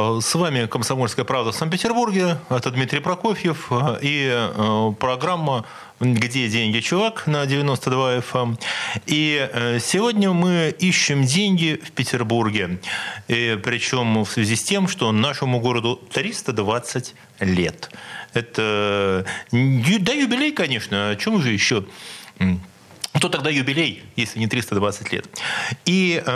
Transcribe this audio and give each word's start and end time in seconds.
Э, 0.00 0.20
С 0.22 0.34
вами 0.34 0.66
«Комсомольская 0.66 1.24
правда» 1.24 1.52
в 1.52 1.56
Санкт-Петербурге. 1.56 2.38
Это 2.48 2.70
Дмитрий 2.70 3.00
Прокофьев 3.00 3.66
э, 3.70 3.98
и 4.00 4.30
э, 4.32 4.92
программа 4.98 5.66
«Где 6.00 6.48
деньги, 6.48 6.80
чувак» 6.80 7.26
на 7.26 7.44
92 7.44 8.16
FM. 8.18 8.58
И 9.06 9.48
э, 9.52 9.78
сегодня 9.80 10.32
мы 10.32 10.74
ищем 10.78 11.24
деньги 11.24 11.78
в 11.84 11.92
Петербурге. 11.92 12.78
И 13.28 13.58
причем 13.62 14.22
в 14.24 14.30
связи 14.30 14.56
с 14.56 14.62
тем, 14.62 14.88
что 14.88 15.12
нашему 15.12 15.60
городу 15.60 16.00
320 16.12 17.14
лет. 17.40 17.90
Это 18.32 19.26
да, 19.52 20.12
юбилей, 20.12 20.52
конечно. 20.52 21.10
О 21.10 21.16
чем 21.16 21.42
же 21.42 21.50
еще? 21.50 21.84
М, 23.12 23.20
что 23.20 23.28
тогда 23.28 23.50
юбилей, 23.50 24.02
если 24.16 24.38
не 24.38 24.46
320 24.46 25.12
лет? 25.12 25.26
И 25.84 26.22
э, 26.24 26.30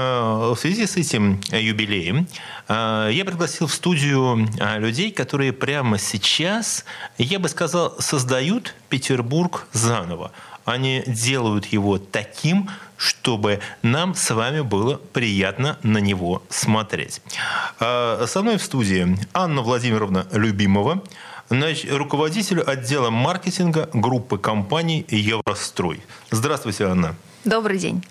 в 0.55 0.57
связи 0.57 0.87
с 0.87 0.97
этим 0.97 1.41
юбилеем 1.51 2.27
э, 2.69 3.11
я 3.13 3.25
пригласил 3.25 3.67
в 3.67 3.75
студию 3.75 4.49
э, 4.59 4.79
людей, 4.79 5.11
которые 5.11 5.53
прямо 5.53 5.99
сейчас, 5.99 6.85
я 7.19 7.39
бы 7.39 7.49
сказал, 7.49 7.95
создают 8.01 8.75
Петербург 8.89 9.67
заново. 9.73 10.33
Они 10.65 11.03
делают 11.07 11.67
его 11.67 11.99
таким, 11.99 12.71
чтобы 12.97 13.61
нам 13.83 14.15
с 14.15 14.31
вами 14.31 14.63
было 14.63 14.97
приятно 15.13 15.79
на 15.83 15.99
него 15.99 16.43
смотреть. 16.49 17.21
Э, 17.81 18.25
со 18.27 18.43
мной 18.43 18.57
в 18.57 18.63
студии 18.63 19.17
Анна 19.33 19.63
Владимировна 19.63 20.27
Любимова, 20.33 21.03
Руководитель 21.63 22.61
отдела 22.61 23.11
маркетинга 23.11 23.89
группы 23.93 24.39
компаний 24.39 25.05
«Еврострой». 25.09 26.01
Здравствуйте, 26.31 26.87
Анна. 26.87 27.15
Добрый 27.45 27.79
день. 27.79 28.03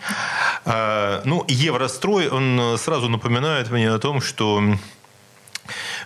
А, 0.65 1.21
Ну, 1.25 1.43
Еврострой, 1.49 2.29
он 2.29 2.77
сразу 2.77 3.09
напоминает 3.09 3.69
мне 3.69 3.91
о 3.91 3.99
том, 3.99 4.21
что 4.21 4.63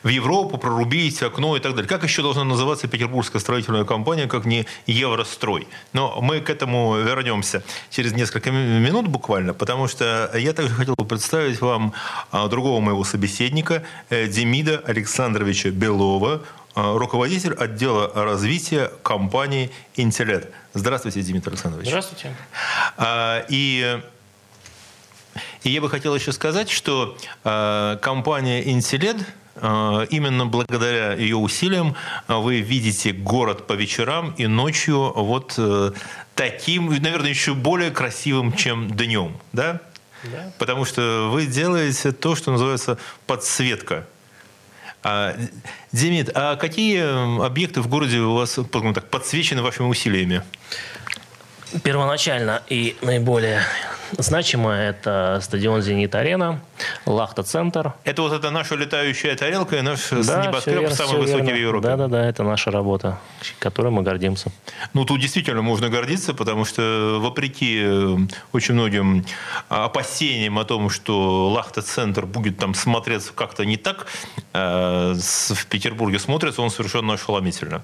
в 0.04 0.08
Европу 0.08 0.58
прорубить 0.58 1.22
окно 1.24 1.58
и 1.58 1.60
так 1.60 1.74
далее. 1.74 1.90
Как 1.90 2.04
еще 2.04 2.22
должна 2.22 2.44
называться 2.44 2.88
петербургская 2.88 3.42
строительная 3.42 3.84
компания, 3.86 4.28
как 4.28 4.46
не 4.46 4.66
Еврострой? 4.86 5.68
Но 5.94 6.20
мы 6.22 6.40
к 6.42 6.50
этому 6.52 6.98
вернемся 6.98 7.64
через 7.90 8.14
несколько 8.14 8.52
ми- 8.52 8.80
минут 8.80 9.08
буквально, 9.08 9.54
потому 9.54 9.88
что 9.88 10.32
я 10.36 10.54
также 10.54 10.74
хотел 10.76 10.96
бы 10.96 11.06
представить 11.06 11.60
вам 11.62 11.94
а, 12.32 12.48
другого 12.48 12.80
моего 12.80 13.04
собеседника, 13.04 13.84
э, 14.10 14.28
Демида 14.28 14.84
Александровича 14.86 15.70
Белова, 15.72 16.42
руководитель 16.78 17.54
отдела 17.54 18.12
развития 18.14 18.92
компании 19.04 19.72
«Интеллект». 19.96 20.50
Здравствуйте, 20.74 21.22
Дмитрий 21.22 21.52
Александрович. 21.52 21.88
Здравствуйте. 21.88 22.36
А, 22.98 23.44
И, 23.50 24.00
и 25.64 25.70
я 25.70 25.82
бы 25.82 25.90
хотел 25.90 26.16
еще 26.16 26.32
сказать, 26.32 26.70
что 26.70 27.18
а, 27.44 27.98
компания 27.98 28.70
«Интеллед» 28.70 29.18
а, 29.56 30.04
Именно 30.12 30.46
благодаря 30.46 31.14
ее 31.14 31.38
усилиям 31.38 31.96
вы 32.28 32.62
видите 32.62 33.12
город 33.12 33.66
по 33.66 33.74
вечерам 33.74 34.36
и 34.38 34.46
ночью 34.46 35.12
вот 35.16 35.56
э, 35.58 35.94
таким, 36.36 36.90
наверное, 36.90 37.30
еще 37.30 37.56
более 37.56 37.90
красивым, 37.90 38.54
чем 38.54 38.92
днем, 38.92 39.36
да? 39.54 39.82
Да. 40.24 40.52
Потому 40.60 40.86
что 40.86 41.30
вы 41.32 41.48
делаете 41.48 42.12
то, 42.12 42.36
что 42.36 42.52
называется 42.52 43.00
подсветка. 43.26 44.06
А, 45.10 45.38
Демид, 45.94 46.32
а 46.36 46.58
какие 46.58 47.46
объекты 47.46 47.80
в 47.80 47.88
городе 47.88 48.20
у 48.20 48.34
вас 48.34 48.52
скажем 48.52 48.94
так, 48.94 49.10
подсвечены 49.10 49.62
вашими 49.62 49.86
усилиями? 49.86 50.42
Первоначально 51.82 52.62
и 52.68 52.98
наиболее 53.02 53.62
значимое 54.18 54.90
это 54.90 55.40
стадион 55.42 55.82
«Зенит-арена», 55.82 56.60
«Лахта-центр». 57.06 57.94
Это 58.04 58.22
вот 58.22 58.34
эта 58.34 58.52
наша 58.52 58.76
летающая 58.76 59.36
тарелка 59.36 59.78
и 59.78 59.82
наш 59.82 60.10
Да, 60.10 60.22
всё 60.22 60.42
небоскреб 60.42 60.80
верно, 60.82 60.96
самый 60.96 61.18
высокий 61.22 61.42
верно. 61.44 61.54
в 61.54 61.60
Европе. 61.60 61.88
Да-да-да, 61.88 62.26
это 62.26 62.44
наша 62.44 62.72
работа, 62.72 63.20
которой 63.60 63.92
мы 63.92 64.02
гордимся. 64.04 64.52
Ну, 64.94 65.06
тут 65.06 65.20
действительно 65.20 65.62
можно 65.62 65.90
гордиться, 65.90 66.34
потому 66.34 66.66
что 66.66 67.20
вопреки 67.22 67.80
э, 67.84 68.18
очень 68.54 68.74
многим 68.74 69.26
опасениям 69.70 70.60
о 70.60 70.64
том, 70.66 70.90
что 70.90 71.50
Лахта-центр 71.50 72.26
будет 72.26 72.58
там 72.58 72.74
смотреться 72.74 73.34
как-то 73.34 73.66
не 73.66 73.78
так, 73.78 74.08
э, 74.54 75.14
в 75.14 75.66
Петербурге 75.68 76.20
смотрится 76.20 76.62
он 76.62 76.70
совершенно 76.70 77.14
ошеломительно. 77.14 77.82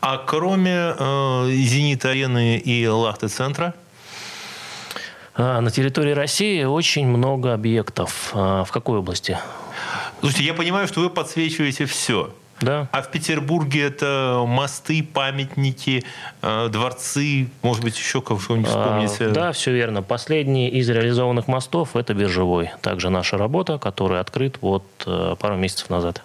А 0.00 0.18
кроме 0.18 0.94
э, 0.98 1.48
«Зенит-арены» 1.50 2.58
и 2.58 2.86
Лахта-центра, 2.86 3.74
А, 3.74 3.83
На 5.36 5.70
территории 5.70 6.12
России 6.12 6.62
очень 6.64 7.06
много 7.08 7.52
объектов. 7.54 8.30
А, 8.34 8.64
В 8.64 8.70
какой 8.70 8.98
области? 8.98 9.38
слушайте, 10.20 10.44
я 10.44 10.54
понимаю, 10.54 10.86
что 10.88 11.00
вы 11.00 11.10
подсвечиваете 11.10 11.86
все. 11.86 12.30
Да. 12.60 12.88
А 12.92 13.02
в 13.02 13.10
Петербурге 13.10 13.82
это 13.82 14.44
мосты, 14.46 15.02
памятники, 15.02 16.04
э, 16.40 16.68
дворцы, 16.70 17.48
может 17.62 17.82
быть, 17.82 17.98
еще 17.98 18.22
кого-нибудь 18.22 18.70
А, 18.72 19.02
вспомните? 19.06 19.28
Да, 19.34 19.50
все 19.52 19.72
верно. 19.72 20.02
Последний 20.02 20.68
из 20.68 20.88
реализованных 20.88 21.48
мостов– 21.48 21.90
это 21.96 22.14
Биржевой. 22.14 22.70
Также 22.80 23.10
наша 23.10 23.36
работа, 23.36 23.78
который 23.78 24.20
открыт 24.20 24.58
вот 24.60 24.84
э, 25.04 25.34
пару 25.38 25.56
месяцев 25.56 25.90
назад. 25.90 26.22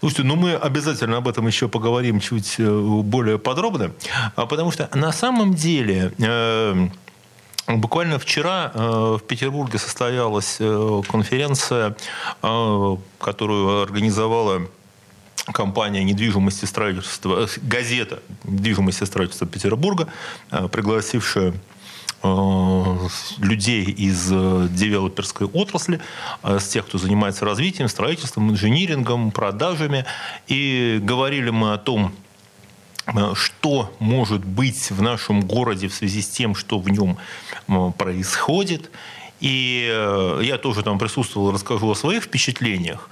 Слушайте, 0.00 0.24
ну 0.24 0.36
мы 0.36 0.54
обязательно 0.54 1.16
об 1.16 1.26
этом 1.26 1.46
еще 1.46 1.68
поговорим 1.68 2.20
чуть 2.20 2.56
э, 2.58 2.64
более 3.02 3.38
подробно, 3.38 3.92
а, 4.36 4.46
потому 4.46 4.72
что 4.72 4.90
на 4.94 5.10
самом 5.10 5.54
деле 5.54 6.12
э, 6.18 6.88
буквально 7.78 8.18
вчера 8.18 8.70
э, 8.74 9.16
в 9.20 9.22
Петербурге 9.26 9.78
состоялась 9.78 10.56
э, 10.60 11.02
конференция, 11.08 11.96
э, 12.42 12.96
которую 13.18 13.82
организовала 13.82 14.62
компания 15.52 16.04
недвижимости 16.04 16.64
строительства, 16.66 17.48
газета 17.62 18.22
недвижимости 18.44 19.04
строительства 19.04 19.46
Петербурга, 19.46 20.06
пригласившая 20.70 21.54
людей 23.38 23.82
из 23.82 24.28
девелоперской 24.28 25.48
отрасли, 25.48 25.98
с 26.44 26.68
тех, 26.68 26.86
кто 26.86 26.98
занимается 26.98 27.44
развитием, 27.44 27.88
строительством, 27.88 28.50
инжинирингом, 28.50 29.32
продажами. 29.32 30.04
И 30.46 31.00
говорили 31.02 31.50
мы 31.50 31.72
о 31.72 31.78
том, 31.78 32.12
что 33.34 33.92
может 33.98 34.44
быть 34.44 34.90
в 34.90 35.02
нашем 35.02 35.40
городе 35.40 35.88
в 35.88 35.94
связи 35.94 36.22
с 36.22 36.28
тем, 36.28 36.54
что 36.54 36.78
в 36.78 36.88
нем 36.88 37.18
э, 37.68 37.90
происходит. 37.96 38.90
И 39.40 39.90
э, 39.92 40.40
я 40.44 40.56
тоже 40.56 40.84
там 40.84 41.00
присутствовал, 41.00 41.50
расскажу 41.50 41.90
о 41.90 41.96
своих 41.96 42.22
впечатлениях, 42.22 43.08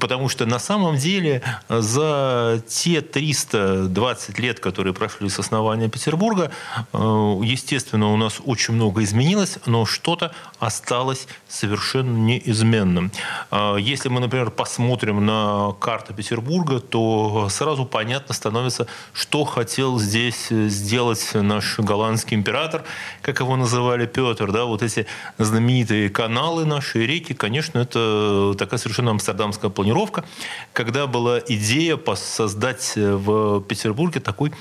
потому 0.00 0.30
что 0.30 0.46
на 0.46 0.58
самом 0.58 0.96
деле 0.96 1.42
за 1.68 2.62
те 2.66 3.02
320 3.02 4.38
лет, 4.38 4.58
которые 4.58 4.94
прошли 4.94 5.28
с 5.28 5.38
основания 5.38 5.90
Петербурга, 5.90 6.50
э, 6.94 6.96
естественно, 7.44 8.10
у 8.10 8.16
нас 8.16 8.40
очень 8.42 8.72
много 8.72 9.04
изменилось, 9.04 9.58
но 9.66 9.84
что-то 9.84 10.32
осталось 10.58 11.28
совершенно 11.48 12.16
неизменным. 12.16 13.10
А 13.50 13.76
Если 13.76 14.08
мы, 14.08 14.20
например, 14.20 14.50
посмотрим 14.50 15.24
на 15.24 15.72
карту 15.80 16.12
Петербурга, 16.14 16.80
то 16.80 17.48
сразу 17.50 17.84
понятно 17.84 18.34
становится, 18.34 18.86
что 19.12 19.44
хотел 19.44 19.98
здесь 19.98 20.48
сделать 20.48 21.30
наш 21.34 21.78
голландский 21.78 22.36
император, 22.36 22.84
как 23.22 23.40
его 23.40 23.56
называли 23.56 24.06
Петр, 24.06 24.50
да, 24.50 24.64
вот 24.64 24.82
эти 24.82 25.06
знаменитые 25.38 26.10
каналы 26.10 26.64
наши, 26.64 27.06
реки, 27.06 27.32
конечно, 27.32 27.78
это 27.78 28.54
такая 28.58 28.78
совершенно 28.78 29.12
амстердамская 29.12 29.70
планировка, 29.70 30.24
когда 30.72 31.06
была 31.06 31.38
идея 31.38 31.98
создать 32.16 32.92
в 32.96 33.60
Петербурге 33.62 34.20
такой, 34.20 34.52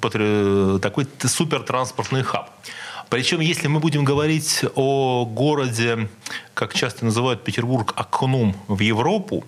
такой 0.00 1.06
супертранспортный 1.24 2.22
хаб. 2.22 2.50
Причем, 3.12 3.40
если 3.40 3.68
мы 3.68 3.78
будем 3.78 4.04
говорить 4.04 4.64
о 4.74 5.26
городе, 5.26 6.08
как 6.54 6.72
часто 6.72 7.04
называют 7.04 7.44
Петербург, 7.44 7.92
окном 7.94 8.56
в 8.68 8.80
Европу, 8.80 9.44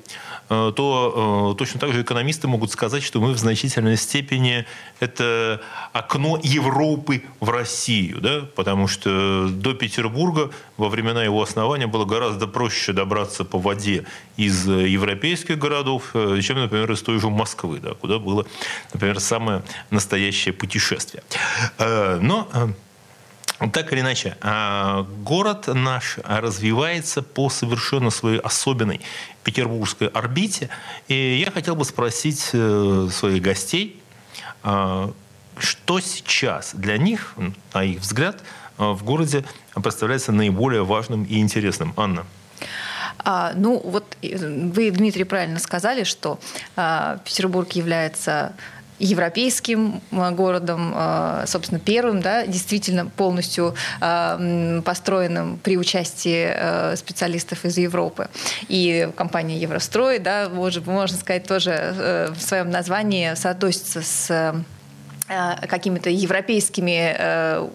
э, 0.51 0.73
то 0.77 1.55
э, 1.55 1.59
точно 1.59 1.81
так 1.81 1.95
же 1.95 2.03
экономисты 2.03 2.47
могут 2.47 2.71
сказать, 2.73 3.03
что 3.03 3.23
мы 3.23 3.33
в 3.33 3.39
значительной 3.39 3.97
степени 3.97 4.67
это 5.01 5.63
окно 5.95 6.39
Европы 6.43 7.23
в 7.41 7.49
Россию, 7.49 8.21
да? 8.21 8.43
потому 8.55 8.87
что 8.87 9.49
до 9.49 9.73
Петербурга 9.73 10.51
во 10.77 10.91
времена 10.91 11.25
его 11.25 11.43
основания 11.43 11.87
было 11.87 12.05
гораздо 12.05 12.47
проще 12.47 12.93
добраться 12.93 13.47
по 13.47 13.59
воде 13.59 14.05
из 14.37 14.67
европейских 14.67 15.59
городов, 15.59 16.11
э, 16.13 16.39
чем, 16.43 16.59
например, 16.59 16.93
из 16.93 17.01
той 17.01 17.19
же 17.19 17.31
Москвы, 17.31 17.81
да? 17.81 17.95
куда 17.95 18.19
было, 18.19 18.45
например, 18.93 19.21
самое 19.21 19.63
настоящее 19.89 20.53
путешествие. 20.53 21.23
Но 21.79 22.75
Так 23.73 23.93
или 23.93 24.01
иначе, 24.01 24.37
а, 24.41 25.07
город 25.23 25.69
наш 25.69 26.19
развивается 26.25 27.23
по 27.23 27.49
совершенно 27.49 28.11
своей 28.11 28.39
особенной 28.39 29.01
петербургской 29.43 30.09
орбите. 30.09 30.69
И 31.09 31.43
я 31.45 31.51
хотел 31.51 31.77
бы 31.77 31.85
спросить 31.85 32.51
э, 32.53 33.09
своих 33.13 33.43
гостей, 33.43 34.03
а, 34.63 35.13
что 35.57 36.01
сейчас 36.01 36.75
для 36.75 36.99
них, 36.99 37.35
на 37.73 37.85
их 37.85 38.01
взгляд, 38.01 38.43
в 38.77 39.05
городе 39.05 39.45
представляется 39.75 40.33
наиболее 40.33 40.85
важным 40.85 41.23
и 41.25 41.39
интересным? 41.39 41.95
Анна. 41.97 42.27
А, 43.25 43.53
ну, 43.55 43.81
вот 43.83 44.05
вы, 44.23 44.91
Дмитрий, 44.91 45.25
правильно 45.25 45.59
сказали, 45.59 46.05
что 46.05 46.39
а, 46.77 47.19
Петербург 47.25 47.71
является 47.73 48.53
европейским 48.99 50.01
а, 50.13 50.31
городом, 50.31 50.93
а, 50.95 51.45
собственно, 51.47 51.81
первым, 51.81 52.21
да, 52.21 52.47
действительно 52.47 53.07
полностью 53.07 53.75
а, 54.01 54.81
построенным 54.85 55.59
при 55.63 55.77
участии 55.77 56.95
специалистов 56.97 57.65
из 57.65 57.77
Европы. 57.79 58.29
И 58.69 59.09
компания 59.17 59.59
Еврострой, 59.59 60.19
да, 60.19 60.49
можно 60.49 61.17
сказать, 61.17 61.47
тоже 61.47 61.71
э, 61.71 62.33
в 62.33 62.41
своем 62.41 62.71
названии 62.71 63.35
соотносится 63.35 64.03
с 64.03 64.55
Э, 65.27 65.67
какими-то 65.67 66.11
европейскими 66.11 67.15
э, 67.17 67.69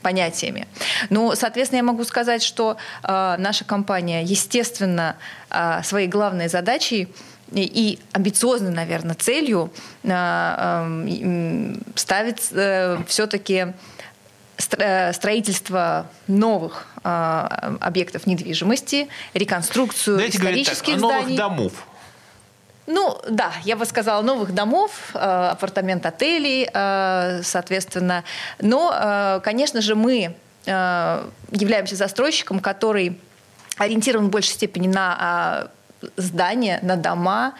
понятиями. 0.00 0.66
Ну, 1.10 1.34
соответственно, 1.34 1.80
я 1.80 1.82
могу 1.82 2.04
сказать, 2.04 2.42
что 2.42 2.78
э, 3.02 3.34
наша 3.36 3.66
компания, 3.66 4.22
естественно, 4.22 5.16
э, 5.50 5.82
своей 5.82 6.08
главной 6.08 6.48
задачей 6.48 7.08
и, 7.52 7.98
амбициозной, 8.12 8.72
наверное, 8.72 9.14
целью 9.14 9.72
э, 10.02 10.08
э, 10.10 11.74
ставит 11.94 12.40
э, 12.50 12.98
все-таки 13.06 13.72
э, 14.78 15.12
строительство 15.12 16.06
новых 16.26 16.86
объектов 17.02 18.26
недвижимости, 18.26 19.06
реконструкцию 19.32 20.16
Давайте 20.16 20.38
исторических 20.38 20.94
так, 20.94 20.98
зданий. 20.98 21.14
новых 21.22 21.36
домов. 21.36 21.72
Ну, 22.88 23.20
да, 23.30 23.52
я 23.64 23.76
бы 23.76 23.84
сказала, 23.84 24.22
новых 24.22 24.52
домов, 24.52 25.10
апартамент-отелей, 25.14 26.68
э, 26.72 27.40
соответственно. 27.44 28.24
Но, 28.60 29.40
конечно 29.44 29.80
же, 29.80 29.94
мы 29.94 30.34
являемся 30.66 31.94
застройщиком, 31.94 32.58
который 32.58 33.20
ориентирован 33.76 34.26
в 34.26 34.30
большей 34.30 34.54
степени 34.54 34.88
на 34.88 35.68
здания, 36.16 36.78
на 36.82 36.96
дома 36.96 37.54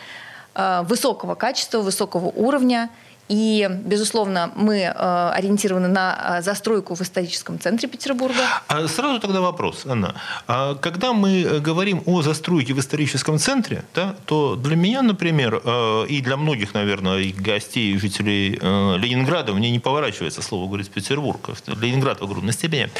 высокого 0.84 1.34
качества, 1.34 1.80
высокого 1.80 2.26
уровня– 2.26 2.88
и, 3.28 3.68
безусловно, 3.84 4.52
мы 4.54 4.78
э, 4.78 5.30
ориентированы 5.34 5.88
на 5.88 6.38
э, 6.38 6.42
застройку 6.42 6.94
в 6.94 7.00
историческом 7.00 7.58
центре 7.58 7.88
Петербурга. 7.88 8.42
А 8.68 8.86
сразу 8.86 9.18
тогда 9.18 9.40
вопрос, 9.40 9.84
Анна. 9.84 10.14
А 10.46 10.74
когда 10.76 11.12
мы 11.12 11.60
говорим 11.60 12.02
о 12.06 12.22
застройке 12.22 12.72
в 12.72 12.78
историческом 12.78 13.38
центре, 13.38 13.84
да, 13.94 14.14
то 14.26 14.54
для 14.54 14.76
меня, 14.76 15.02
например, 15.02 15.60
э, 15.64 16.06
и 16.08 16.20
для 16.20 16.36
многих, 16.36 16.74
наверное, 16.74 17.18
и 17.18 17.32
гостей, 17.32 17.94
и 17.94 17.98
жителей 17.98 18.50
Ленинграда, 18.56 19.52
мне 19.54 19.70
не 19.70 19.80
поворачивается 19.80 20.40
слово 20.40 20.66
говорить 20.66 20.90
Петербург, 20.90 21.50
Ленинград 21.66 22.20
в 22.20 22.24
огромной 22.24 22.52
степени. 22.52 22.90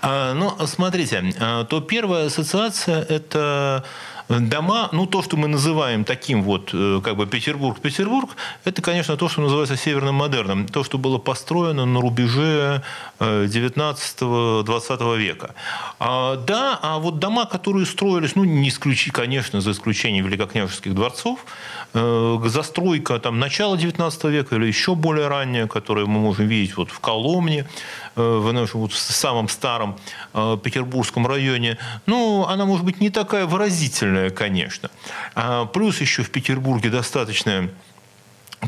А, 0.00 0.32
но 0.34 0.56
смотрите, 0.66 1.24
то 1.68 1.80
первая 1.80 2.26
ассоциация– 2.26 3.02
это 3.08 3.84
дома, 4.28 4.88
ну, 4.92 5.06
то, 5.06 5.22
что 5.22 5.36
мы 5.36 5.48
называем 5.48 6.04
таким 6.04 6.42
вот, 6.42 6.70
э, 6.72 7.00
как 7.02 7.16
бы, 7.16 7.26
Петербург-Петербург, 7.26 8.30
это, 8.64 8.82
конечно, 8.82 9.16
то, 9.16 9.28
что 9.28 9.40
называется 9.40 9.76
северным 9.76 10.16
модерном. 10.16 10.66
То, 10.66 10.84
что 10.84 10.98
было 10.98 11.18
построено 11.18 11.86
на 11.86 12.00
рубеже 12.00 12.82
19-20 13.18 15.14
э, 15.14 15.18
века. 15.18 15.54
А, 15.98 16.36
да, 16.36 16.78
а 16.82 16.98
вот 16.98 17.18
дома, 17.18 17.46
которые 17.46 17.86
строились, 17.86 18.36
ну, 18.36 18.44
не 18.44 18.68
исключи, 18.68 19.10
конечно, 19.10 19.60
за 19.60 19.72
исключением 19.72 20.26
великокняжеских 20.26 20.94
дворцов, 20.94 21.44
застройка 21.92 23.18
там 23.18 23.38
начала 23.38 23.76
19 23.76 24.24
века 24.24 24.56
или 24.56 24.66
еще 24.66 24.94
более 24.94 25.28
ранняя, 25.28 25.66
которую 25.66 26.06
мы 26.06 26.20
можем 26.20 26.46
видеть 26.46 26.76
вот 26.76 26.90
в 26.90 27.00
Коломне, 27.00 27.66
в 28.14 28.52
нашем 28.52 28.80
вот 28.80 28.92
самом 28.92 29.48
старом 29.48 29.98
петербургском 30.32 31.26
районе, 31.26 31.78
ну, 32.06 32.46
она 32.46 32.64
может 32.64 32.84
быть 32.84 33.00
не 33.00 33.10
такая 33.10 33.46
выразительная, 33.46 34.30
конечно. 34.30 34.90
А 35.34 35.66
плюс 35.66 36.00
еще 36.00 36.22
в 36.22 36.30
Петербурге 36.30 36.88
достаточное 36.88 37.70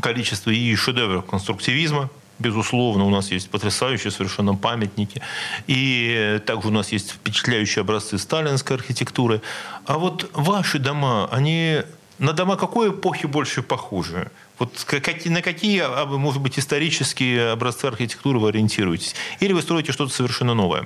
количество 0.01 0.51
и 0.51 0.75
шедевров 0.75 1.25
конструктивизма, 1.25 2.09
Безусловно, 2.37 3.05
у 3.05 3.09
нас 3.09 3.31
есть 3.31 3.49
потрясающие 3.49 4.11
совершенно 4.11 4.55
памятники. 4.55 5.21
И 5.67 6.41
также 6.45 6.67
у 6.67 6.71
нас 6.71 6.91
есть 6.91 7.11
впечатляющие 7.11 7.81
образцы 7.81 8.17
сталинской 8.17 8.75
архитектуры. 8.75 9.41
А 9.85 9.97
вот 9.97 10.29
ваши 10.33 10.79
дома, 10.79 11.29
они 11.31 11.83
на 12.19 12.33
дома 12.33 12.55
какой 12.55 12.89
эпохи 12.89 13.25
больше 13.25 13.61
похожи? 13.61 14.31
Вот 14.57 14.85
на 15.25 15.41
какие, 15.41 15.81
а, 15.81 16.05
может 16.05 16.41
быть, 16.41 16.57
исторические 16.57 17.51
образцы 17.51 17.85
архитектуры 17.85 18.39
вы 18.39 18.49
ориентируетесь? 18.49 19.13
Или 19.41 19.51
вы 19.51 19.61
строите 19.61 19.91
что-то 19.91 20.13
совершенно 20.13 20.53
новое? 20.53 20.85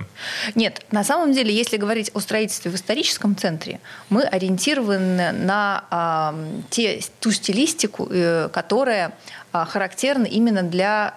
Нет, 0.55 0.83
на 0.91 1.03
самом 1.03 1.33
деле, 1.33 1.53
если 1.53 1.77
говорить 1.77 2.09
о 2.15 2.19
строительстве 2.19 2.71
в 2.71 2.75
историческом 2.75 3.35
центре, 3.35 3.79
мы 4.09 4.23
ориентированы 4.23 5.31
на 5.31 5.85
а, 5.91 6.35
те, 6.71 7.01
ту 7.19 7.31
стилистику, 7.31 8.07
э, 8.09 8.49
которая 8.51 9.13
а, 9.51 9.65
характерна 9.65 10.25
именно 10.25 10.63
для 10.63 11.13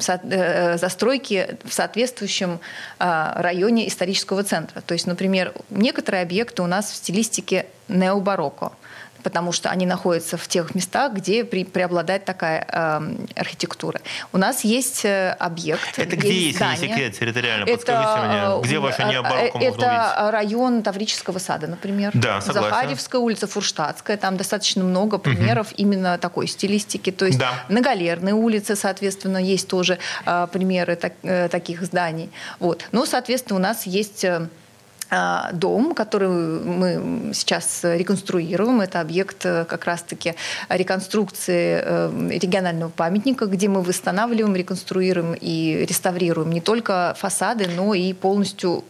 э, 0.00 0.76
застройки 0.78 1.58
в 1.64 1.72
соответствующем 1.72 2.60
а, 2.98 3.34
районе 3.40 3.88
исторического 3.88 4.42
центра. 4.42 4.82
То 4.82 4.92
есть, 4.92 5.06
например, 5.06 5.52
некоторые 5.70 6.22
объекты 6.22 6.62
у 6.62 6.66
нас 6.66 6.90
в 6.90 6.96
стилистике 6.96 7.66
необарокко 7.88 8.72
потому 9.28 9.52
что 9.52 9.68
они 9.68 9.84
находятся 9.84 10.38
в 10.38 10.48
тех 10.48 10.74
местах, 10.74 11.12
где 11.12 11.44
при, 11.44 11.64
преобладает 11.64 12.24
такая 12.24 12.66
э, 12.66 13.00
архитектура. 13.36 14.00
У 14.32 14.38
нас 14.38 14.64
есть 14.64 15.04
э, 15.04 15.36
объект. 15.38 15.98
Это 15.98 16.16
где 16.16 16.32
есть, 16.32 16.56
здание. 16.56 16.88
не 16.88 16.94
секрет, 16.94 17.18
территориально? 17.18 17.64
Это, 17.64 17.72
Подскажите 17.74 18.26
мне, 18.26 18.38
э, 18.38 18.60
где 18.62 18.78
ваша 18.78 19.04
необоротка 19.04 19.58
можно 19.58 19.84
Это 19.84 20.30
район 20.32 20.82
Таврического 20.82 21.38
сада, 21.38 21.66
например. 21.66 22.12
Да, 22.14 22.40
согласен. 22.40 22.70
Захарьевская 22.70 23.20
улица, 23.20 23.46
Фурштадтская. 23.46 24.16
Там 24.16 24.38
достаточно 24.38 24.82
много 24.82 25.18
примеров 25.18 25.72
угу. 25.72 25.74
именно 25.76 26.16
такой 26.16 26.46
стилистики. 26.46 27.12
То 27.12 27.26
есть 27.26 27.38
да. 27.38 27.52
на 27.68 27.82
Галерной 27.82 28.32
улице, 28.32 28.76
соответственно, 28.76 29.36
есть 29.36 29.68
тоже 29.68 29.98
э, 30.24 30.46
примеры 30.50 30.96
так, 30.96 31.12
э, 31.22 31.50
таких 31.50 31.82
зданий. 31.82 32.30
Вот. 32.60 32.86
Ну, 32.92 33.04
соответственно, 33.04 33.58
у 33.58 33.62
нас 33.62 33.84
есть 33.84 34.24
э, 34.24 34.48
дом, 35.10 35.94
который 35.94 36.28
мы 36.28 37.32
сейчас 37.32 37.80
реконструируем. 37.82 38.80
Это 38.82 39.00
объект 39.00 39.44
э, 39.46 39.64
как 39.64 39.86
раз-таки 39.86 40.34
реконструкции 40.68 41.80
э, 41.82 42.38
регионального 42.38 42.90
памятника, 42.90 43.46
где 43.46 43.68
мы 43.68 43.82
восстанавливаем, 43.82 44.54
реконструируем 44.54 45.34
и 45.40 45.86
реставрируем 45.88 46.50
не 46.50 46.60
только 46.60 47.16
фасады, 47.18 47.68
но 47.74 47.94
и 47.94 48.12
полностью 48.12 48.84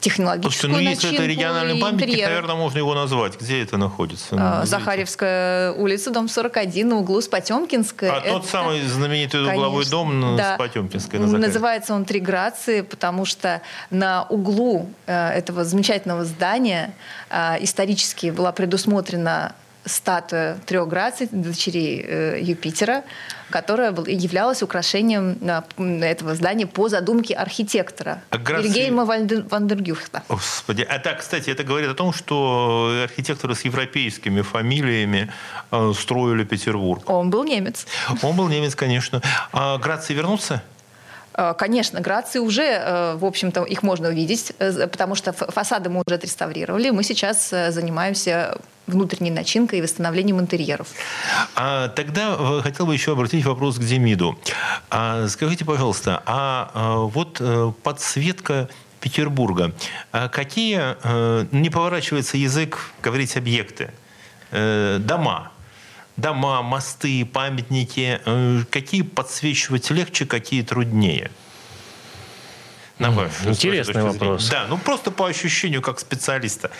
технологическую 0.00 0.50
Слушайте, 0.50 0.68
ну 0.68 0.78
если 0.78 1.14
это 1.14 1.26
региональный 1.26 1.78
памятник, 1.80 2.08
интерьер. 2.08 2.28
наверное, 2.28 2.54
можно 2.54 2.78
его 2.78 2.94
назвать. 2.94 3.38
Где 3.38 3.62
это 3.62 3.76
находится? 3.76 4.36
А, 4.38 4.64
Захарьевская 4.64 5.72
улица, 5.72 6.10
дом 6.10 6.28
41 6.28 6.88
на 6.88 6.96
углу 6.96 7.20
с 7.20 7.28
Потемкинской. 7.28 8.08
А 8.08 8.18
это, 8.18 8.30
тот 8.30 8.46
самый 8.46 8.80
знаменитый 8.86 9.40
конечно, 9.40 9.54
угловой 9.54 9.84
дом 9.86 10.36
да. 10.36 10.54
с 10.54 10.58
Потемкинской. 10.58 11.18
На 11.18 11.38
Называется 11.38 11.94
он 11.94 12.06
«Три 12.06 12.20
Грации», 12.20 12.80
потому 12.80 13.26
что 13.26 13.60
на 13.90 14.24
углу 14.24 14.88
Э, 15.09 15.09
этого 15.10 15.64
замечательного 15.64 16.24
здания 16.24 16.92
э, 17.30 17.56
исторически 17.60 18.30
была 18.30 18.52
предусмотрена 18.52 19.54
статуя 19.84 20.56
трех 20.66 20.88
граций, 20.88 21.28
дочерей 21.32 22.04
э, 22.06 22.38
Юпитера, 22.42 23.02
которая 23.48 23.92
являлась 24.06 24.62
украшением 24.62 25.38
этого 26.02 26.34
здания 26.34 26.66
по 26.66 26.88
задумке 26.88 27.34
архитектора 27.34 28.22
а 28.30 28.38
грации... 28.38 28.68
Вильгельма 28.68 29.04
Вандергюхта. 29.04 30.22
Господи, 30.28 30.82
а 30.82 30.98
так, 30.98 31.20
кстати, 31.20 31.50
это 31.50 31.64
говорит 31.64 31.88
о 31.88 31.94
том, 31.94 32.12
что 32.12 33.00
архитекторы 33.04 33.54
с 33.54 33.62
европейскими 33.62 34.42
фамилиями 34.42 35.32
строили 35.94 36.44
Петербург. 36.44 37.08
Он 37.08 37.30
был 37.30 37.44
немец. 37.44 37.86
Он 38.22 38.36
был 38.36 38.48
немец, 38.48 38.74
конечно. 38.74 39.22
А 39.52 39.78
Грации 39.78 40.14
вернутся? 40.14 40.62
Э, 41.34 41.54
конечно, 41.56 42.00
грации 42.00 42.38
уже, 42.38 42.62
э, 42.62 43.14
в 43.16 43.24
общем-то, 43.24 43.64
их 43.64 43.82
можно 43.82 44.08
увидеть, 44.08 44.52
э, 44.58 44.86
потому 44.86 45.14
что 45.14 45.32
фасады 45.32 45.88
мы 45.90 46.02
уже 46.06 46.16
отреставрировали. 46.16 46.90
Мы 46.90 47.04
сейчас 47.04 47.50
занимаемся 47.50 48.58
внутренней 48.86 49.30
начинкой 49.30 49.78
и 49.78 49.82
восстановлением 49.82 50.40
интерьеров. 50.40 50.88
А, 51.54 51.88
тогда 51.88 52.60
хотел 52.62 52.86
бы 52.86 52.94
еще 52.94 53.12
обратить 53.12 53.44
вопрос 53.44 53.78
к 53.78 53.82
Демиду. 53.82 54.36
А, 54.90 55.28
скажите, 55.28 55.64
пожалуйста, 55.64 56.22
а, 56.26 56.70
а 56.74 56.96
вот 56.96 57.40
подсветка 57.82 58.68
Петербурга. 59.00 59.72
А 60.12 60.28
какие, 60.28 60.96
не 61.54 61.70
поворачивается 61.70 62.36
язык 62.36 62.90
говорить 63.02 63.36
объекты, 63.36 63.92
дома, 64.50 65.52
дома, 66.20 66.62
мосты, 66.62 67.24
памятники, 67.24 68.20
э, 68.24 68.60
какие 68.70 69.02
подсвечивать 69.02 69.90
легче, 69.90 70.26
какие 70.26 70.62
труднее? 70.62 71.30
На 72.98 73.10
ваш, 73.10 73.30
Интересный 73.46 74.02
вопрос. 74.02 74.48
Да, 74.50 74.66
ну 74.68 74.76
просто 74.76 75.10
по 75.10 75.26
ощущению 75.26 75.80
как 75.80 75.98
специалиста. 75.98 76.70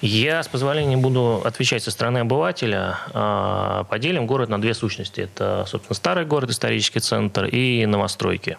Я, 0.00 0.42
с 0.42 0.48
позволения, 0.48 0.96
буду 0.96 1.42
отвечать 1.44 1.82
со 1.82 1.90
стороны 1.90 2.18
обывателя. 2.18 2.98
А, 3.12 3.84
поделим 3.84 4.26
город 4.26 4.48
на 4.48 4.60
две 4.60 4.74
сущности. 4.74 5.22
Это, 5.22 5.64
собственно, 5.66 5.94
старый 5.94 6.26
город, 6.26 6.50
исторический 6.50 7.00
центр 7.00 7.46
и 7.46 7.86
новостройки. 7.86 8.58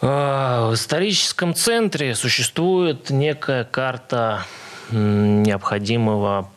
А, 0.00 0.70
в 0.70 0.74
историческом 0.74 1.54
центре 1.54 2.14
существует 2.14 3.10
некая 3.10 3.64
карта 3.64 4.44
необходимого 4.90 6.50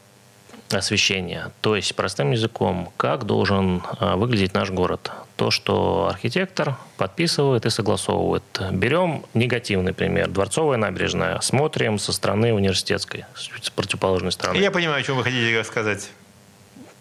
освещения. 0.72 1.51
То 1.62 1.75
есть, 1.75 1.95
простым 1.95 2.31
языком, 2.31 2.91
как 2.98 3.25
должен 3.25 3.84
а, 4.00 4.15
выглядеть 4.15 4.53
наш 4.53 4.72
город. 4.72 5.12
То, 5.36 5.51
что 5.51 6.07
архитектор 6.10 6.77
подписывает 6.98 7.65
и 7.65 7.69
согласовывает. 7.69 8.43
Берем 8.72 9.25
негативный 9.34 9.93
пример. 9.93 10.29
Дворцовая 10.29 10.77
набережная. 10.77 11.39
Смотрим 11.41 12.00
со 12.00 12.13
стороны 12.13 12.53
университетской, 12.53 13.25
с 13.36 13.69
противоположной 13.69 14.31
стороны. 14.31 14.57
Я 14.57 14.72
понимаю, 14.72 15.01
о 15.01 15.03
чем 15.03 15.17
вы 15.17 15.24
хотите 15.24 15.63
сказать. 15.63 16.10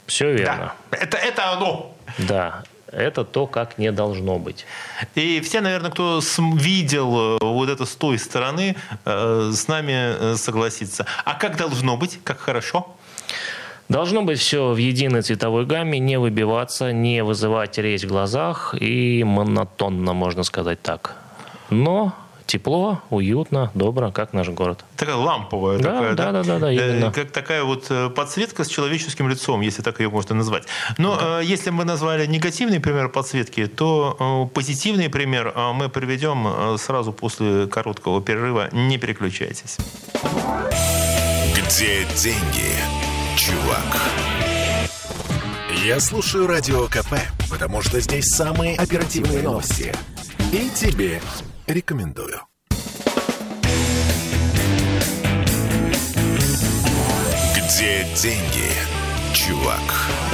Все 0.06 0.32
верно. 0.32 0.74
Да. 0.90 0.98
Это, 0.98 1.16
это 1.16 1.52
оно. 1.52 1.96
Да 2.18 2.64
это 2.94 3.24
то, 3.24 3.46
как 3.46 3.78
не 3.78 3.92
должно 3.92 4.38
быть. 4.38 4.66
И 5.14 5.40
все, 5.40 5.60
наверное, 5.60 5.90
кто 5.90 6.20
видел 6.54 7.36
э, 7.36 7.38
вот 7.40 7.68
это 7.68 7.84
с 7.84 7.94
той 7.94 8.18
стороны, 8.18 8.76
э, 9.04 9.50
с 9.52 9.68
нами 9.68 9.92
э, 9.92 10.36
согласится. 10.36 11.06
А 11.24 11.34
как 11.34 11.56
должно 11.56 11.96
быть? 11.96 12.20
Как 12.24 12.38
хорошо? 12.38 12.96
Должно 13.88 14.22
быть 14.22 14.38
все 14.38 14.72
в 14.72 14.76
единой 14.76 15.22
цветовой 15.22 15.66
гамме, 15.66 15.98
не 15.98 16.18
выбиваться, 16.18 16.90
не 16.92 17.22
вызывать 17.22 17.76
резь 17.76 18.04
в 18.04 18.08
глазах 18.08 18.74
и 18.80 19.22
монотонно, 19.24 20.14
можно 20.14 20.42
сказать 20.42 20.80
так. 20.80 21.16
Но 21.68 22.14
тепло, 22.46 23.00
уютно, 23.10 23.70
добро, 23.74 24.10
как 24.10 24.32
наш 24.32 24.48
город. 24.48 24.84
Такая 24.96 25.16
ламповая. 25.16 25.78
Да, 25.78 25.92
такая, 25.92 26.14
да, 26.14 26.32
да, 26.32 26.42
да, 26.42 26.58
да, 26.58 26.72
именно. 26.72 27.12
Как 27.12 27.30
такая 27.30 27.62
вот 27.62 27.90
подсветка 28.14 28.64
с 28.64 28.68
человеческим 28.68 29.28
лицом, 29.28 29.60
если 29.60 29.82
так 29.82 30.00
ее 30.00 30.08
можно 30.08 30.34
назвать. 30.34 30.64
Но 30.96 31.16
да. 31.16 31.40
если 31.40 31.70
мы 31.70 31.84
назвали 31.84 32.26
негативный 32.26 32.80
пример 32.80 33.10
подсветки, 33.10 33.66
то 33.66 34.50
позитивный 34.54 35.10
пример 35.10 35.52
мы 35.74 35.90
приведем 35.90 36.78
сразу 36.78 37.12
после 37.12 37.66
короткого 37.66 38.22
перерыва. 38.22 38.68
Не 38.72 38.96
переключайтесь. 38.96 39.76
Где 41.54 42.06
деньги? 42.16 43.13
Чувак. 43.44 44.00
Я 45.84 46.00
слушаю 46.00 46.46
Радио 46.46 46.86
КП, 46.86 47.14
потому 47.50 47.82
что 47.82 48.00
здесь 48.00 48.24
самые 48.26 48.74
оперативные 48.76 49.42
новости. 49.42 49.92
И 50.50 50.70
тебе 50.74 51.20
рекомендую. 51.66 52.40
Где 57.54 58.06
деньги, 58.14 58.70
чувак? 59.34 60.33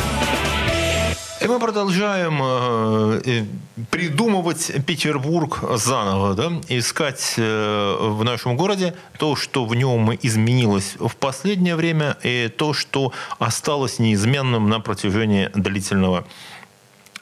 И 1.40 1.46
мы 1.46 1.58
продолжаем 1.58 2.38
э, 2.42 3.44
придумывать 3.90 4.72
Петербург 4.84 5.58
заново, 5.76 6.34
да? 6.34 6.52
искать 6.68 7.32
э, 7.38 7.96
в 7.98 8.22
нашем 8.24 8.58
городе 8.58 8.92
то, 9.18 9.36
что 9.36 9.64
в 9.64 9.74
нем 9.74 10.12
изменилось 10.20 10.96
в 10.98 11.16
последнее 11.16 11.76
время, 11.76 12.18
и 12.22 12.52
то, 12.54 12.74
что 12.74 13.14
осталось 13.38 13.98
неизменным 13.98 14.68
на 14.68 14.80
протяжении 14.80 15.48
длительного 15.54 16.26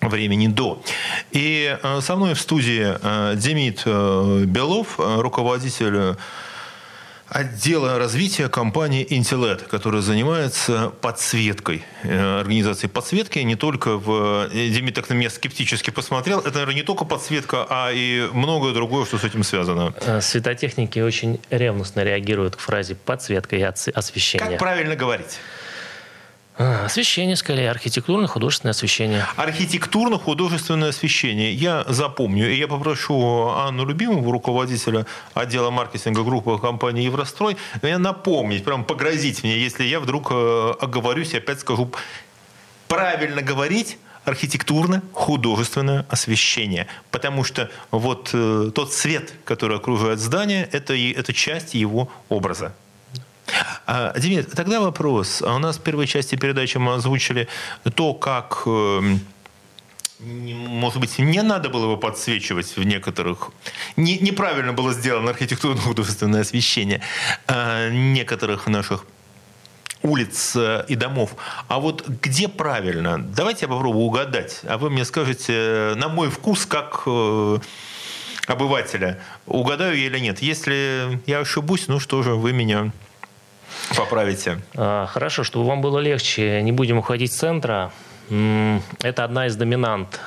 времени 0.00 0.48
до. 0.48 0.82
И 1.30 1.78
э, 1.80 2.00
со 2.00 2.16
мной 2.16 2.34
в 2.34 2.40
студии 2.40 3.36
Демид 3.36 3.84
Белов, 4.48 4.98
руководитель 4.98 6.16
отдела 7.28 7.98
развития 7.98 8.48
компании 8.48 9.06
Intilet, 9.06 9.66
которая 9.68 10.00
занимается 10.00 10.92
подсветкой, 11.00 11.84
э, 12.02 12.40
организацией 12.40 12.90
подсветки 12.90 13.38
не 13.40 13.56
только 13.56 13.96
в... 13.96 14.48
Э, 14.50 14.68
Демид 14.68 14.94
так 14.94 15.08
на 15.08 15.14
меня 15.14 15.30
скептически 15.30 15.90
посмотрел. 15.90 16.40
Это, 16.40 16.52
наверное, 16.52 16.74
не 16.74 16.82
только 16.82 17.04
подсветка, 17.04 17.66
а 17.68 17.90
и 17.92 18.28
многое 18.32 18.72
другое, 18.72 19.04
что 19.04 19.18
с 19.18 19.24
этим 19.24 19.42
связано. 19.42 19.94
Э, 20.00 20.20
светотехники 20.20 21.00
очень 21.00 21.40
ревностно 21.50 22.02
реагируют 22.02 22.56
к 22.56 22.60
фразе 22.60 22.94
подсветка 22.94 23.56
и 23.56 23.62
освещение. 23.62 24.48
Как 24.48 24.58
правильно 24.58 24.96
говорить? 24.96 25.38
А, 26.60 26.86
освещение, 26.86 27.36
скорее, 27.36 27.70
архитектурно-художественное 27.70 28.72
освещение. 28.72 29.24
Архитектурно-художественное 29.36 30.88
освещение. 30.88 31.54
Я 31.54 31.84
запомню. 31.86 32.50
И 32.50 32.56
я 32.56 32.66
попрошу 32.66 33.48
Анну 33.50 33.86
Любимову, 33.86 34.32
руководителя 34.32 35.06
отдела 35.34 35.70
маркетинга 35.70 36.24
группы 36.24 36.58
компании 36.58 37.04
«Еврострой», 37.04 37.56
напомнить, 37.82 38.64
прям 38.64 38.84
погрозить 38.84 39.44
мне, 39.44 39.56
если 39.56 39.84
я 39.84 40.00
вдруг 40.00 40.28
э, 40.32 40.72
оговорюсь 40.80 41.32
и 41.34 41.36
опять 41.36 41.60
скажу 41.60 41.92
правильно 42.88 43.40
говорить 43.40 43.98
архитектурно-художественное 44.24 46.06
освещение. 46.08 46.88
Потому 47.12 47.44
что 47.44 47.70
вот 47.92 48.30
э, 48.32 48.70
тот 48.74 48.92
свет, 48.92 49.32
который 49.44 49.76
окружает 49.76 50.18
здание, 50.18 50.68
это, 50.72 50.94
это 50.96 51.32
часть 51.32 51.74
его 51.74 52.10
образа. 52.28 52.74
А, 53.86 54.18
Демид, 54.18 54.50
тогда 54.52 54.80
вопрос. 54.80 55.42
А 55.42 55.54
у 55.54 55.58
нас 55.58 55.78
в 55.78 55.82
первой 55.82 56.06
части 56.06 56.36
передачи 56.36 56.78
мы 56.78 56.94
озвучили 56.94 57.48
то, 57.94 58.14
как 58.14 58.62
эм, 58.66 59.20
может 60.20 60.98
быть, 60.98 61.18
не 61.18 61.42
надо 61.42 61.68
было 61.68 61.84
его 61.84 61.96
подсвечивать 61.96 62.76
в 62.76 62.82
некоторых... 62.82 63.50
Не, 63.96 64.18
неправильно 64.18 64.72
было 64.72 64.92
сделано 64.92 65.30
архитектурно-художественное 65.30 66.40
освещение 66.40 67.00
э, 67.46 67.90
некоторых 67.90 68.66
наших 68.66 69.04
улиц 70.02 70.56
э, 70.56 70.84
и 70.88 70.96
домов. 70.96 71.36
А 71.68 71.78
вот 71.78 72.08
где 72.08 72.48
правильно? 72.48 73.22
Давайте 73.22 73.66
я 73.66 73.68
попробую 73.68 74.06
угадать. 74.06 74.60
А 74.64 74.76
вы 74.76 74.90
мне 74.90 75.04
скажете, 75.04 75.94
на 75.96 76.08
мой 76.08 76.30
вкус, 76.30 76.66
как 76.66 77.02
э, 77.06 77.58
обывателя, 78.48 79.20
угадаю 79.46 79.96
я 79.96 80.06
или 80.06 80.18
нет. 80.18 80.42
Если 80.42 81.20
я 81.26 81.40
ошибусь, 81.40 81.86
ну 81.86 82.00
что 82.00 82.24
же, 82.24 82.34
вы 82.34 82.52
меня 82.52 82.90
Поправите. 83.96 84.60
А, 84.76 85.06
хорошо, 85.06 85.44
чтобы 85.44 85.66
вам 85.66 85.80
было 85.80 85.98
легче, 85.98 86.62
не 86.62 86.72
будем 86.72 86.98
уходить 86.98 87.32
с 87.32 87.36
центра. 87.36 87.92
Это 89.02 89.24
одна 89.24 89.46
из 89.46 89.56
доминант 89.56 90.20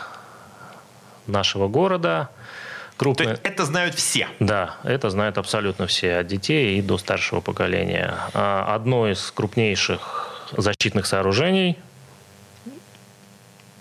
нашего 1.28 1.68
города. 1.68 2.30
Крупная... 2.98 3.28
То 3.28 3.32
есть 3.32 3.44
это 3.44 3.66
знают 3.66 3.96
все? 3.96 4.28
Да, 4.40 4.76
это 4.84 5.10
знают 5.10 5.38
абсолютно 5.38 5.88
все, 5.88 6.18
от 6.18 6.28
детей 6.28 6.78
и 6.78 6.82
до 6.82 6.98
старшего 6.98 7.42
поколения. 7.42 8.16
А, 8.34 8.74
одно 8.76 9.10
из 9.10 9.32
крупнейших 9.32 10.50
защитных 10.58 11.06
сооружений 11.06 11.78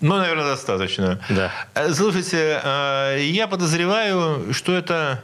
ну, 0.01 0.17
наверное, 0.17 0.45
достаточно. 0.45 1.19
Да. 1.29 1.51
Э, 1.75 1.93
слушайте, 1.93 2.59
э, 2.63 3.19
я 3.21 3.47
подозреваю, 3.47 4.51
что 4.51 4.73
это... 4.73 5.23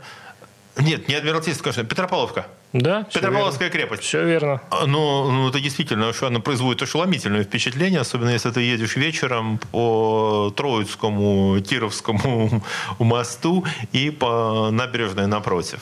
Нет, 0.77 1.07
не 1.07 1.15
Адмиралтейство, 1.15 1.63
конечно, 1.63 1.83
Петропавловка. 1.83 2.45
Да, 2.77 3.07
Петропавловская 3.11 3.69
крепость. 3.69 4.03
Все 4.03 4.23
верно. 4.23 4.61
А, 4.69 4.85
ну, 4.85 5.31
ну, 5.31 5.49
это 5.49 5.59
действительно, 5.59 6.13
что 6.13 6.27
она 6.27 6.39
производит 6.39 6.83
ошеломительное 6.83 7.43
впечатление, 7.43 8.01
особенно 8.01 8.29
если 8.29 8.51
ты 8.51 8.61
едешь 8.61 8.95
вечером 8.95 9.59
по 9.71 10.53
Троицкому, 10.55 11.59
Кировскому 11.61 12.63
мосту 12.99 13.65
и 13.93 14.11
по 14.11 14.69
набережной 14.71 15.25
напротив. 15.25 15.79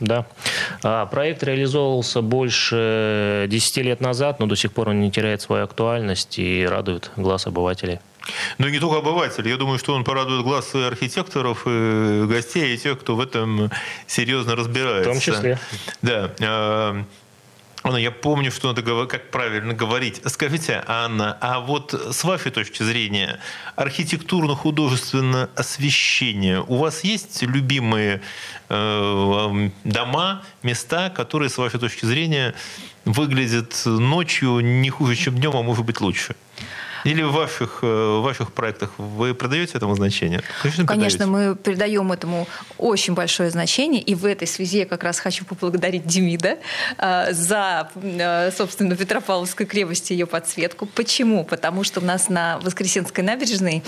Да. 0.00 0.26
А, 0.82 1.06
проект 1.06 1.42
реализовывался 1.42 2.20
больше 2.20 3.46
10 3.48 3.76
лет 3.78 4.00
назад, 4.02 4.38
но 4.38 4.46
до 4.46 4.56
сих 4.56 4.72
пор 4.72 4.90
он 4.90 5.00
не 5.00 5.10
теряет 5.10 5.40
свою 5.40 5.64
актуальность 5.64 6.38
и 6.38 6.66
радует 6.66 7.10
глаз 7.16 7.46
обывателей. 7.46 8.00
Ну, 8.58 8.68
не 8.68 8.78
только 8.78 8.98
обывателей. 8.98 9.50
Я 9.50 9.56
думаю, 9.56 9.78
что 9.78 9.94
он 9.94 10.04
порадует 10.04 10.42
глаз 10.42 10.74
и 10.74 10.78
архитекторов, 10.78 11.62
и 11.66 12.24
гостей, 12.26 12.74
и 12.74 12.78
тех, 12.78 13.00
кто 13.00 13.16
в 13.16 13.20
этом 13.20 13.70
серьезно 14.06 14.56
разбирается. 14.56 15.10
В 15.10 15.12
том 15.12 15.20
числе. 15.20 15.58
Да. 16.02 16.32
А, 16.40 17.04
Анна, 17.86 17.98
я 17.98 18.10
помню, 18.10 18.50
что 18.50 18.72
надо 18.72 19.06
как 19.06 19.30
правильно 19.30 19.72
говорить. 19.72 20.20
Скажите, 20.26 20.82
Анна, 20.88 21.38
а 21.40 21.60
вот 21.60 21.94
с 21.94 22.24
вашей 22.24 22.50
точки 22.50 22.82
зрения, 22.82 23.38
архитектурно-художественное 23.76 25.50
освещение, 25.54 26.64
у 26.66 26.78
вас 26.78 27.04
есть 27.04 27.42
любимые 27.42 28.22
э, 28.68 29.70
дома, 29.84 30.42
места, 30.64 31.10
которые, 31.10 31.48
с 31.48 31.58
вашей 31.58 31.78
точки 31.78 32.06
зрения, 32.06 32.54
выглядят 33.04 33.80
ночью 33.84 34.58
не 34.58 34.90
хуже, 34.90 35.14
чем 35.14 35.36
днем, 35.36 35.56
а 35.56 35.62
может 35.62 35.84
быть 35.84 36.00
лучше? 36.00 36.34
Или 37.04 37.22
в 37.22 37.32
ваших, 37.32 37.80
э, 37.82 37.86
в 37.86 38.22
ваших 38.22 38.52
проектах 38.52 38.90
вы 38.98 39.34
придаете 39.34 39.78
этому 39.78 39.94
значение? 39.94 40.42
Конечно, 40.62 40.86
Конечно 40.86 41.26
мы 41.26 41.54
придаем 41.56 42.12
этому 42.12 42.46
очень 42.78 43.14
большое 43.14 43.50
значение. 43.50 44.00
И 44.02 44.14
в 44.14 44.24
этой 44.24 44.46
связи 44.46 44.78
я 44.78 44.86
как 44.86 45.04
раз 45.04 45.18
хочу 45.18 45.44
поблагодарить 45.44 46.06
Демида 46.06 46.58
э, 46.98 47.32
за, 47.32 47.90
э, 47.94 48.50
собственно, 48.50 48.96
Петропавловской 48.96 49.66
крепости 49.66 50.12
ее 50.12 50.26
подсветку. 50.26 50.86
Почему? 50.86 51.44
Потому 51.44 51.84
что 51.84 52.00
у 52.00 52.04
нас 52.04 52.28
на 52.28 52.58
Воскресенской 52.58 53.24
набережной 53.24 53.82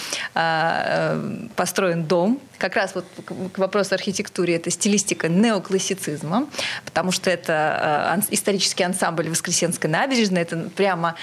построен 1.55 2.05
дом, 2.05 2.41
как 2.59 2.77
раз 2.77 2.95
вот 2.95 3.05
к 3.53 3.59
вопросу 3.59 3.95
архитектуры, 3.95 4.53
это 4.53 4.71
стилистика 4.71 5.29
неоклассицизма, 5.29 6.49
потому 6.85 7.13
что 7.13 7.31
это 7.31 8.21
исторический 8.31 8.85
ансамбль 8.85 9.29
Воскресенской 9.29 9.89
набережной, 9.89 10.43
это 10.43 10.71
прямо 10.77 11.15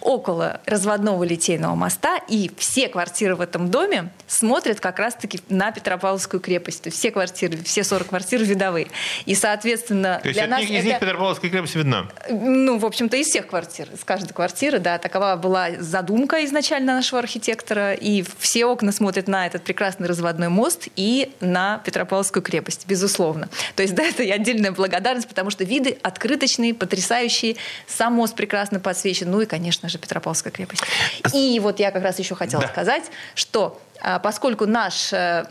около 0.00 0.60
разводного 0.66 1.24
литейного 1.24 1.74
моста, 1.74 2.18
и 2.28 2.50
все 2.56 2.88
квартиры 2.88 3.36
в 3.36 3.40
этом 3.40 3.70
доме 3.70 4.10
смотрят 4.26 4.80
как 4.80 4.98
раз-таки 4.98 5.40
на 5.48 5.70
Петропавловскую 5.72 6.40
крепость. 6.40 6.82
То 6.82 6.88
есть 6.88 6.98
все 6.98 7.10
квартиры, 7.10 7.58
все 7.64 7.84
40 7.84 8.08
квартир 8.08 8.42
видовые. 8.42 8.88
И, 9.24 9.34
соответственно, 9.34 10.20
То 10.22 10.28
есть 10.28 10.38
для 10.38 10.48
нас... 10.48 10.62
Из 10.62 10.70
них. 10.70 10.98
Петропавловская 10.98 11.50
крепость 11.50 11.74
видна? 11.74 12.08
Ну, 12.30 12.78
в 12.78 12.86
общем-то, 12.86 13.16
из 13.16 13.26
всех 13.26 13.48
квартир, 13.48 13.88
из 13.92 14.04
каждой 14.04 14.32
квартиры, 14.32 14.78
да. 14.78 14.98
Такова 14.98 15.36
была 15.36 15.70
задумка 15.78 16.44
изначально 16.44 16.94
нашего 16.94 17.20
архитектора, 17.20 17.92
и 17.92 18.24
все 18.38 18.66
окна 18.66 18.92
смотрят 18.92 19.28
на 19.28 19.46
этот 19.46 19.64
прекрасный 19.64 20.08
разводной 20.08 20.48
мост 20.48 20.88
и 20.96 21.32
на 21.40 21.78
Петропавловскую 21.84 22.42
крепость, 22.42 22.86
безусловно. 22.88 23.48
То 23.74 23.82
есть, 23.82 23.94
да, 23.94 24.04
это 24.04 24.22
и 24.22 24.30
отдельная 24.30 24.72
благодарность, 24.72 25.28
потому 25.28 25.50
что 25.50 25.64
виды 25.64 25.98
открыточные, 26.02 26.74
потрясающие, 26.74 27.56
сам 27.86 28.14
мост 28.14 28.34
прекрасно 28.34 28.80
подсвечен, 28.80 29.30
ну 29.30 29.40
и, 29.40 29.46
конечно 29.46 29.75
же, 29.82 29.88
же 29.88 29.98
Петропавловская 29.98 30.52
крепость. 30.52 30.82
И 31.32 31.58
вот 31.60 31.80
я 31.80 31.90
как 31.90 32.02
раз 32.02 32.18
еще 32.18 32.34
хотела 32.34 32.62
да. 32.62 32.68
сказать, 32.68 33.04
что 33.34 33.80
а, 34.00 34.18
поскольку 34.18 34.66
наш 34.66 35.12
э, 35.12 35.46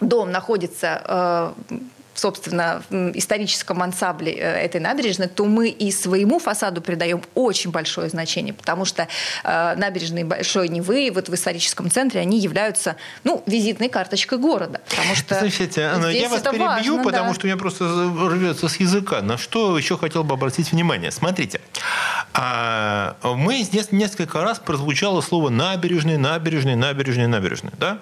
дом 0.00 0.30
находится 0.30 1.54
э, 1.68 1.78
собственно, 2.14 2.82
в 2.88 2.94
историческом 3.18 3.82
ансамбле 3.82 4.32
э, 4.32 4.64
этой 4.64 4.80
набережной, 4.80 5.28
то 5.28 5.44
мы 5.44 5.68
и 5.68 5.90
своему 5.90 6.38
фасаду 6.38 6.80
придаем 6.80 7.22
очень 7.34 7.70
большое 7.70 8.08
значение, 8.08 8.54
потому 8.54 8.84
что 8.84 9.08
э, 9.42 9.74
набережные 9.76 10.24
Большой 10.24 10.68
Невы 10.68 11.10
вот 11.12 11.28
в 11.28 11.34
историческом 11.34 11.90
центре, 11.90 12.20
они 12.20 12.38
являются, 12.38 12.96
ну, 13.24 13.42
визитной 13.46 13.88
карточкой 13.88 14.38
города. 14.38 14.80
Потому 14.88 15.14
что 15.14 15.38
Слушайте, 15.38 15.82
Анна, 15.82 16.06
я 16.06 16.28
вас 16.28 16.42
перебью, 16.42 16.66
важно, 16.66 17.02
потому 17.02 17.28
да. 17.28 17.34
что 17.34 17.46
у 17.46 17.46
меня 17.46 17.56
просто 17.56 17.84
рвется 17.84 18.68
с 18.68 18.76
языка. 18.76 19.20
На 19.20 19.36
что 19.36 19.76
еще 19.76 19.98
хотел 19.98 20.24
бы 20.24 20.34
обратить 20.34 20.72
внимание. 20.72 21.10
Смотрите, 21.10 21.60
а, 22.34 23.16
мы 23.22 23.62
здесь 23.62 23.92
несколько 23.92 24.42
раз 24.42 24.58
прозвучало 24.58 25.20
слово 25.20 25.50
набережные, 25.50 26.18
набережные, 26.18 26.74
набережные, 26.74 27.28
набережные, 27.28 27.72
да? 27.78 28.00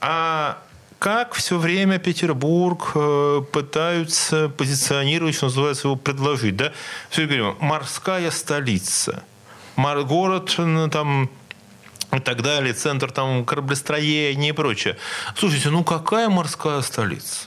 А 0.00 0.58
как 0.98 1.34
все 1.34 1.58
время 1.58 1.98
Петербург 1.98 2.92
э, 2.94 3.42
пытаются 3.52 4.48
позиционировать, 4.48 5.34
что 5.34 5.46
называется, 5.46 5.88
его 5.88 5.96
предложить. 5.96 6.56
Да? 6.56 6.72
Все 7.10 7.24
говорим, 7.24 7.56
морская 7.60 8.30
столица, 8.30 9.22
город 9.76 10.56
там, 10.90 11.30
и 12.12 12.18
так 12.20 12.42
далее, 12.42 12.72
центр 12.72 13.12
там 13.12 13.44
кораблестроения 13.44 14.50
и 14.50 14.52
прочее. 14.52 14.96
Слушайте, 15.36 15.70
ну 15.70 15.84
какая 15.84 16.28
морская 16.28 16.80
столица? 16.82 17.46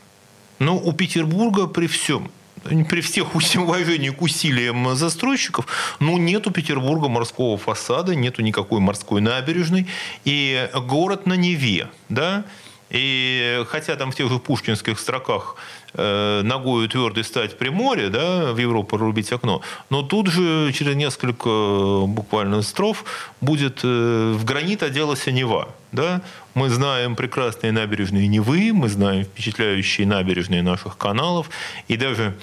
Ну, 0.59 0.77
у 0.77 0.93
Петербурга 0.93 1.65
при 1.67 1.87
всем, 1.87 2.29
при 2.63 3.01
всех 3.01 3.35
уважении 3.55 4.09
к 4.09 4.21
усилиям 4.21 4.95
застройщиков, 4.95 5.67
ну, 5.99 6.17
нету 6.17 6.51
Петербурга 6.51 7.07
морского 7.07 7.57
фасада, 7.57 8.15
нету 8.15 8.41
никакой 8.41 8.79
морской 8.79 9.21
набережной, 9.21 9.87
и 10.25 10.69
город 10.87 11.25
на 11.25 11.33
Неве, 11.33 11.89
да, 12.09 12.45
и 12.89 13.63
хотя 13.69 13.95
там 13.95 14.11
в 14.11 14.15
тех 14.15 14.29
же 14.29 14.37
пушкинских 14.37 14.99
строках 14.99 15.55
ногою 15.93 16.87
твердой 16.87 17.23
стать 17.23 17.57
при 17.57 17.69
море, 17.69 18.09
да, 18.09 18.53
в 18.53 18.57
Европу 18.57 18.97
рубить 18.97 19.31
окно, 19.31 19.61
но 19.89 20.01
тут 20.01 20.27
же 20.27 20.71
через 20.73 20.95
несколько 20.95 21.49
э, 21.49 22.05
буквально 22.07 22.61
строф 22.61 23.03
будет 23.41 23.81
э, 23.83 24.33
в 24.37 24.45
гранит 24.45 24.83
оделась 24.83 25.27
Нева. 25.27 25.69
Да? 25.91 26.21
Мы 26.53 26.69
знаем 26.69 27.15
прекрасные 27.15 27.71
набережные 27.71 28.27
Невы, 28.27 28.71
мы 28.73 28.87
знаем 28.89 29.23
впечатляющие 29.25 30.07
набережные 30.07 30.61
наших 30.61 30.97
каналов, 30.97 31.49
и 31.87 31.97
даже 31.97 32.37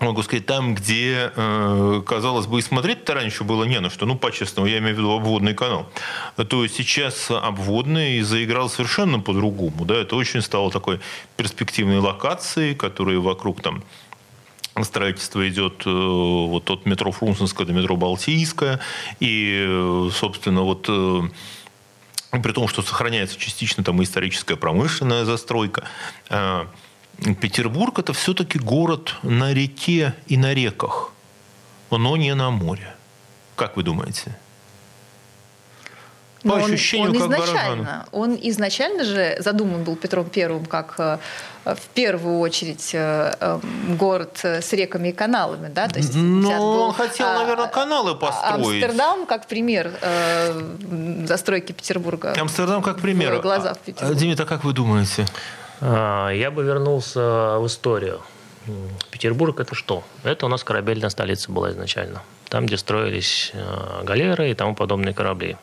могу 0.00 0.22
сказать, 0.22 0.46
там, 0.46 0.74
где, 0.74 1.30
э, 1.34 2.02
казалось 2.06 2.46
бы, 2.46 2.58
и 2.58 2.62
смотреть-то 2.62 3.14
раньше 3.14 3.44
было 3.44 3.64
не 3.64 3.80
на 3.80 3.90
что, 3.90 4.06
ну, 4.06 4.16
по-честному, 4.16 4.66
я 4.66 4.78
имею 4.78 4.94
в 4.94 4.98
виду 4.98 5.12
обводный 5.12 5.54
канал, 5.54 5.90
то 6.36 6.66
сейчас 6.66 7.30
обводный 7.30 8.22
заиграл 8.22 8.68
совершенно 8.70 9.20
по-другому, 9.20 9.84
да, 9.84 9.96
это 9.96 10.16
очень 10.16 10.42
стало 10.42 10.70
такой 10.70 11.00
перспективной 11.36 11.98
локацией, 11.98 12.74
которая 12.74 13.18
вокруг 13.18 13.60
там 13.60 13.82
строительство 14.82 15.46
идет 15.48 15.82
э, 15.84 15.90
вот 15.90 16.70
от 16.70 16.86
метро 16.86 17.12
Фрунзенское 17.12 17.66
до 17.66 17.72
метро 17.72 17.96
Балтийское, 17.96 18.80
и, 19.18 19.66
э, 19.68 20.08
собственно, 20.12 20.62
вот 20.62 20.88
при 22.30 22.52
том, 22.52 22.68
что 22.68 22.82
сохраняется 22.82 23.36
частично 23.36 23.82
там 23.82 24.00
историческая 24.02 24.54
промышленная 24.54 25.24
застройка, 25.24 25.88
Петербург 27.40 27.98
это 27.98 28.12
все-таки 28.12 28.58
город 28.58 29.14
на 29.22 29.52
реке 29.52 30.14
и 30.26 30.36
на 30.36 30.54
реках, 30.54 31.12
но 31.90 32.16
не 32.16 32.34
на 32.34 32.50
море. 32.50 32.94
Как 33.56 33.76
вы 33.76 33.82
думаете? 33.82 34.36
По 36.42 36.48
Но 36.48 36.64
ощущению, 36.64 37.10
он, 37.10 37.16
он 37.22 37.30
как 37.30 37.40
изначально, 37.40 37.84
горожан. 37.84 38.04
Он 38.12 38.38
изначально 38.42 39.04
же 39.04 39.36
задуман 39.40 39.84
был 39.84 39.94
Петром 39.96 40.24
Первым 40.24 40.64
как 40.64 40.94
э, 40.96 41.18
в 41.66 41.88
первую 41.92 42.38
очередь 42.38 42.94
э, 42.94 43.34
эм, 43.38 43.96
город 43.98 44.40
с 44.42 44.72
реками 44.72 45.08
и 45.08 45.12
каналами, 45.12 45.68
да? 45.68 45.88
То 45.88 45.98
есть 45.98 46.14
Но 46.14 46.48
был, 46.48 46.80
он 46.80 46.94
хотел, 46.94 47.26
а, 47.26 47.40
наверное, 47.40 47.66
каналы 47.66 48.14
построить. 48.14 48.54
Амстердам 48.54 49.26
как 49.26 49.48
пример 49.48 49.92
э, 50.00 51.26
застройки 51.26 51.72
Петербурга. 51.72 52.34
Амстердам 52.38 52.80
как 52.80 53.00
пример. 53.00 53.36
В 53.36 53.42
глазах 53.42 53.76
а, 53.76 53.84
Петербурга. 53.84 54.18
Димит, 54.18 54.40
а 54.40 54.46
как 54.46 54.64
вы 54.64 54.72
думаете? 54.72 55.26
А, 55.80 56.30
я 56.30 56.50
бы 56.50 56.62
вернулся 56.62 57.58
в 57.58 57.66
историю. 57.66 58.20
Петербург 59.10 59.58
это 59.60 59.74
что? 59.74 60.04
Это 60.22 60.46
у 60.46 60.48
нас 60.48 60.62
корабельная 60.62 61.08
столица 61.08 61.50
была 61.50 61.70
изначально. 61.70 62.22
Там, 62.48 62.66
где 62.66 62.76
строились 62.76 63.52
э, 63.54 64.02
галеры 64.04 64.50
и 64.50 64.54
тому 64.54 64.74
подобные 64.74 65.14
корабли. 65.14 65.56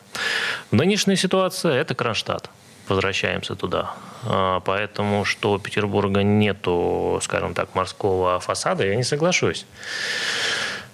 В 0.70 0.74
нынешней 0.74 1.16
ситуации 1.16 1.74
это 1.74 1.94
Кронштадт. 1.94 2.50
Возвращаемся 2.88 3.54
туда. 3.54 3.94
А, 4.24 4.60
поэтому, 4.60 5.24
что 5.24 5.52
у 5.52 5.58
Петербурга 5.58 6.22
нету, 6.22 7.20
скажем 7.22 7.54
так, 7.54 7.74
морского 7.74 8.40
фасада, 8.40 8.86
я 8.86 8.96
не 8.96 9.04
соглашусь. 9.04 9.66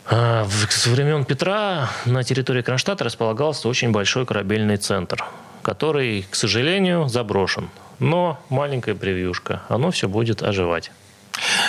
А, 0.06 0.46
с 0.68 0.86
времен 0.86 1.24
Петра 1.24 1.88
на 2.04 2.22
территории 2.22 2.62
Кронштадта 2.62 3.04
располагался 3.04 3.68
очень 3.68 3.92
большой 3.92 4.26
корабельный 4.26 4.76
центр, 4.76 5.24
который, 5.62 6.26
к 6.28 6.34
сожалению, 6.34 7.08
заброшен 7.08 7.70
но 8.04 8.38
маленькая 8.50 8.94
превьюшка, 8.94 9.62
оно 9.68 9.90
все 9.90 10.08
будет 10.08 10.42
оживать. 10.42 10.92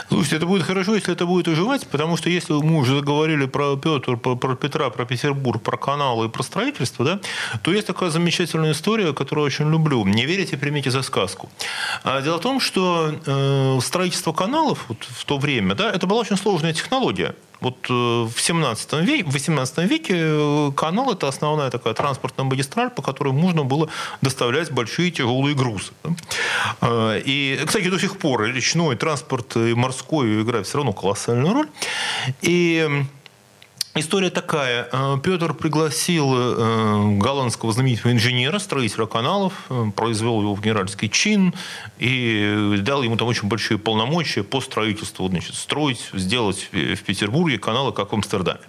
Слушайте, 0.10 0.36
это 0.36 0.46
будет 0.46 0.64
хорошо, 0.64 0.94
если 0.94 1.12
это 1.14 1.26
будет 1.26 1.48
оживать, 1.48 1.88
потому 1.88 2.18
что 2.18 2.30
если 2.30 2.54
мы 2.54 2.78
уже 2.78 2.96
заговорили 2.98 3.48
про 3.48 3.76
Петр, 3.78 4.16
про, 4.18 4.36
про 4.36 4.56
Петра, 4.56 4.90
про 4.92 5.06
Петербург, 5.06 5.62
про 5.64 5.78
каналы 5.78 6.28
и 6.28 6.30
про 6.30 6.44
строительство, 6.44 7.04
да, 7.04 7.20
то 7.64 7.72
есть 7.72 7.88
такая 7.88 8.12
замечательная 8.12 8.74
история, 8.74 9.14
которую 9.14 9.46
очень 9.46 9.72
люблю. 9.72 10.06
Не 10.06 10.26
верите, 10.26 10.58
примите 10.58 10.92
за 10.92 11.02
сказку. 11.02 11.50
А 12.04 12.22
дело 12.22 12.38
в 12.38 12.42
том, 12.42 12.60
что 12.60 13.16
э, 13.26 13.80
строительство 13.82 14.34
каналов 14.34 14.86
вот, 14.88 14.98
в 15.04 15.26
то 15.26 15.40
время, 15.40 15.74
да, 15.74 15.92
это 15.92 16.06
была 16.06 16.20
очень 16.20 16.38
сложная 16.38 16.74
технология. 16.74 17.34
Вот 17.66 17.88
э, 17.90 17.94
в 17.94 18.40
17 18.40 18.94
веке, 19.02 19.24
в 19.24 19.34
18 19.34 19.78
веке 19.90 20.72
канал– 20.76 21.12
это 21.14 21.28
основная 21.28 21.72
такая 21.72 21.96
транспортная 21.96 22.46
магистраль, 22.46 22.92
по 22.92 23.02
которой 23.02 23.34
можно 23.34 23.64
было 23.64 23.90
доставлять 24.22 24.72
большие 24.72 25.10
тяжелые 25.10 25.56
грузы. 25.56 25.92
Э, 26.82 27.20
и, 27.26 27.60
кстати, 27.66 27.90
до 27.90 28.00
сих 28.00 28.20
пор 28.20 28.44
речной 28.44 28.96
транспорт 28.96 29.56
и 29.56 29.74
морской 29.74 30.44
играют 30.44 30.68
все 30.68 30.78
равно 30.78 30.94
колоссальную 30.94 31.54
роль. 31.56 31.70
И 32.44 32.88
История 33.98 34.30
такая. 34.30 34.90
Э, 34.92 35.18
Петр 35.24 35.54
пригласил 35.54 36.34
э, 36.36 37.18
голландского 37.18 37.72
знаменитого 37.72 38.12
инженера, 38.12 38.60
строителя 38.60 39.06
каналов, 39.06 39.54
э, 39.70 39.86
произвел 39.96 40.42
его 40.42 40.54
в 40.54 40.60
генеральский 40.60 41.08
чин 41.08 41.54
и 41.98 42.76
дал 42.82 43.04
ему 43.04 43.16
там 43.16 43.30
очень 43.30 43.48
большие 43.48 43.78
полномочия 43.78 44.44
по 44.44 44.60
строительству, 44.60 45.30
значит, 45.30 45.56
строить, 45.56 46.10
сделать 46.12 46.68
в 46.74 47.04
Петербурге 47.04 47.58
каналы, 47.58 47.94
как 47.94 48.12
в 48.12 48.16
Амстердаме. 48.16 48.60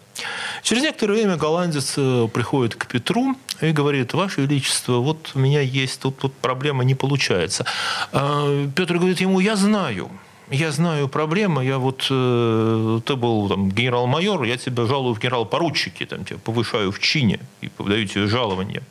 Через 0.63 0.83
некоторое 0.85 1.15
время 1.15 1.37
голландец 1.37 1.95
приходит 2.31 2.77
к 2.77 2.87
Петру 2.87 3.35
и 3.61 3.73
говорит, 3.73 4.15
Ваше 4.15 4.43
Величество, 4.43 4.99
вот 4.99 5.33
у 5.35 5.41
меня 5.41 5.61
есть 5.61 6.01
тут, 6.01 6.19
тут 6.19 6.35
проблема 6.35 6.85
не 6.85 6.95
получается. 6.95 7.67
Петр 8.13 8.95
говорит 8.95 9.21
ему, 9.21 9.41
я 9.41 9.57
знаю, 9.57 10.09
я 10.51 10.71
знаю 10.71 11.09
проблемы, 11.09 11.65
я 11.65 11.79
вот, 11.79 12.07
э, 12.11 13.01
ты 13.05 13.17
был 13.17 13.49
там, 13.49 13.71
генерал-майор, 13.71 14.45
я 14.45 14.57
тебя 14.57 14.87
жалую 14.87 15.15
в 15.15 15.19
генерал-поручики, 15.19 16.07
там, 16.07 16.25
тебя 16.25 16.39
повышаю 16.39 16.93
в 16.93 16.99
чине 16.99 17.41
и 17.61 17.69
подаю 17.69 18.07
тебе 18.07 18.27
жалование. 18.27 18.83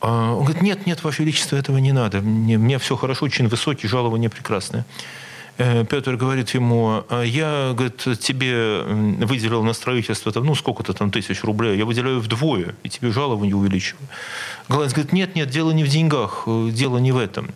А 0.00 0.34
он 0.34 0.44
говорит, 0.44 0.62
нет, 0.62 0.86
нет, 0.86 1.04
Ваше 1.04 1.22
Величество, 1.22 1.56
этого 1.56 1.78
не 1.78 1.92
надо. 1.92 2.20
Мне, 2.20 2.58
мне 2.58 2.78
все 2.78 2.96
хорошо, 2.96 3.26
очень 3.26 3.48
высокий, 3.48 3.88
жалование 3.88 4.30
прекрасное. 4.30 4.84
Э, 5.58 5.84
Петр 5.84 6.16
говорит 6.16 6.50
ему, 6.54 7.04
«А 7.08 7.22
я, 7.22 7.72
говорит, 7.74 8.04
тебе 8.20 8.82
выделил 8.82 9.62
на 9.62 9.74
строительство, 9.74 10.32
там, 10.32 10.44
ну, 10.44 10.54
сколько-то 10.54 10.92
там 10.92 11.10
тысяч 11.10 11.44
рублей, 11.44 11.76
я 11.78 11.84
выделяю 11.84 12.20
вдвое, 12.20 12.74
и 12.82 12.88
тебе 12.88 13.10
жалование 13.10 13.54
увеличиваю. 13.54 14.08
Голландец 14.68 14.94
говорит, 14.94 15.12
нет, 15.12 15.36
нет, 15.36 15.50
дело 15.50 15.72
не 15.72 15.84
в 15.84 15.88
деньгах, 15.88 16.44
дело 16.72 16.98
не 16.98 17.12
в 17.12 17.16
этом. 17.16 17.50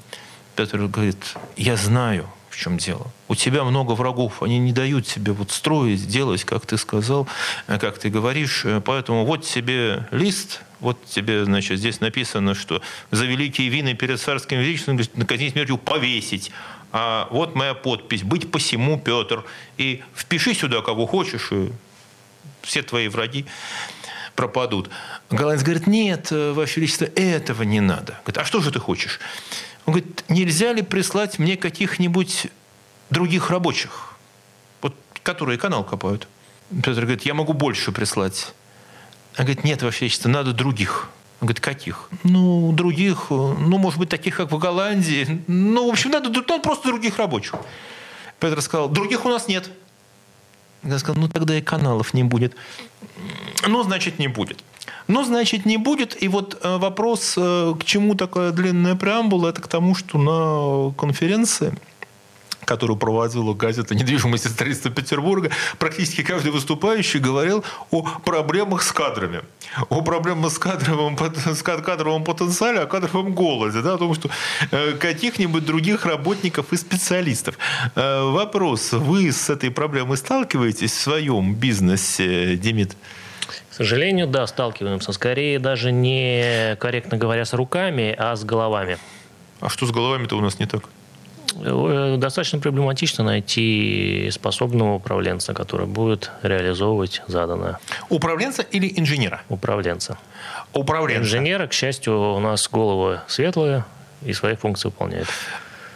Петр 0.57 0.87
говорит, 0.87 1.37
я 1.57 1.77
знаю, 1.77 2.27
в 2.53 2.59
чем 2.59 2.77
дело. 2.77 3.11
У 3.29 3.35
тебя 3.35 3.65
много 3.65 3.93
врагов, 3.93 4.43
они 4.43 4.59
не 4.59 4.73
дают 4.73 5.07
тебе 5.07 5.33
вот 5.33 5.51
строить, 5.51 6.07
делать, 6.07 6.45
как 6.45 6.67
ты 6.67 6.77
сказал, 6.77 7.27
э, 7.67 7.79
как 7.79 7.99
ты 7.99 8.11
говоришь. 8.11 8.65
Э, 8.65 8.83
поэтому 8.85 9.25
вот 9.25 9.45
тебе 9.45 10.07
лист, 10.11 10.61
вот 10.81 11.03
тебе, 11.07 11.45
значит, 11.45 11.79
здесь 11.79 12.01
написано, 12.01 12.55
что 12.55 12.83
за 13.11 13.25
великие 13.25 13.69
вины 13.69 13.95
перед 13.95 14.21
царским 14.21 14.59
величеством 14.59 15.01
наказнить 15.15 15.53
смертью 15.53 15.79
повесить. 15.79 16.51
А 16.93 17.27
вот 17.31 17.55
моя 17.55 17.73
подпись. 17.73 18.23
Быть 18.23 18.51
посему, 18.51 19.01
Петр. 19.01 19.45
И 19.79 20.03
впиши 20.15 20.53
сюда, 20.53 20.83
кого 20.83 21.07
хочешь, 21.07 21.49
и 21.53 21.73
все 22.61 22.83
твои 22.83 23.09
враги 23.09 23.47
пропадут. 24.37 24.91
Голландец 25.31 25.65
говорит, 25.65 25.87
нет, 25.87 26.29
э, 26.31 26.53
Ваше 26.53 26.81
Величество, 26.81 27.07
этого 27.17 27.63
не 27.63 27.81
надо. 27.81 28.19
Говорит, 28.25 28.39
а 28.39 28.45
что 28.45 28.61
же 28.61 28.71
ты 28.71 28.79
хочешь? 28.79 29.21
Он 29.87 29.95
говорит, 29.95 30.25
нельзя 30.29 30.73
ли 30.73 30.83
прислать 30.83 31.39
мне 31.39 31.57
каких-нибудь 31.57 32.49
других 33.11 33.51
рабочих, 33.51 34.15
вот, 34.81 34.95
которые 35.23 35.59
канал 35.59 35.85
копают? 35.85 36.29
Петр 36.71 37.01
говорит, 37.03 37.23
я 37.23 37.35
могу 37.35 37.53
больше 37.53 37.93
прислать. 37.93 38.55
Он 39.39 39.45
говорит, 39.45 39.65
нет, 39.65 39.83
Ваше 39.83 40.01
Величество, 40.01 40.29
надо 40.29 40.53
других. 40.53 41.09
Он 41.41 41.47
говорит, 41.47 41.61
каких? 41.61 42.09
Ну, 42.23 42.73
других, 42.73 43.31
ну, 43.31 43.79
может 43.79 43.99
быть, 43.99 44.09
таких, 44.09 44.37
как 44.37 44.53
в 44.53 44.59
Голландии. 44.59 45.43
Ну, 45.49 45.89
в 45.89 45.91
общем, 45.91 46.11
надо, 46.11 46.29
надо 46.29 46.59
просто 46.61 46.89
других 46.89 47.19
рабочих. 47.19 47.55
Петр 48.39 48.63
сказал, 48.63 48.89
других 48.89 49.25
у 49.25 49.29
нас 49.29 49.49
нет. 49.49 49.71
Я 50.85 50.99
сказал, 50.99 51.21
ну, 51.21 51.29
тогда 51.29 51.57
и 51.57 51.61
каналов 51.61 52.15
не 52.15 52.23
будет. 52.23 52.55
Ну, 53.67 53.83
значит, 53.83 54.19
не 54.19 54.29
будет. 54.29 54.63
Ну, 55.09 55.25
значит, 55.25 55.67
не 55.67 55.77
будет. 55.77 56.23
И 56.23 56.29
вот 56.29 56.59
э, 56.63 56.79
вопрос, 56.79 57.35
э, 57.37 57.75
к 57.79 57.85
чему 57.85 58.15
такая 58.15 58.51
длинная 58.53 58.95
преамбула, 58.95 59.49
это 59.49 59.61
к 59.61 59.69
тому, 59.69 59.95
что 59.95 60.19
на 60.19 60.95
конференции 60.95 61.75
которую 62.65 62.97
проводила 62.97 63.55
газета 63.55 63.95
«Недвижимость 63.95 64.47
и 64.47 64.49
строительство 64.49 64.89
Петербурга», 64.91 65.51
практически 65.79 66.23
каждый 66.23 66.53
выступающий 66.53 67.19
говорил 67.19 67.65
о 67.91 68.03
проблемах 68.25 68.85
с 68.85 68.93
кадрами. 68.93 69.41
О 69.91 70.01
проблемах 70.01 70.53
с 70.53 70.59
кадровым, 70.59 71.19
с 71.19 71.63
кадровым 71.63 72.23
потенциале, 72.23 72.79
о 72.79 72.87
кадровом 72.87 73.35
голоде, 73.35 73.83
да, 73.83 73.95
о 73.95 73.99
том, 73.99 74.15
что 74.15 74.31
э, 74.71 74.93
каких-нибудь 74.93 75.67
других 75.67 76.07
работников 76.07 76.73
и 76.73 76.77
специалистов. 76.77 77.59
Вопрос, 77.97 78.93
вы 78.93 79.33
с 79.33 79.51
этой 79.51 79.71
проблемой 79.71 80.17
сталкиваетесь 80.17 80.93
в 80.93 81.01
своем 81.01 81.55
бизнесе, 81.55 82.57
Демид? 82.57 82.97
К 83.71 83.75
сожалению, 83.75 84.27
да, 84.27 84.47
сталкиваемся. 84.47 85.13
Скорее 85.13 85.59
даже 85.59 85.93
не, 85.93 86.77
корректно 86.81 87.17
говоря, 87.17 87.45
с 87.45 87.53
руками, 87.53 88.15
а 88.19 88.37
с 88.37 88.45
головами. 88.45 88.99
А 89.61 89.69
что 89.69 89.87
с 89.87 89.91
головами-то 89.91 90.37
у 90.37 90.41
нас 90.41 90.59
не 90.59 90.67
так? 90.67 90.85
Э, 91.57 92.17
достаточно 92.19 92.59
проблематично 92.59 93.25
найти 93.25 94.29
способного 94.33 94.95
управленца, 94.95 95.55
который 95.55 95.87
будет 95.87 96.31
реализовывать 96.43 97.23
заданное. 97.27 97.79
Управленца 98.09 98.63
или 98.63 98.93
инженера? 98.97 99.43
Управленца. 99.49 100.19
Управленца. 100.73 101.23
Инженера, 101.23 101.67
к 101.67 101.73
счастью, 101.73 102.19
у 102.35 102.41
нас 102.41 102.69
головы 102.69 103.21
светлые 103.29 103.85
и 104.25 104.33
свои 104.33 104.57
функции 104.57 104.89
выполняют. 104.89 105.29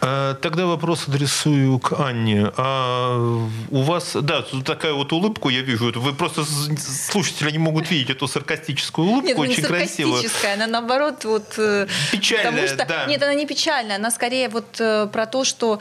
Э, 0.02 0.34
тогда 0.40 0.66
вопрос 0.66 1.08
адресую 1.08 1.78
к 1.78 1.98
Анне. 1.98 2.52
А 2.56 3.46
у 3.70 3.82
вас, 3.82 4.14
да, 4.14 4.44
такая 4.64 4.92
вот 4.92 5.12
улыбку 5.12 5.48
я 5.48 5.62
вижу. 5.62 5.92
Вы 5.94 6.12
просто 6.12 6.44
слушатели 6.44 7.50
не 7.50 7.58
могут 7.58 7.90
видеть 7.90 8.10
эту 8.10 8.28
саркастическую 8.28 9.08
улыбку, 9.08 9.28
нет, 9.28 9.38
очень 9.38 9.62
не 9.62 9.68
красивую. 9.68 10.16
саркастическая, 10.16 10.54
она 10.54 10.66
наоборот 10.66 11.24
вот... 11.24 11.54
Э, 11.56 11.86
Печальная, 12.12 12.66
что, 12.66 12.84
да. 12.84 13.06
Нет, 13.06 13.22
она 13.22 13.34
не 13.34 13.46
печальная, 13.46 13.96
она 13.96 14.10
скорее 14.10 14.48
вот 14.48 14.80
э, 14.80 15.08
про 15.10 15.26
то, 15.26 15.44
что 15.44 15.80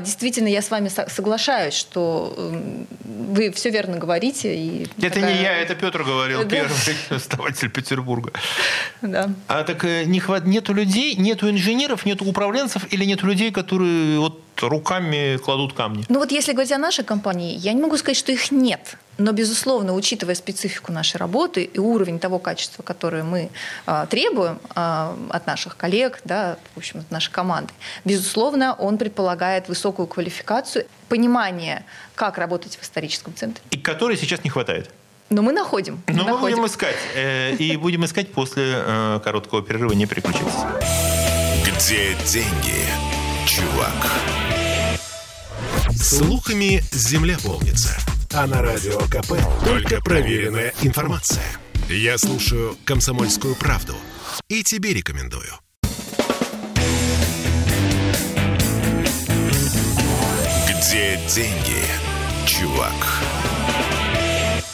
действительно 0.00 0.48
я 0.48 0.62
с 0.62 0.70
вами 0.70 0.88
соглашаюсь, 0.88 1.74
что 1.74 2.34
вы 3.04 3.52
все 3.52 3.70
верно 3.70 3.98
говорите. 3.98 4.54
И 4.54 4.88
это 4.98 5.14
такая... 5.14 5.34
не 5.34 5.42
я, 5.42 5.58
это 5.58 5.74
Петр 5.74 6.02
говорил, 6.02 6.42
да. 6.42 6.48
первый 6.48 6.76
основатель 7.10 7.70
Петербурга. 7.70 8.32
Да. 9.02 9.30
А 9.48 9.62
так 9.64 9.84
не 9.84 10.20
хват... 10.20 10.46
нету 10.46 10.74
людей, 10.74 11.14
нету 11.16 11.48
инженеров, 11.48 12.04
нету 12.04 12.24
управленцев 12.24 12.92
или 12.92 13.04
нет 13.04 13.22
людей, 13.22 13.51
которые 13.52 14.18
вот 14.18 14.40
руками 14.60 15.36
кладут 15.38 15.72
камни? 15.72 16.04
Ну 16.08 16.18
вот 16.18 16.32
если 16.32 16.52
говорить 16.52 16.72
о 16.72 16.78
нашей 16.78 17.04
компании, 17.04 17.56
я 17.56 17.72
не 17.72 17.80
могу 17.80 17.96
сказать, 17.96 18.16
что 18.16 18.32
их 18.32 18.50
нет. 18.50 18.96
Но, 19.18 19.32
безусловно, 19.32 19.94
учитывая 19.94 20.34
специфику 20.34 20.90
нашей 20.90 21.18
работы 21.18 21.64
и 21.64 21.78
уровень 21.78 22.18
того 22.18 22.38
качества, 22.38 22.82
которое 22.82 23.22
мы 23.22 23.50
э, 23.86 24.06
требуем 24.08 24.58
э, 24.74 25.14
от 25.30 25.46
наших 25.46 25.76
коллег, 25.76 26.20
да, 26.24 26.56
в 26.74 26.78
общем, 26.78 27.00
от 27.00 27.10
нашей 27.10 27.30
команды, 27.30 27.72
безусловно, 28.04 28.74
он 28.74 28.96
предполагает 28.96 29.68
высокую 29.68 30.06
квалификацию, 30.06 30.86
понимание, 31.08 31.84
как 32.14 32.38
работать 32.38 32.76
в 32.76 32.82
историческом 32.82 33.34
центре. 33.34 33.62
И 33.70 33.76
которой 33.76 34.16
сейчас 34.16 34.42
не 34.44 34.50
хватает. 34.50 34.90
Но 35.28 35.42
мы 35.42 35.52
находим. 35.52 36.02
Но 36.08 36.24
мы, 36.24 36.32
мы 36.32 36.38
будем 36.38 36.66
искать. 36.66 36.96
Э, 37.14 37.54
и 37.54 37.76
будем 37.76 38.04
искать 38.04 38.32
после 38.32 38.74
э, 38.76 39.20
короткого 39.22 39.62
перерыва. 39.62 39.92
Не 39.92 40.06
переключайтесь. 40.06 40.52
Где 41.64 42.14
деньги, 42.26 43.11
чувак? 43.52 44.10
Слухами 45.94 46.82
земля 46.90 47.36
полнится. 47.42 47.94
А 48.32 48.46
на 48.46 48.62
радио 48.62 48.98
КП 49.00 49.32
только 49.64 50.00
проверенная 50.00 50.72
информация. 50.80 51.44
Я 51.88 52.16
слушаю 52.16 52.76
«Комсомольскую 52.86 53.54
правду» 53.54 53.94
и 54.48 54.62
тебе 54.62 54.94
рекомендую. 54.94 55.52
Где 60.66 61.20
деньги, 61.28 61.84
чувак? 62.46 63.22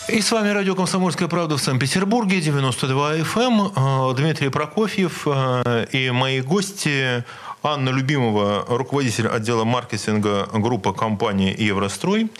И 0.09 0.23
с 0.23 0.33
вами 0.33 0.49
радио 0.49 0.75
«Комсомольская 0.75 1.29
правда» 1.29 1.59
в 1.59 1.61
Санкт-Петербурге, 1.61 2.41
92 2.41 3.19
FM. 3.19 3.73
Эм. 3.77 4.17
Дмитрий 4.17 4.49
Прокофьев 4.49 5.27
э, 5.27 5.87
и 5.93 6.11
мои 6.11 6.41
гости 6.41 7.25
Анна 7.63 7.91
Любимова, 7.91 8.65
руководитель 8.69 9.27
отдела 9.27 9.65
маркетинга 9.65 10.49
группы 10.53 10.93
компании 10.93 11.55
«Еврострой», 11.61 12.31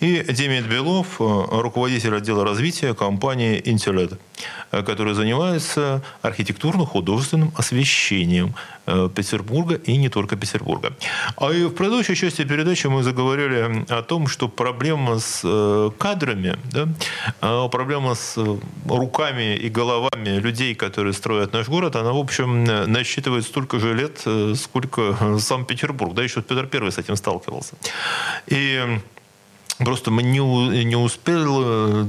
и 0.00 0.24
Демид 0.28 0.66
Белов, 0.66 1.20
руководитель 1.20 2.14
отдела 2.14 2.44
развития 2.44 2.94
компании 2.94 3.60
«Интеллет», 3.64 4.20
который 4.70 5.14
занимается 5.14 6.02
архитектурно-художественным 6.22 7.52
освещением 7.56 8.54
э, 8.86 9.08
Петербурга 9.14 9.76
и 9.76 9.96
не 9.96 10.08
только 10.08 10.36
Петербурга. 10.36 10.92
А 11.36 11.50
и 11.50 11.64
в 11.64 11.70
предыдущей 11.70 12.14
части 12.14 12.44
передачи 12.44 12.88
мы 12.88 13.02
заговорили 13.02 13.86
о 13.88 14.02
том, 14.02 14.26
что 14.26 14.48
проблема 14.48 15.18
с 15.18 15.40
э, 15.44 15.90
кадрами, 15.98 16.58
да, 16.72 16.88
а 17.40 17.68
проблема 17.68 18.14
с 18.14 18.36
руками 18.86 19.56
и 19.56 19.68
головами 19.70 20.38
людей, 20.40 20.74
которые 20.74 21.12
строят 21.14 21.52
наш 21.52 21.68
город, 21.68 21.96
она, 21.96 22.12
в 22.12 22.18
общем, 22.18 22.64
насчитывает 22.64 23.44
столько 23.44 23.78
же 23.78 23.94
лет, 23.94 24.22
э, 24.26 24.54
сколько 24.56 25.38
сам 25.38 25.64
Петербург. 25.64 26.14
Да, 26.14 26.22
еще 26.22 26.42
Петр 26.42 26.66
Первый 26.66 26.92
с 26.92 26.98
этим 26.98 27.16
сталкивался. 27.16 27.76
И 28.48 29.00
Просто 29.78 30.10
мы 30.10 30.22
не, 30.22 30.38
не 30.84 30.96
успел 30.96 32.06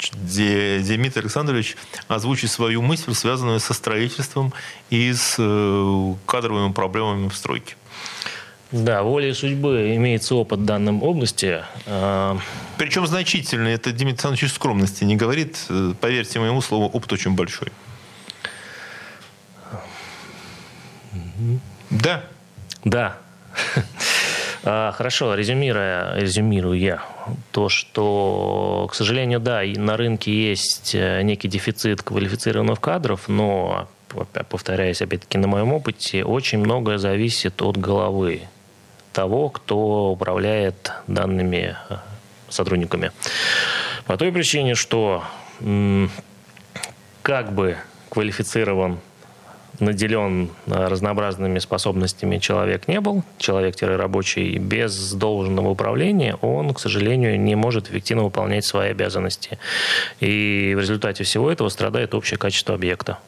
Дмитрий 0.00 1.20
Александрович 1.20 1.76
озвучить 2.08 2.50
свою 2.50 2.82
мысль, 2.82 3.14
связанную 3.14 3.60
со 3.60 3.74
строительством 3.74 4.52
и 4.88 5.12
с 5.12 5.36
э, 5.38 6.14
кадровыми 6.26 6.72
проблемами 6.72 7.28
в 7.28 7.34
стройке. 7.34 7.74
Да, 8.72 9.02
волей 9.02 9.34
судьбы 9.34 9.96
имеется 9.96 10.36
опыт 10.36 10.60
в 10.60 10.64
данном 10.64 11.02
области. 11.02 11.64
А, 11.86 12.38
Причем 12.78 13.06
значительный. 13.06 13.72
Это 13.72 13.90
Дмитрий 13.90 14.10
Александрович 14.10 14.52
скромности 14.52 15.04
не 15.04 15.16
говорит. 15.16 15.58
Э, 15.68 15.92
поверьте 16.00 16.38
моему 16.38 16.62
слову, 16.62 16.86
опыт 16.86 17.12
очень 17.12 17.32
большой. 17.32 17.68
Да. 21.90 22.24
Да. 22.84 23.18
А, 24.62 24.92
хорошо, 24.92 25.34
резюмируя, 25.34 26.14
резюмирую 26.16 26.78
я 26.78 27.02
то, 27.50 27.68
что, 27.68 28.86
к 28.90 28.94
сожалению, 28.94 29.40
да, 29.40 29.62
на 29.64 29.96
рынке 29.96 30.32
есть 30.32 30.94
э, 30.94 31.22
некий 31.22 31.48
дефицит 31.48 32.02
квалифицированных 32.02 32.78
кадров, 32.78 33.28
но, 33.28 33.88
повторяюсь, 34.48 35.00
опять-таки, 35.00 35.38
на 35.38 35.48
моем 35.48 35.72
опыте, 35.72 36.24
очень 36.24 36.58
многое 36.58 36.98
зависит 36.98 37.62
от 37.62 37.78
головы 37.78 38.42
того, 39.14 39.48
кто 39.48 40.10
управляет 40.10 40.92
данными 41.06 41.76
э, 41.88 41.96
сотрудниками. 42.50 43.12
По 44.04 44.18
той 44.18 44.30
причине, 44.30 44.74
что 44.74 45.24
как 47.22 47.52
бы 47.52 47.76
квалифицирован 48.08 48.98
наделен 49.80 50.50
э, 50.66 50.88
разнообразными 50.88 51.58
способностями 51.58 52.38
человек 52.38 52.88
не 52.88 53.00
был, 53.00 53.24
человек-рабочий, 53.38 54.58
без 54.58 55.12
должного 55.12 55.70
управления 55.70 56.36
он, 56.36 56.74
к 56.74 56.80
сожалению, 56.80 57.40
не 57.40 57.54
может 57.54 57.90
эффективно 57.90 58.24
выполнять 58.24 58.64
свои 58.64 58.90
обязанности. 58.90 59.58
И 60.20 60.74
в 60.76 60.80
результате 60.80 61.24
всего 61.24 61.50
этого 61.50 61.68
страдает 61.68 62.14
общее 62.14 62.38
качество 62.38 62.74
объекта. 62.74 63.18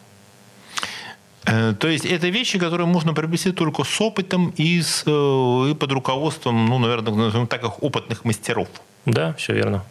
Э, 1.47 1.75
то 1.79 1.89
есть 1.89 2.05
это 2.05 2.29
вещи, 2.29 2.59
которые 2.59 2.87
можно 2.87 3.15
приобрести 3.15 3.53
только 3.53 3.85
с 3.85 4.01
опытом 4.01 4.53
и, 4.57 4.81
с, 4.81 5.05
э, 5.07 5.71
и 5.71 5.75
под 5.75 5.93
руководством, 5.93 6.67
ну, 6.67 6.79
наверное, 6.79 7.13
назовем 7.13 7.47
так, 7.47 7.65
их 7.65 7.83
опытных 7.83 8.25
мастеров. 8.25 8.69
Да, 9.07 9.35
все 9.35 9.55
верно. 9.55 9.85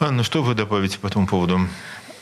Анна, 0.00 0.22
что 0.24 0.42
вы 0.42 0.54
добавите 0.54 0.98
по 0.98 1.06
этому 1.06 1.26
поводу? 1.26 1.60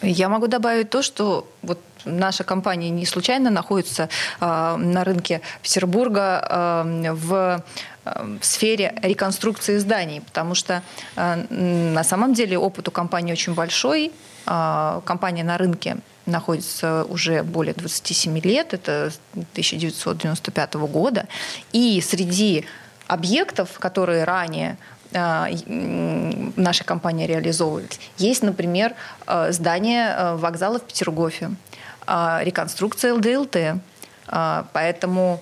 Я 0.02 0.28
могу 0.28 0.48
добавить 0.48 0.90
то, 0.90 1.02
что 1.02 1.48
вот 1.62 1.78
наша 2.04 2.44
компания 2.44 2.90
не 2.90 3.06
случайно 3.06 3.50
находится 3.50 4.08
э, 4.40 4.76
на 4.76 5.04
рынке 5.04 5.40
Петербурга 5.62 6.46
э, 6.48 7.12
в 7.12 7.64
в 8.04 8.44
сфере 8.44 8.94
реконструкции 9.00 9.78
зданий, 9.78 10.22
потому 10.22 10.56
что 10.56 10.82
на 11.14 12.02
самом 12.02 12.34
деле 12.34 12.58
опыт 12.58 12.88
у 12.88 12.90
компании 12.90 13.32
очень 13.32 13.54
большой. 13.54 14.10
Компания 14.44 15.44
на 15.44 15.56
рынке 15.56 15.98
находится 16.26 17.04
уже 17.08 17.44
более 17.44 17.74
27 17.74 18.38
лет, 18.40 18.74
это 18.74 19.12
1995 19.32 20.74
года. 20.74 21.26
И 21.72 22.00
среди 22.00 22.64
объектов, 23.06 23.78
которые 23.78 24.24
ранее 24.24 24.70
а, 24.70 24.91
наша 25.14 26.84
компания 26.84 27.26
реализовывает. 27.26 27.98
Есть, 28.18 28.42
например, 28.42 28.94
а, 29.26 29.52
здание 29.52 30.14
а, 30.14 30.36
вокзала 30.36 30.78
в 30.78 30.82
Петергофе, 30.82 31.50
реконструкция 32.06 33.14
ЛДЛТ. 33.14 33.80
Поэтому 34.72 35.40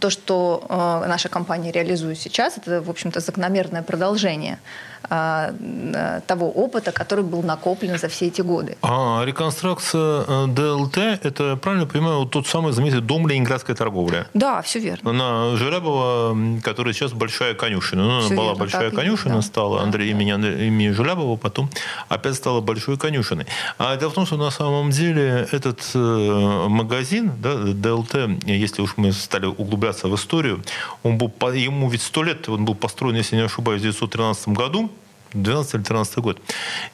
то, 0.00 0.08
что 0.08 0.64
наша 1.06 1.28
компания 1.28 1.70
реализует 1.70 2.18
сейчас, 2.18 2.56
это, 2.56 2.80
в 2.80 2.88
общем-то, 2.88 3.20
закономерное 3.20 3.82
продолжение 3.82 4.58
а, 4.97 4.97
того 5.08 6.50
опыта, 6.50 6.92
который 6.92 7.24
был 7.24 7.42
накоплен 7.42 7.98
за 7.98 8.08
все 8.08 8.26
эти 8.26 8.42
годы. 8.42 8.76
А 8.82 9.22
реконструкция 9.24 10.24
э, 10.26 10.46
ДЛТ– 10.48 10.98
это, 11.22 11.56
правильно 11.56 11.86
понимаю, 11.86 12.26
тот 12.26 12.46
самый 12.46 12.72
знаменитый 12.72 13.00
дом 13.00 13.26
ленинградской 13.28 13.74
торговли? 13.74 14.26
Да, 14.34 14.62
все 14.62 14.78
верно. 14.78 15.12
На 15.12 15.56
Желябова, 15.56 16.36
которая 16.62 16.92
сейчас 16.94 17.12
большая 17.12 17.54
конюшина. 17.54 18.04
Ну, 18.04 18.18
она 18.18 18.28
была 18.28 18.42
верно, 18.42 18.58
большая 18.58 18.90
конюшина, 18.90 19.36
да. 19.36 19.42
стала 19.42 19.78
да, 19.78 19.84
Андрей 19.84 20.12
да. 20.12 20.20
имени, 20.20 20.66
имени 20.66 20.90
Желябова, 20.90 21.36
потом 21.36 21.70
опять 22.08 22.34
стала 22.34 22.60
большой 22.60 22.96
конюшиной. 22.98 23.46
А 23.78 23.96
дело 23.96 24.10
в 24.10 24.14
том, 24.14 24.26
что 24.26 24.36
на 24.36 24.50
самом 24.50 24.90
деле 24.90 25.48
этот 25.52 25.80
э, 25.94 26.66
магазин, 26.68 27.32
да, 27.38 27.54
ДЛТ, 27.56 28.44
если 28.44 28.82
уж 28.82 28.94
мы 28.96 29.12
стали 29.12 29.46
углубляться 29.46 30.08
в 30.08 30.14
историю, 30.14 30.62
он 31.02 31.18
был, 31.18 31.32
ему 31.52 31.88
ведь 31.88 32.02
сто 32.02 32.22
лет, 32.22 32.48
он 32.48 32.64
был 32.64 32.74
построен, 32.74 33.16
если 33.16 33.36
не 33.36 33.42
ошибаюсь, 33.42 33.80
в 33.82 33.84
1913 33.84 34.48
году, 34.48 34.87
12 35.32 35.74
или 35.74 35.82
13 35.82 36.18
год. 36.18 36.40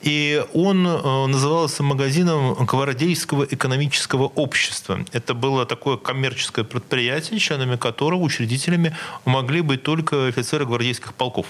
И 0.02 0.44
он 0.54 0.86
э, 0.86 1.26
назывался 1.26 1.82
магазином 1.82 2.54
Гвардейского 2.54 3.44
экономического 3.44 4.24
общества. 4.24 5.04
Это 5.12 5.34
было 5.34 5.66
такое 5.66 5.96
коммерческое 5.96 6.64
предприятие, 6.64 7.38
членами 7.38 7.76
которого, 7.76 8.20
учредителями, 8.22 8.96
могли 9.24 9.60
быть 9.60 9.82
только 9.82 10.26
офицеры 10.26 10.66
гвардейских 10.66 11.14
полков. 11.14 11.46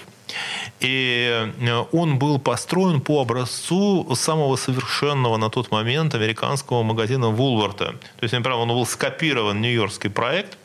И 0.79 1.49
э, 1.59 1.85
он 1.91 2.19
был 2.19 2.39
построен 2.39 3.01
по 3.01 3.21
образцу 3.21 4.07
самого 4.15 4.55
совершенного 4.55 5.37
на 5.37 5.49
тот 5.49 5.71
момент 5.71 6.15
американского 6.15 6.83
магазина 6.83 7.29
Вулварта. 7.29 7.85
То 8.17 8.23
есть, 8.23 8.33
например, 8.33 8.59
он 8.59 8.69
был 8.69 8.85
скопирован 8.85 9.61
нью-йоркский 9.61 10.09
проект, 10.09 10.57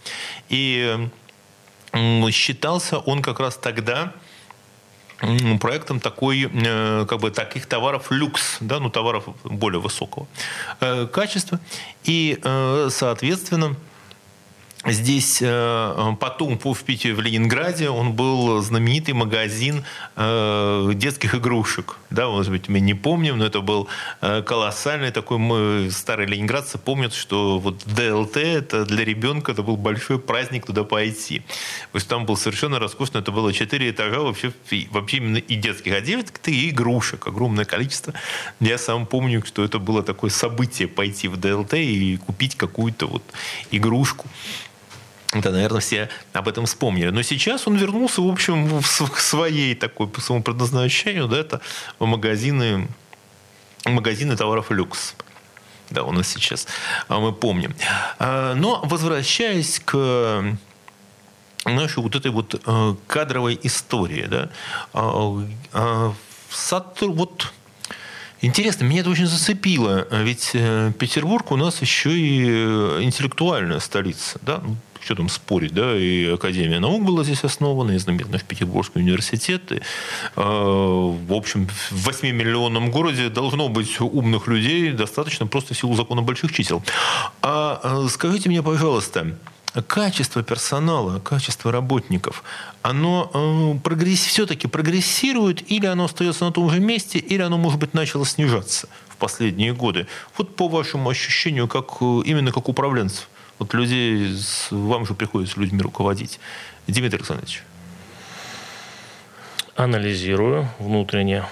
и 0.48 1.08
считался 2.30 2.98
он 2.98 3.22
как 3.22 3.40
раз 3.40 3.56
тогда 3.56 4.12
проектом 5.60 6.00
такой, 6.00 6.50
э, 6.52 7.06
как 7.08 7.20
бы, 7.20 7.30
таких 7.30 7.66
товаров 7.66 8.10
люкс, 8.10 8.58
да, 8.60 8.80
ну, 8.80 8.90
товаров 8.90 9.24
более 9.44 9.80
высокого 9.80 10.26
э, 10.80 11.06
качества. 11.06 11.60
И, 12.04 12.38
э, 12.42 12.88
соответственно, 12.90 13.76
Здесь 14.86 15.40
э, 15.42 16.14
потом 16.20 16.58
в 16.58 16.82
Питере, 16.84 17.12
в 17.12 17.20
Ленинграде, 17.20 17.90
он 17.90 18.14
был 18.14 18.62
знаменитый 18.62 19.12
магазин 19.12 19.84
э, 20.16 20.92
детских 20.94 21.34
игрушек. 21.34 21.98
Да, 22.08 22.28
может 22.28 22.50
быть, 22.50 22.70
мы 22.70 22.80
не 22.80 22.94
помним, 22.94 23.36
но 23.36 23.44
это 23.44 23.60
был 23.60 23.88
э, 24.22 24.40
колоссальный 24.40 25.10
такой, 25.10 25.36
мы, 25.36 25.90
старые 25.90 26.26
ленинградцы 26.26 26.78
помнят, 26.78 27.12
что 27.12 27.58
вот 27.58 27.84
ДЛТ, 27.84 28.38
это 28.38 28.86
для 28.86 29.04
ребенка, 29.04 29.52
это 29.52 29.62
был 29.62 29.76
большой 29.76 30.18
праздник 30.18 30.64
туда 30.64 30.82
пойти. 30.82 31.40
То 31.92 31.96
есть 31.96 32.08
там 32.08 32.24
был 32.24 32.38
совершенно 32.38 32.78
роскошно, 32.78 33.18
это 33.18 33.32
было 33.32 33.52
четыре 33.52 33.90
этажа 33.90 34.20
вообще, 34.20 34.50
вообще 34.90 35.18
именно 35.18 35.36
и 35.36 35.56
детских, 35.56 36.02
9 36.02 36.26
и 36.46 36.70
игрушек, 36.70 37.26
огромное 37.26 37.66
количество. 37.66 38.14
Я 38.60 38.78
сам 38.78 39.04
помню, 39.04 39.44
что 39.44 39.62
это 39.62 39.78
было 39.78 40.02
такое 40.02 40.30
событие 40.30 40.88
пойти 40.88 41.28
в 41.28 41.36
ДЛТ 41.36 41.74
и 41.74 42.16
купить 42.16 42.56
какую-то 42.56 43.06
вот 43.06 43.22
игрушку. 43.70 44.26
Да, 45.32 45.50
наверное, 45.50 45.80
все 45.80 46.08
об 46.32 46.48
этом 46.48 46.66
вспомнили. 46.66 47.10
Но 47.10 47.22
сейчас 47.22 47.68
он 47.68 47.76
вернулся, 47.76 48.20
в 48.20 48.28
общем, 48.28 48.82
к 48.82 49.18
своей 49.18 49.76
такой, 49.76 50.08
по 50.08 50.20
своему 50.20 50.42
предназначению, 50.42 51.28
да, 51.28 51.38
это 51.38 51.60
магазины, 52.00 52.88
магазины 53.84 54.36
товаров 54.36 54.70
люкс. 54.70 55.14
Да, 55.90 56.02
у 56.02 56.12
нас 56.12 56.28
сейчас, 56.28 56.66
а, 57.08 57.20
мы 57.20 57.32
помним. 57.32 57.74
А, 58.18 58.54
но 58.54 58.80
возвращаясь 58.84 59.80
к 59.84 60.56
нашей 61.64 62.02
вот 62.02 62.14
этой 62.16 62.30
вот 62.30 62.60
э, 62.64 62.94
кадровой 63.06 63.58
истории, 63.62 64.26
да, 64.26 64.50
а, 64.92 66.12
вот 67.00 67.52
Интересно, 68.42 68.84
меня 68.84 69.02
это 69.02 69.10
очень 69.10 69.26
зацепило, 69.26 70.08
ведь 70.10 70.52
э, 70.54 70.92
Петербург 70.98 71.52
у 71.52 71.56
нас 71.56 71.82
еще 71.82 72.10
и 72.10 72.46
э, 72.48 73.02
интеллектуальная 73.02 73.80
столица, 73.80 74.38
да, 74.40 74.62
ну, 74.64 74.76
что 75.00 75.14
там 75.14 75.28
спорить, 75.28 75.72
да, 75.72 75.96
и 75.96 76.26
Академия 76.26 76.80
наук 76.80 77.04
была 77.04 77.24
здесь 77.24 77.44
основана, 77.44 77.92
и 77.92 77.98
знаменитый 77.98 78.40
Петербургский 78.46 79.00
университет. 79.00 79.72
И, 79.72 79.76
э, 79.76 79.80
в 80.36 81.32
общем, 81.32 81.68
в 81.90 82.08
8-миллионном 82.08 82.90
городе 82.90 83.28
должно 83.28 83.68
быть 83.68 84.00
умных 84.00 84.46
людей 84.46 84.92
достаточно 84.92 85.46
просто 85.46 85.74
в 85.74 85.78
силу 85.78 85.94
закона 85.94 86.22
больших 86.22 86.52
чисел. 86.52 86.82
А 87.42 87.80
э, 87.82 88.08
скажите 88.08 88.48
мне, 88.48 88.62
пожалуйста, 88.62 89.36
качество 89.86 90.42
персонала, 90.42 91.20
качество 91.20 91.72
работников, 91.72 92.42
оно 92.82 93.30
э, 93.32 93.78
прогресс, 93.82 94.20
все-таки 94.20 94.66
прогрессирует, 94.66 95.70
или 95.70 95.86
оно 95.86 96.04
остается 96.04 96.44
на 96.44 96.52
том 96.52 96.70
же 96.70 96.80
месте, 96.80 97.18
или 97.18 97.42
оно, 97.42 97.56
может 97.58 97.78
быть, 97.78 97.94
начало 97.94 98.26
снижаться 98.26 98.88
в 99.08 99.16
последние 99.16 99.72
годы? 99.72 100.06
Вот 100.36 100.56
по 100.56 100.68
вашему 100.68 101.08
ощущению, 101.08 101.68
как, 101.68 101.98
э, 102.00 102.22
именно 102.24 102.52
как 102.52 102.68
управленцев. 102.68 103.28
Вот 103.60 103.74
людей, 103.74 104.34
вам 104.70 105.04
же 105.04 105.14
приходится 105.14 105.60
людьми 105.60 105.82
руководить. 105.82 106.40
Дмитрий 106.86 107.18
Александрович. 107.18 107.62
Анализирую 109.76 110.68
внутренне. 110.78 111.44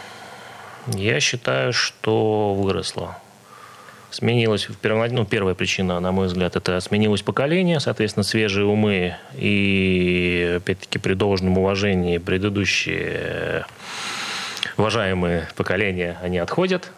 Я 0.87 1.21
считаю, 1.21 1.75
что 1.75 2.55
выросло. 2.55 3.19
Сменилась, 4.11 4.69
ну, 4.83 5.27
первая 5.27 5.55
причина, 5.55 6.01
на 6.01 6.11
мой 6.11 6.29
взгляд, 6.29 6.57
это 6.57 6.81
сменилось 6.81 7.21
поколение, 7.21 7.79
соответственно, 7.79 8.25
свежие 8.25 8.65
умы 8.65 9.17
и, 9.35 10.55
опять-таки, 10.57 10.99
при 10.99 11.13
должном 11.13 11.59
уважении 11.59 12.17
предыдущие 12.17 13.67
уважаемые 14.79 15.47
поколения, 15.57 16.17
они 16.23 16.39
отходят, 16.39 16.91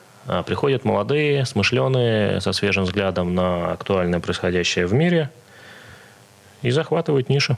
приходят 0.46 0.84
молодые, 0.84 1.44
смышленые, 1.46 2.40
со 2.40 2.52
свежим 2.52 2.84
взглядом 2.84 3.34
на 3.34 3.72
актуальное 3.72 4.20
происходящее 4.20 4.86
в 4.86 4.92
мире 4.92 5.30
и 6.62 6.70
захватывают 6.70 7.28
ниши. 7.28 7.56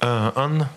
А, 0.00 0.32
Анна? 0.34 0.70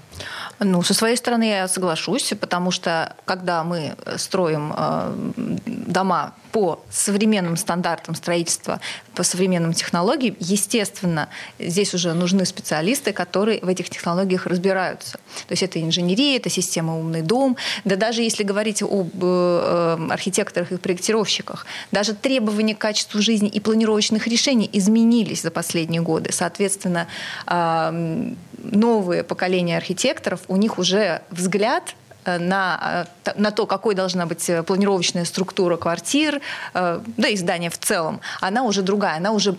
Ну, 0.59 0.81
со 0.83 0.93
своей 0.93 1.17
стороны 1.17 1.43
я 1.43 1.67
соглашусь, 1.67 2.33
потому 2.39 2.71
что 2.71 3.15
когда 3.25 3.63
мы 3.63 3.95
строим 4.17 4.73
э, 4.75 5.31
дома 5.65 6.33
по 6.55 6.81
современным 6.89 7.57
стандартам 7.57 8.15
строительства, 8.15 8.79
по 9.13 9.23
современным 9.23 9.73
технологиям, 9.73 10.37
естественно, 10.39 11.27
здесь 11.59 11.93
уже 11.93 12.13
нужны 12.13 12.45
специалисты, 12.45 13.11
которые 13.11 13.59
в 13.59 13.67
этих 13.67 13.89
технологиях 13.89 14.45
разбираются. 14.45 15.17
То 15.47 15.51
есть 15.51 15.63
это 15.63 15.81
инженерия, 15.81 16.37
это 16.37 16.49
система 16.49 16.97
«Умный 16.97 17.21
дом». 17.21 17.57
Да 17.83 17.97
даже 17.97 18.21
если 18.21 18.43
говорить 18.43 18.81
об 18.81 19.11
э, 19.21 20.07
архитекторах 20.09 20.71
и 20.71 20.77
проектировщиках, 20.77 21.65
даже 21.91 22.13
требования 22.13 22.75
к 22.75 22.79
качеству 22.79 23.21
жизни 23.21 23.49
и 23.49 23.59
планировочных 23.59 24.25
решений 24.27 24.69
изменились 24.71 25.41
за 25.41 25.51
последние 25.51 26.01
годы. 26.01 26.31
Соответственно, 26.31 27.07
э, 27.47 28.33
новые 28.71 29.23
поколения 29.23 29.77
архитекторов, 29.77 30.41
у 30.47 30.55
них 30.55 30.77
уже 30.77 31.21
взгляд 31.31 31.95
на, 32.25 33.07
на 33.35 33.51
то, 33.51 33.65
какой 33.65 33.93
должна 33.93 34.25
быть 34.25 34.49
планировочная 34.65 35.25
структура 35.25 35.77
квартир, 35.77 36.41
да 36.73 37.27
и 37.27 37.37
здания 37.37 37.69
в 37.69 37.77
целом, 37.77 38.19
она 38.41 38.63
уже 38.63 38.81
другая, 38.81 39.17
она 39.17 39.31
уже 39.31 39.55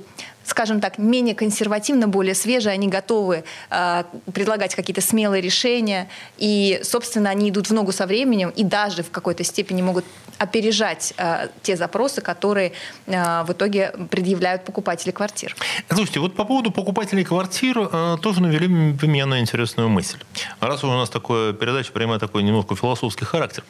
скажем 0.47 0.81
так, 0.81 0.99
менее 0.99 1.35
консервативно, 1.35 2.09
более 2.09 2.35
свежие, 2.35 2.73
они 2.73 2.89
готовы 2.89 3.45
э, 3.71 4.05
предлагать 4.33 4.75
какие-то 4.75 5.01
смелые 5.01 5.43
решения, 5.43 6.09
и, 6.39 6.81
собственно, 6.83 7.31
они 7.31 7.51
идут 7.51 7.69
в 7.69 7.75
ногу 7.75 7.93
со 7.93 8.07
временем 8.07 8.51
и 8.51 8.63
даже 8.63 9.03
в 9.03 9.11
какой-то 9.11 9.45
степени 9.45 9.83
могут 9.83 10.05
опережать 10.39 11.15
э, 11.17 11.49
те 11.63 11.77
запросы, 11.77 12.21
которые 12.21 12.73
э, 13.07 13.43
в 13.45 13.53
итоге 13.53 13.93
предъявляют 14.11 14.65
покупатели 14.65 15.11
квартир. 15.11 15.57
Слушайте, 15.91 16.21
вот 16.21 16.37
по 16.37 16.45
поводу 16.45 16.71
покупателей 16.71 17.25
квартир 17.25 17.79
э, 17.79 18.17
тоже 18.23 18.41
навели 18.41 18.69
меня 18.69 19.27
на 19.27 19.41
интересную 19.41 19.89
мысль. 19.89 20.19
Раз 20.61 20.85
у 20.85 20.89
нас 20.89 21.11
такая 21.11 21.53
передача 21.55 21.91
принимает 21.93 22.21
такой 22.21 22.43
немножко 22.43 22.77
философский 22.77 23.25
характер. 23.25 23.65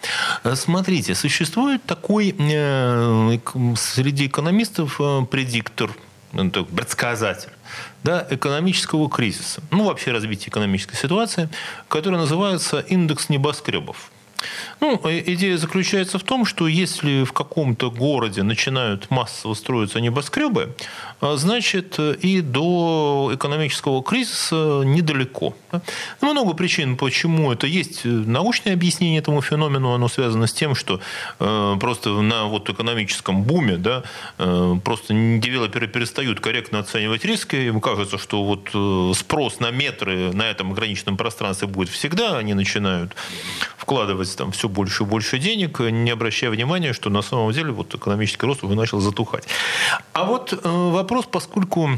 Э, 0.45 0.55
смотрите, 0.57 1.15
существует 1.15 1.83
такой 1.85 2.35
э, 2.39 3.39
среди 3.77 4.27
экономистов 4.27 5.01
э, 5.01 5.23
предиктор– 5.31 5.91
предсказатель 6.33 7.51
да, 8.03 8.27
экономического 8.31 9.11
кризиса, 9.11 9.62
ну 9.71 9.85
вообще 9.85 10.12
развития 10.12 10.49
экономической 10.49 10.97
ситуации, 10.97 11.49
который 11.89 12.17
называется 12.17 12.81
индекс 12.81 13.29
небоскребов. 13.29 14.11
Ну, 14.81 15.01
идея 15.05 15.57
заключается 15.57 16.18
в 16.18 16.22
том, 16.22 16.44
что 16.44 16.68
если 16.68 17.25
в 17.25 17.33
каком-то 17.33 17.90
городе 17.90 18.42
начинают 18.42 19.11
массово 19.11 19.55
строиться 19.55 20.01
небоскребы, 20.01 20.75
а, 21.20 21.37
значит, 21.37 21.99
и 21.99 22.40
до 22.40 23.31
экономического 23.35 24.03
кризиса 24.03 24.83
недалеко. 24.85 25.55
Много 26.20 26.55
причин, 26.55 26.96
почему 26.96 27.53
это 27.53 27.66
есть. 27.66 28.05
Научное 28.05 28.75
объяснение 28.75 29.18
этому 29.18 29.40
феномену, 29.40 29.92
оно 29.92 30.09
связано 30.09 30.46
с 30.46 30.53
тем, 30.53 30.75
что 30.75 31.01
э, 31.40 31.77
просто 31.81 32.11
на 32.11 32.44
вот 32.44 32.68
экономическом 32.68 33.42
буме 33.42 33.77
да, 33.77 34.03
э, 34.38 34.75
просто 34.85 35.14
девелоперы 35.14 35.88
перестают 35.88 36.40
корректно 36.40 36.81
оценивать 36.81 37.25
риски. 37.25 37.57
Им 37.57 37.81
кажется, 37.81 38.18
что 38.18 38.44
вот 38.44 38.68
э, 38.75 39.12
спрос 39.18 39.61
на 39.61 39.70
метры 39.70 40.33
на 40.33 40.51
этом 40.51 40.72
ограниченном 40.72 41.16
пространстве 41.16 41.68
будет 41.68 41.88
всегда. 41.88 42.37
Они 42.37 42.55
начинают 42.55 43.14
вкладывать 43.77 44.26
там 44.35 44.53
все 44.53 44.69
больше 44.69 45.05
и 45.05 45.07
больше 45.07 45.39
денег, 45.39 45.81
не 45.81 46.11
обращая 46.11 46.51
внимания, 46.51 46.93
что 46.93 47.11
на 47.11 47.23
самом 47.23 47.53
деле 47.53 47.73
вот 47.73 47.95
экономический 47.95 48.47
рост 48.47 48.65
уже 48.65 48.75
начал 48.75 49.01
затухать. 49.01 49.45
А 50.12 50.25
вот 50.25 50.53
э, 50.53 50.59
вопрос, 50.62 51.27
поскольку 51.31 51.91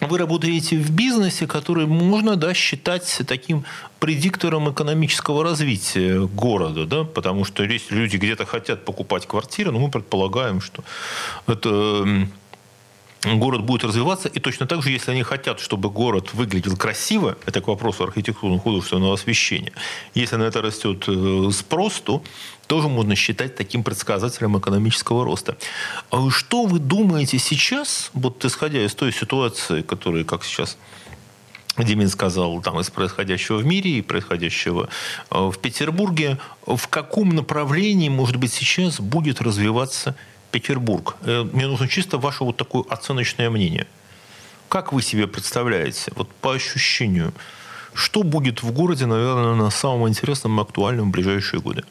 вы 0.00 0.18
работаете 0.18 0.76
в 0.76 0.90
бизнесе, 0.90 1.46
который 1.46 1.86
можно 1.86 2.36
да, 2.36 2.52
считать 2.54 3.22
таким 3.26 3.64
предиктором 3.98 4.70
экономического 4.70 5.42
развития 5.42 6.20
города, 6.20 6.84
да, 6.84 7.04
потому 7.04 7.44
что 7.44 7.62
если 7.64 7.94
люди 7.94 8.16
где-то 8.16 8.44
хотят 8.44 8.84
покупать 8.84 9.26
квартиры, 9.26 9.70
ну, 9.70 9.78
мы 9.78 9.90
предполагаем, 9.90 10.60
что 10.60 10.84
это 11.46 12.28
город 13.34 13.64
будет 13.64 13.84
развиваться, 13.84 14.28
и 14.28 14.40
точно 14.40 14.66
так 14.66 14.82
же, 14.82 14.90
если 14.90 15.10
они 15.10 15.22
хотят, 15.22 15.60
чтобы 15.60 15.90
город 15.90 16.34
выглядел 16.34 16.76
красиво, 16.76 17.36
это 17.46 17.60
к 17.60 17.68
вопросу 17.68 18.04
архитектурно 18.04 18.58
художественного 18.58 19.14
освещения, 19.14 19.72
если 20.14 20.36
на 20.36 20.44
это 20.44 20.62
растет 20.62 21.04
э, 21.08 21.50
спрос, 21.52 22.00
то 22.00 22.22
тоже 22.66 22.88
можно 22.88 23.14
считать 23.14 23.56
таким 23.56 23.82
предсказателем 23.82 24.58
экономического 24.58 25.24
роста. 25.24 25.56
А 26.10 26.30
что 26.30 26.66
вы 26.66 26.78
думаете 26.78 27.38
сейчас, 27.38 28.10
вот 28.12 28.44
исходя 28.44 28.84
из 28.84 28.94
той 28.94 29.12
ситуации, 29.12 29.82
которая, 29.82 30.24
как 30.24 30.44
сейчас 30.44 30.76
Демин 31.78 32.08
сказал, 32.08 32.60
там, 32.62 32.80
из 32.80 32.90
происходящего 32.90 33.58
в 33.58 33.66
мире 33.66 33.98
и 33.98 34.02
происходящего 34.02 34.88
э, 35.30 35.50
в 35.50 35.58
Петербурге, 35.58 36.38
в 36.66 36.88
каком 36.88 37.30
направлении, 37.30 38.08
может 38.08 38.36
быть, 38.36 38.52
сейчас 38.52 39.00
будет 39.00 39.40
развиваться 39.40 40.16
Петербург. 40.56 41.16
Э, 41.22 41.44
мне 41.52 41.66
нужно 41.66 41.88
чисто 41.88 42.18
ваше 42.18 42.44
вот 42.44 42.56
такое 42.56 42.82
оценочное 42.88 43.50
мнение. 43.50 43.86
Как 44.68 44.92
вы 44.92 45.02
себе 45.02 45.26
представляете, 45.26 46.12
вот 46.16 46.28
по 46.40 46.52
ощущению, 46.52 47.32
что 47.94 48.22
будет 48.22 48.62
в 48.62 48.72
городе, 48.72 49.06
наверное, 49.06 49.54
на 49.54 49.70
самом 49.70 50.08
интересном 50.08 50.58
и 50.58 50.62
актуальном 50.62 51.08
в 51.08 51.12
ближайшие 51.12 51.60
годы? 51.60 51.82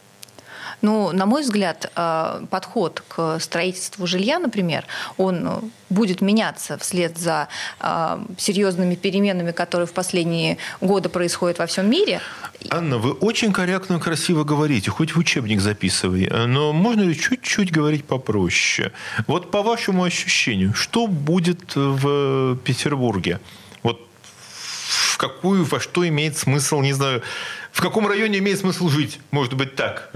Ну, 0.81 1.11
на 1.11 1.25
мой 1.25 1.41
взгляд, 1.41 1.91
э, 1.95 2.45
подход 2.49 3.03
к 3.07 3.39
строительству 3.39 4.07
жилья, 4.07 4.39
например, 4.39 4.85
он 5.17 5.47
э, 5.47 5.51
будет 5.89 6.21
меняться 6.21 6.77
вслед 6.77 7.17
за 7.17 7.47
э, 7.79 8.17
серьезными 8.37 8.95
переменами, 8.95 9.51
которые 9.51 9.87
в 9.87 9.93
последние 9.93 10.57
годы 10.81 11.09
происходят 11.09 11.59
во 11.59 11.65
всем 11.65 11.89
мире. 11.89 12.21
Анна, 12.69 12.97
вы 12.97 13.11
очень 13.11 13.53
корректно, 13.53 13.99
красиво 13.99 14.43
говорите, 14.43 14.91
хоть 14.91 15.15
в 15.15 15.19
учебник 15.19 15.61
записывай, 15.61 16.29
но 16.47 16.73
можно 16.73 17.01
ли 17.01 17.15
чуть-чуть 17.15 17.71
говорить 17.71 18.05
попроще? 18.05 18.91
Вот 19.27 19.51
по 19.51 19.61
вашему 19.61 20.03
ощущению, 20.03 20.73
что 20.73 21.07
будет 21.07 21.75
в 21.75 22.57
Петербурге? 22.63 23.39
Вот 23.83 23.99
в 25.15 25.17
какую, 25.17 25.63
во 25.63 25.79
что 25.79 26.07
имеет 26.07 26.37
смысл, 26.37 26.81
не 26.81 26.93
знаю, 26.93 27.21
в 27.71 27.81
каком 27.81 28.07
районе 28.07 28.39
имеет 28.39 28.59
смысл 28.59 28.89
жить, 28.89 29.19
может 29.31 29.53
быть 29.53 29.75
так? 29.75 30.11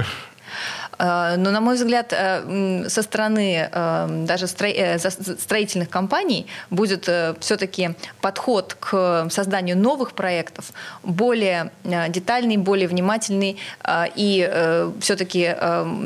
Э, 1.00 1.36
но, 1.38 1.52
на 1.52 1.62
мой 1.62 1.76
взгляд, 1.76 2.14
э, 2.16 2.90
со 2.90 3.02
стороны 3.02 3.70
э, 3.72 4.08
даже 4.26 4.48
строительных 4.48 5.90
компаний 5.90 6.46
будет 6.70 7.10
все-таки 7.40 7.92
подход 8.22 8.76
к 8.80 9.28
созданию 9.32 9.78
новых 9.78 10.14
проектов 10.14 10.74
более 11.04 11.72
детальный, 12.10 12.58
более 12.58 12.88
внимательный, 12.88 13.58
и 14.16 14.86
все-таки 15.00 15.56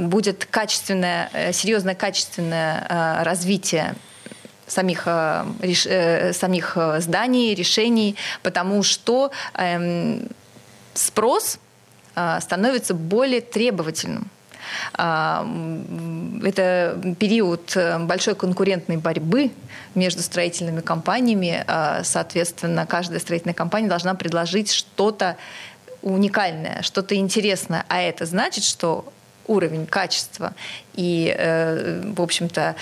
будет 0.08 0.46
качественное, 0.46 1.30
серьезное 1.52 1.96
качественное 1.96 3.24
развитие 3.24 3.96
самих, 4.68 5.04
самих 5.04 6.78
зданий, 7.00 7.56
решений, 7.56 8.16
потому 8.42 8.84
что 8.84 9.32
эм, 9.56 10.28
спрос 10.94 11.60
становится 12.40 12.94
более 12.94 13.42
требовательным. 13.42 14.30
А, 14.94 15.48
это 16.44 17.16
период 17.20 17.76
э, 17.76 18.00
большой 18.00 18.36
конкурентной 18.36 18.98
борьбы 18.98 19.52
между 19.96 20.22
строительными 20.22 20.82
компаниями. 20.82 21.64
А, 21.68 22.04
соответственно, 22.04 22.86
каждая 22.86 23.20
строительная 23.20 23.54
компания 23.54 23.88
должна 23.88 24.14
предложить 24.16 24.72
что-то 24.72 25.38
уникальное, 26.02 26.82
что-то 26.82 27.16
интересное. 27.16 27.86
А 27.88 28.02
это 28.02 28.26
значит, 28.26 28.64
что 28.64 29.12
уровень 29.48 29.86
качества 29.86 30.54
и, 30.96 31.34
э, 31.38 32.02
в 32.16 32.22
общем-то, 32.22 32.76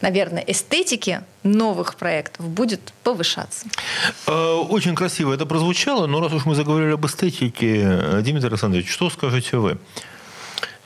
наверное, 0.00 0.44
эстетики 0.46 1.20
новых 1.42 1.96
проектов 1.96 2.48
будет 2.48 2.92
повышаться. 3.02 3.66
Э, 4.26 4.54
очень 4.54 4.94
красиво 4.94 5.32
это 5.32 5.46
прозвучало, 5.46 6.06
но 6.06 6.20
раз 6.20 6.32
уж 6.32 6.46
мы 6.46 6.54
заговорили 6.54 6.92
об 6.92 7.06
эстетике, 7.06 8.20
Дмитрий 8.22 8.48
Александрович, 8.48 8.90
что 8.90 9.10
скажете 9.10 9.56
вы? 9.56 9.78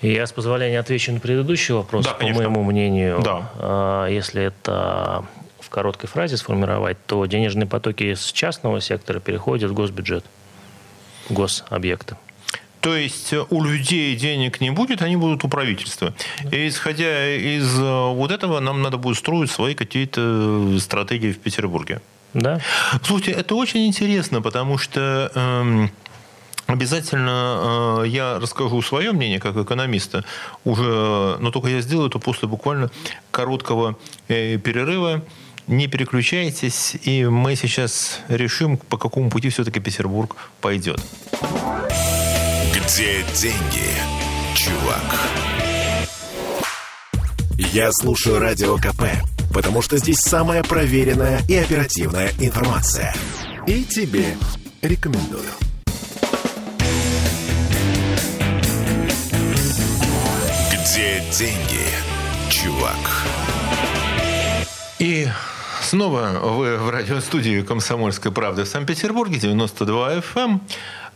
Я, 0.02 0.26
с 0.26 0.32
позволения, 0.32 0.78
отвечу 0.78 1.12
на 1.12 1.20
предыдущий 1.20 1.74
вопрос. 1.74 2.04
Да, 2.04 2.12
По 2.12 2.26
моему 2.26 2.62
мнению, 2.62 3.20
да. 3.22 3.50
А, 3.58 4.06
если 4.08 4.44
это 4.44 5.24
в 5.60 5.70
короткой 5.70 6.08
фразе 6.08 6.36
сформировать, 6.36 6.98
то 7.06 7.24
денежные 7.26 7.66
потоки 7.66 8.14
с 8.14 8.32
частного 8.32 8.80
сектора 8.80 9.20
переходят 9.20 9.70
в 9.70 9.74
госбюджет, 9.74 10.24
в 11.28 11.32
гособъекты. 11.32 12.16
То 12.80 12.94
есть 12.94 13.32
у 13.32 13.64
людей 13.64 14.14
денег 14.14 14.60
не 14.60 14.70
будет, 14.70 15.02
они 15.02 15.16
будут 15.16 15.44
у 15.44 15.48
правительства. 15.48 16.14
И 16.52 16.68
исходя 16.68 17.34
из 17.34 17.76
э, 17.80 17.82
вот 17.82 18.30
этого, 18.30 18.60
нам 18.60 18.80
надо 18.80 18.96
будет 18.96 19.16
строить 19.16 19.50
свои 19.50 19.74
какие-то 19.74 20.78
стратегии 20.78 21.32
в 21.32 21.40
Петербурге. 21.40 22.00
Да. 22.32 22.60
Слушайте, 23.02 23.32
это 23.32 23.56
очень 23.56 23.86
интересно, 23.86 24.40
потому 24.40 24.78
что... 24.78 25.32
Эм, 25.34 25.90
Обязательно 26.66 28.02
э, 28.02 28.08
я 28.08 28.38
расскажу 28.40 28.82
свое 28.82 29.12
мнение 29.12 29.38
как 29.38 29.56
экономиста, 29.56 30.24
уже, 30.64 31.36
но 31.38 31.50
только 31.52 31.68
я 31.68 31.80
сделаю 31.80 32.08
это 32.08 32.18
после 32.18 32.48
буквально 32.48 32.90
короткого 33.30 33.96
э, 34.28 34.58
перерыва. 34.58 35.22
Не 35.68 35.88
переключайтесь, 35.88 36.96
и 37.02 37.24
мы 37.24 37.56
сейчас 37.56 38.20
решим, 38.28 38.76
по 38.76 38.98
какому 38.98 39.30
пути 39.30 39.48
все-таки 39.48 39.80
Петербург 39.80 40.36
пойдет. 40.60 41.00
Где 42.72 43.24
деньги, 43.34 43.90
чувак? 44.54 45.20
Я 47.58 47.90
слушаю 47.92 48.38
Радио 48.38 48.76
КП, 48.76 49.04
потому 49.52 49.82
что 49.82 49.98
здесь 49.98 50.18
самая 50.18 50.62
проверенная 50.62 51.40
и 51.48 51.56
оперативная 51.56 52.30
информация. 52.38 53.14
И 53.66 53.84
тебе 53.84 54.36
рекомендую. 54.82 55.50
Где 60.96 61.20
деньги, 61.30 61.84
чувак? 62.48 62.96
И 64.98 65.28
Снова 65.82 66.40
вы 66.42 66.78
в 66.78 66.88
радиостудии 66.88 67.60
«Комсомольской 67.60 68.32
правды» 68.32 68.64
в 68.64 68.68
Санкт-Петербурге, 68.68 69.38
92 69.38 70.14
FM. 70.14 70.22
Эм. 70.36 70.60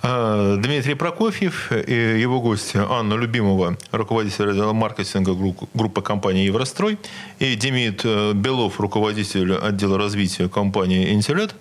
А, 0.02 0.56
Дмитрий 0.58 0.92
Прокофьев 0.92 1.72
и 1.72 2.20
его 2.20 2.42
гости 2.42 2.76
Анна 2.76 3.14
Любимова, 3.14 3.78
руководитель 3.90 4.50
отдела 4.50 4.74
маркетинга 4.74 5.34
группы 5.72 6.02
компании 6.02 6.44
«Еврострой», 6.44 6.98
и 7.38 7.54
Демид 7.54 8.02
э, 8.04 8.34
Белов, 8.34 8.80
руководитель 8.80 9.54
отдела 9.54 9.96
развития 9.96 10.50
компании 10.50 11.14
«Интеллект». 11.14 11.56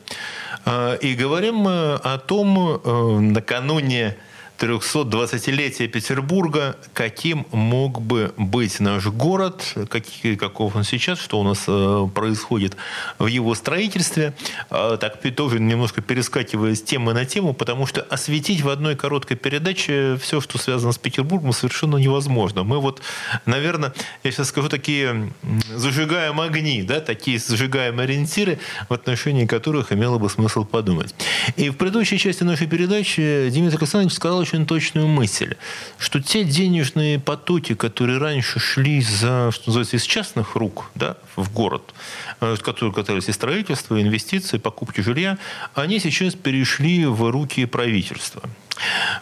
А, 0.65 0.95
и 0.95 1.15
говорим 1.15 1.55
мы 1.55 1.93
о 1.93 2.17
том, 2.17 2.81
э, 2.83 3.19
накануне 3.21 4.17
320-летия 4.59 5.87
Петербурга, 5.87 6.75
каким 6.93 7.45
мог 7.51 8.01
бы 8.01 8.33
быть 8.37 8.79
наш 8.79 9.05
город, 9.07 9.73
какие, 9.89 10.35
каков 10.35 10.75
он 10.75 10.83
сейчас, 10.83 11.19
что 11.19 11.39
у 11.39 11.43
нас 11.43 11.63
э, 11.67 12.07
происходит 12.13 12.75
в 13.19 13.27
его 13.27 13.55
строительстве. 13.55 14.33
Э, 14.69 14.97
так 14.99 15.19
тоже 15.35 15.59
немножко 15.59 16.01
перескакивая 16.01 16.75
с 16.75 16.81
темы 16.81 17.13
на 17.13 17.25
тему, 17.25 17.53
потому 17.53 17.85
что 17.85 18.01
осветить 18.01 18.61
в 18.61 18.69
одной 18.69 18.95
короткой 18.95 19.37
передаче 19.37 20.17
все, 20.21 20.41
что 20.41 20.57
связано 20.57 20.91
с 20.91 20.97
Петербургом, 20.97 21.53
совершенно 21.53 21.95
невозможно. 21.95 22.63
Мы 22.63 22.79
вот, 22.79 23.01
наверное, 23.45 23.93
я 24.23 24.31
сейчас 24.31 24.49
скажу 24.49 24.67
такие 24.67 25.31
зажигаем 25.73 26.41
огни, 26.41 26.83
да, 26.83 26.99
такие 26.99 27.39
зажигаем 27.39 27.99
ориентиры, 27.99 28.59
в 28.89 28.93
отношении 28.93 29.45
которых 29.45 29.93
имело 29.93 30.17
бы 30.17 30.29
смысл 30.29 30.65
подумать. 30.65 31.15
И 31.55 31.69
в 31.69 31.77
предыдущей 31.77 32.17
части 32.17 32.43
нашей 32.43 32.67
передачи 32.67 33.49
Дмитрий 33.49 33.77
Александрович 33.77 34.13
сказал 34.13 34.48
очень 34.49 34.65
точную 34.65 35.07
мысль, 35.07 35.55
что 35.97 36.19
те 36.21 36.43
денежные 36.43 37.19
потоки, 37.19 37.75
которые 37.75 38.17
раньше 38.17 38.59
шли 38.59 39.01
за, 39.01 39.51
что 39.51 39.69
называется, 39.69 39.97
из 39.97 40.03
частных 40.03 40.55
рук 40.55 40.89
да, 40.95 41.17
в 41.35 41.53
город, 41.53 41.93
э, 42.41 42.55
которые 42.57 42.93
касались 42.93 43.29
и 43.29 43.31
строительства, 43.31 43.95
и 43.95 44.01
инвестиций, 44.01 44.59
покупки 44.59 45.01
жилья, 45.01 45.37
они 45.75 45.99
сейчас 45.99 46.33
перешли 46.33 47.05
в 47.05 47.29
руки 47.31 47.65
правительства. 47.65 48.41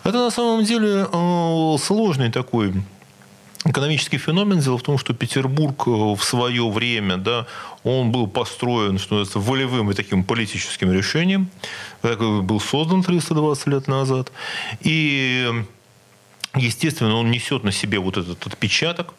Это 0.03 0.17
на 0.17 0.31
самом 0.31 0.63
деле 0.63 1.07
э, 1.11 1.77
сложный 1.79 2.31
такой 2.31 2.73
экономический 3.69 4.17
феномен. 4.17 4.59
Дело 4.59 4.77
в 4.77 4.83
том, 4.83 4.97
что 4.97 5.13
Петербург 5.13 5.87
э, 5.87 5.91
в 5.91 6.23
свое 6.23 6.69
время, 6.69 7.17
да, 7.17 7.45
он 7.83 8.11
был 8.11 8.27
построен, 8.27 8.97
что 8.97 9.15
называется, 9.15 9.39
волевым 9.39 9.91
и 9.91 9.93
таким 9.93 10.23
политическим 10.23 10.91
решением. 10.91 11.49
Был 12.01 12.59
создан 12.59 13.03
320 13.03 13.67
лет 13.67 13.87
назад. 13.87 14.31
И 14.81 15.51
естественно, 16.55 17.15
он 17.15 17.31
несет 17.31 17.63
на 17.63 17.71
себе 17.71 17.99
вот 17.99 18.17
этот 18.17 18.45
отпечаток. 18.47 19.13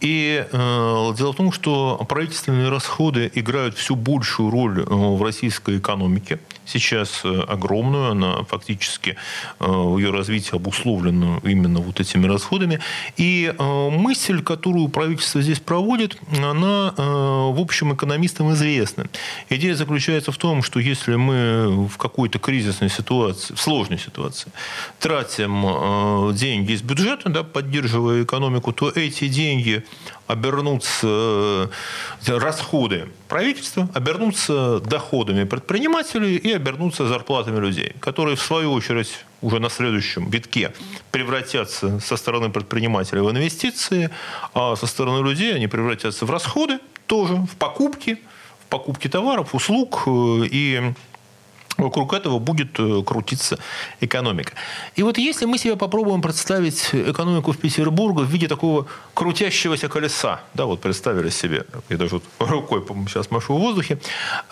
И 0.00 0.46
э, 0.50 1.14
дело 1.16 1.32
в 1.32 1.36
том, 1.36 1.52
что 1.52 2.04
правительственные 2.08 2.68
расходы 2.68 3.30
играют 3.34 3.76
все 3.76 3.94
большую 3.94 4.50
роль 4.50 4.80
э, 4.80 4.84
в 4.84 5.22
российской 5.22 5.78
экономике 5.78 6.40
сейчас 6.66 7.20
э, 7.24 7.40
огромную, 7.48 8.10
она 8.10 8.44
фактически 8.44 9.16
э, 9.60 9.94
ее 9.98 10.10
развитие 10.10 10.52
обусловлено 10.54 11.40
именно 11.42 11.80
вот 11.80 12.00
этими 12.00 12.26
расходами. 12.26 12.80
И 13.16 13.52
э, 13.56 13.90
мысль, 13.90 14.42
которую 14.42 14.88
правительство 14.88 15.42
здесь 15.42 15.60
проводит, 15.60 16.16
она, 16.38 16.94
в 16.96 17.60
общем, 17.60 17.94
экономистам 17.94 18.52
известна. 18.52 19.06
Идея 19.48 19.74
заключается 19.74 20.32
в 20.32 20.36
том, 20.36 20.62
что 20.62 20.80
если 20.80 21.16
мы 21.16 21.86
в 21.86 21.96
какой-то 21.96 22.38
кризисной 22.38 22.90
ситуации, 22.90 23.54
в 23.54 23.60
сложной 23.60 23.98
ситуации, 23.98 24.50
тратим 24.98 26.34
деньги 26.34 26.72
из 26.72 26.82
бюджета, 26.82 27.28
да, 27.28 27.42
поддерживая 27.42 28.24
экономику, 28.24 28.72
то 28.72 28.90
эти 28.90 29.28
деньги 29.28 29.84
обернутся 30.26 31.70
расходы 32.26 33.08
правительства, 33.28 33.88
обернутся 33.94 34.80
доходами 34.80 35.44
предпринимателей 35.44 36.36
и 36.36 36.52
обернутся 36.52 37.06
зарплатами 37.06 37.60
людей, 37.60 37.92
которые 38.00 38.36
в 38.36 38.42
свою 38.42 38.72
очередь 38.72 39.24
уже 39.42 39.58
на 39.58 39.68
следующем 39.68 40.30
витке 40.30 40.72
превратятся 41.10 42.00
со 42.00 42.16
стороны 42.16 42.50
предпринимателей 42.50 43.20
в 43.20 43.30
инвестиции, 43.30 44.10
а 44.54 44.76
со 44.76 44.86
стороны 44.86 45.26
людей 45.26 45.54
они 45.54 45.66
превратятся 45.66 46.24
в 46.24 46.30
расходы 46.30 46.78
тоже, 47.06 47.34
в 47.34 47.56
покупки, 47.56 48.18
в 48.60 48.70
покупки 48.70 49.08
товаров, 49.08 49.54
услуг 49.54 50.04
э, 50.06 50.46
и 50.50 50.94
Вокруг 51.76 52.12
этого 52.12 52.38
будет 52.38 52.78
э, 52.78 53.02
крутиться 53.04 53.58
экономика. 54.00 54.52
И 54.94 55.02
вот 55.02 55.18
если 55.18 55.44
мы 55.44 55.58
себе 55.58 55.76
попробуем 55.76 56.22
представить 56.22 56.90
экономику 56.92 57.52
в 57.52 57.58
Петербурге 57.58 58.22
в 58.22 58.28
виде 58.28 58.46
такого 58.46 58.86
крутящегося 59.12 59.88
колеса, 59.88 60.40
да, 60.54 60.66
вот 60.66 60.80
представили 60.80 61.30
себе, 61.30 61.66
я 61.88 61.96
даже 61.96 62.14
вот 62.16 62.24
рукой 62.38 62.84
сейчас 63.08 63.30
машу 63.30 63.54
в 63.54 63.58
воздухе, 63.58 63.98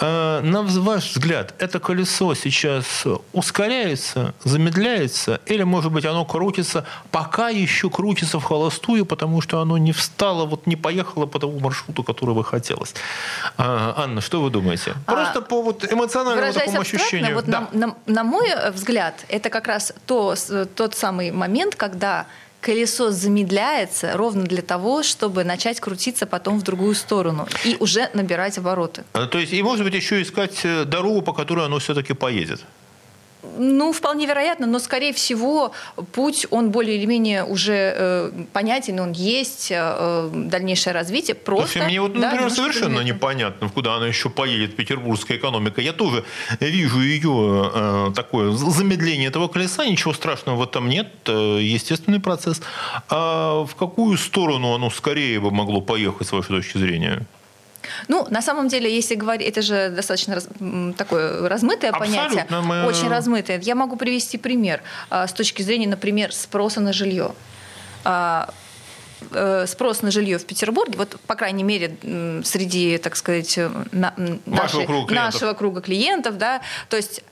э, 0.00 0.40
на 0.42 0.62
ваш 0.62 1.12
взгляд, 1.12 1.54
это 1.58 1.78
колесо 1.78 2.34
сейчас 2.34 3.04
ускоряется, 3.32 4.34
замедляется, 4.42 5.40
или, 5.46 5.62
может 5.62 5.92
быть, 5.92 6.04
оно 6.04 6.24
крутится, 6.24 6.84
пока 7.12 7.50
еще 7.50 7.88
крутится 7.88 8.40
в 8.40 8.44
холостую, 8.44 9.06
потому 9.06 9.40
что 9.40 9.60
оно 9.60 9.78
не 9.78 9.92
встало, 9.92 10.44
вот 10.44 10.66
не 10.66 10.74
поехало 10.76 11.26
по 11.26 11.38
тому 11.38 11.60
маршруту, 11.60 12.02
который 12.02 12.34
бы 12.34 12.42
хотелось. 12.42 12.94
А, 13.58 13.94
Анна, 13.96 14.20
что 14.20 14.42
вы 14.42 14.50
думаете? 14.50 14.94
А, 15.06 15.12
Просто 15.12 15.38
а, 15.38 15.42
по 15.42 15.62
вот 15.62 15.84
эмоциональному 15.84 16.52
такому 16.52 16.80
ощущению 16.80 17.11
ощущению. 17.12 17.34
Вот 17.34 17.46
да. 17.46 17.68
на, 17.72 17.86
на, 17.86 17.96
на 18.06 18.24
мой 18.24 18.48
взгляд, 18.72 19.24
это 19.28 19.50
как 19.50 19.66
раз 19.66 19.92
то, 20.06 20.34
тот 20.74 20.94
самый 20.94 21.30
момент, 21.30 21.74
когда 21.74 22.26
колесо 22.60 23.10
замедляется 23.10 24.16
ровно 24.16 24.44
для 24.44 24.62
того, 24.62 25.02
чтобы 25.02 25.44
начать 25.44 25.80
крутиться 25.80 26.26
потом 26.26 26.60
в 26.60 26.62
другую 26.62 26.94
сторону 26.94 27.48
и 27.64 27.76
уже 27.80 28.08
набирать 28.14 28.56
обороты. 28.58 29.02
А, 29.12 29.26
то 29.26 29.38
есть, 29.38 29.52
и 29.52 29.62
может 29.62 29.84
быть 29.84 29.94
еще 29.94 30.22
искать 30.22 30.60
э, 30.62 30.84
дорогу, 30.84 31.22
по 31.22 31.32
которой 31.32 31.66
оно 31.66 31.80
все-таки 31.80 32.14
поедет. 32.14 32.60
Ну, 33.58 33.92
вполне 33.92 34.26
вероятно, 34.26 34.66
но, 34.66 34.78
скорее 34.78 35.12
всего, 35.12 35.72
путь, 36.12 36.46
он 36.50 36.70
более 36.70 36.96
или 36.96 37.06
менее 37.06 37.44
уже 37.44 37.94
э, 37.96 38.32
понятен, 38.52 39.00
он 39.00 39.12
есть, 39.12 39.68
э, 39.70 40.30
дальнейшее 40.32 40.92
развитие. 40.94 41.34
Просто, 41.34 41.72
Слушай, 41.72 41.86
мне 41.86 42.00
вот, 42.00 42.12
да, 42.12 42.30
например, 42.30 42.50
совершенно 42.50 43.00
непонятно, 43.00 43.68
куда 43.68 43.96
она 43.96 44.06
еще 44.06 44.30
поедет, 44.30 44.76
петербургская 44.76 45.38
экономика. 45.38 45.80
Я 45.80 45.92
тоже 45.92 46.24
вижу 46.60 47.00
ее 47.00 47.72
э, 47.74 48.12
такое 48.14 48.52
замедление 48.52 49.28
этого 49.28 49.48
колеса, 49.48 49.84
ничего 49.86 50.14
страшного 50.14 50.56
в 50.56 50.62
этом 50.62 50.88
нет, 50.88 51.08
э, 51.26 51.58
естественный 51.60 52.20
процесс. 52.20 52.62
А 53.08 53.64
в 53.64 53.74
какую 53.74 54.18
сторону 54.18 54.72
оно 54.74 54.88
скорее 54.90 55.40
бы 55.40 55.50
могло 55.50 55.80
поехать, 55.80 56.28
с 56.28 56.32
вашей 56.32 56.48
точки 56.48 56.78
зрения? 56.78 57.26
Ну, 58.08 58.26
на 58.30 58.42
самом 58.42 58.68
деле, 58.68 58.94
если 58.94 59.14
говорить, 59.14 59.48
это 59.48 59.62
же 59.62 59.90
достаточно 59.90 60.34
раз, 60.34 60.48
такое 60.96 61.48
размытое 61.48 61.90
Абсолютно 61.90 62.28
понятие, 62.28 62.60
мы... 62.62 62.86
очень 62.86 63.08
размытое. 63.08 63.60
Я 63.60 63.74
могу 63.74 63.96
привести 63.96 64.38
пример 64.38 64.82
а, 65.10 65.26
с 65.26 65.32
точки 65.32 65.62
зрения, 65.62 65.88
например, 65.88 66.32
спроса 66.32 66.80
на 66.80 66.92
жилье. 66.92 67.34
А, 68.04 68.52
э, 69.30 69.66
спрос 69.66 70.02
на 70.02 70.10
жилье 70.10 70.38
в 70.38 70.44
Петербурге, 70.44 70.98
вот, 70.98 71.20
по 71.26 71.34
крайней 71.34 71.62
мере, 71.62 71.96
среди, 72.44 72.98
так 72.98 73.16
сказать, 73.16 73.58
на, 73.92 74.14
нашей, 74.46 74.86
круга 74.86 75.14
нашего 75.14 75.52
круга 75.52 75.80
клиентов, 75.80 76.38
да, 76.38 76.60
то 76.88 76.96
есть 76.96 77.22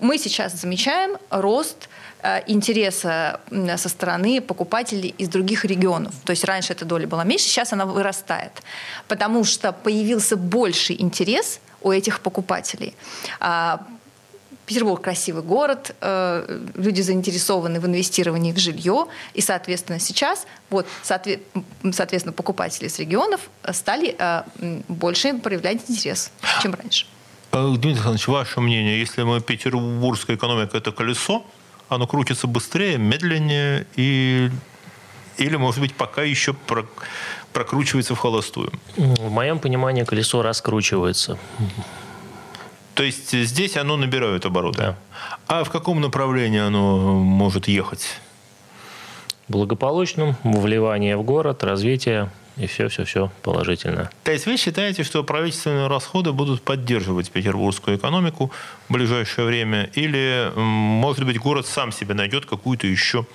мы 0.00 0.18
сейчас 0.18 0.52
замечаем 0.52 1.16
рост 1.30 1.88
Э, 1.88 1.99
интереса 2.46 3.40
со 3.76 3.88
стороны 3.88 4.40
покупателей 4.40 5.14
из 5.18 5.28
других 5.28 5.64
регионов. 5.64 6.14
То 6.24 6.30
есть 6.30 6.44
раньше 6.44 6.72
эта 6.72 6.84
доля 6.84 7.06
была 7.06 7.24
меньше, 7.24 7.46
сейчас 7.46 7.72
она 7.72 7.86
вырастает, 7.86 8.62
потому 9.08 9.44
что 9.44 9.72
появился 9.72 10.36
больший 10.36 11.00
интерес 11.00 11.60
у 11.82 11.90
этих 11.90 12.20
покупателей. 12.20 12.94
А, 13.38 13.86
Петербург 14.70 15.02
красивый 15.02 15.42
город, 15.42 15.96
э, 16.00 16.60
люди 16.76 17.00
заинтересованы 17.00 17.80
в 17.80 17.86
инвестировании 17.86 18.52
в 18.52 18.58
жилье, 18.58 19.06
и, 19.34 19.40
соответственно, 19.40 19.98
сейчас 19.98 20.46
вот, 20.70 20.86
соответственно, 21.02 22.32
покупатели 22.32 22.86
из 22.86 22.96
регионов 23.00 23.40
стали 23.72 24.14
э, 24.16 24.42
больше 24.86 25.34
проявлять 25.38 25.80
интерес, 25.88 26.30
чем 26.62 26.74
раньше. 26.74 27.06
Дмитрий 27.50 27.90
Александрович, 27.90 28.28
ваше 28.28 28.60
мнение, 28.60 29.00
если 29.00 29.24
мы 29.24 29.40
петербургская 29.40 30.36
экономика– 30.36 30.76
это 30.78 30.92
колесо, 30.92 31.44
оно 31.90 32.06
крутится 32.06 32.46
быстрее, 32.46 32.96
медленнее 32.96 33.86
и 33.96 34.50
или, 35.36 35.56
может 35.56 35.80
быть, 35.80 35.94
пока 35.94 36.22
еще 36.22 36.52
про, 36.52 36.84
прокручивается 37.52 38.14
в 38.14 38.18
холостую? 38.18 38.70
В 38.96 39.30
моем 39.30 39.58
понимании 39.58 40.04
колесо 40.04 40.42
раскручивается. 40.42 41.38
То 42.94 43.02
есть 43.02 43.32
здесь 43.32 43.76
оно 43.76 43.96
набирает 43.96 44.44
обороты. 44.44 44.78
Да. 44.78 44.96
А 45.48 45.64
в 45.64 45.70
каком 45.70 46.00
направлении 46.00 46.60
оно 46.60 47.18
может 47.18 47.68
ехать? 47.68 48.20
Благополучным, 49.48 50.36
вливание 50.44 51.16
в 51.16 51.22
город, 51.22 51.64
развитие 51.64 52.30
и 52.60 52.66
все-все-все 52.66 53.32
положительно. 53.42 54.10
То 54.24 54.32
есть 54.32 54.46
вы 54.46 54.56
считаете, 54.56 55.02
что 55.02 55.24
правительственные 55.24 55.86
расходы 55.86 56.32
будут 56.32 56.62
поддерживать 56.62 57.30
петербургскую 57.30 57.96
экономику 57.96 58.52
в 58.88 58.92
ближайшее 58.92 59.46
время? 59.46 59.90
Или, 59.94 60.52
может 60.56 61.24
быть, 61.24 61.38
город 61.38 61.66
сам 61.66 61.90
себе 61.90 62.14
найдет 62.14 62.44
какую-то 62.44 62.86
еще 62.86 63.26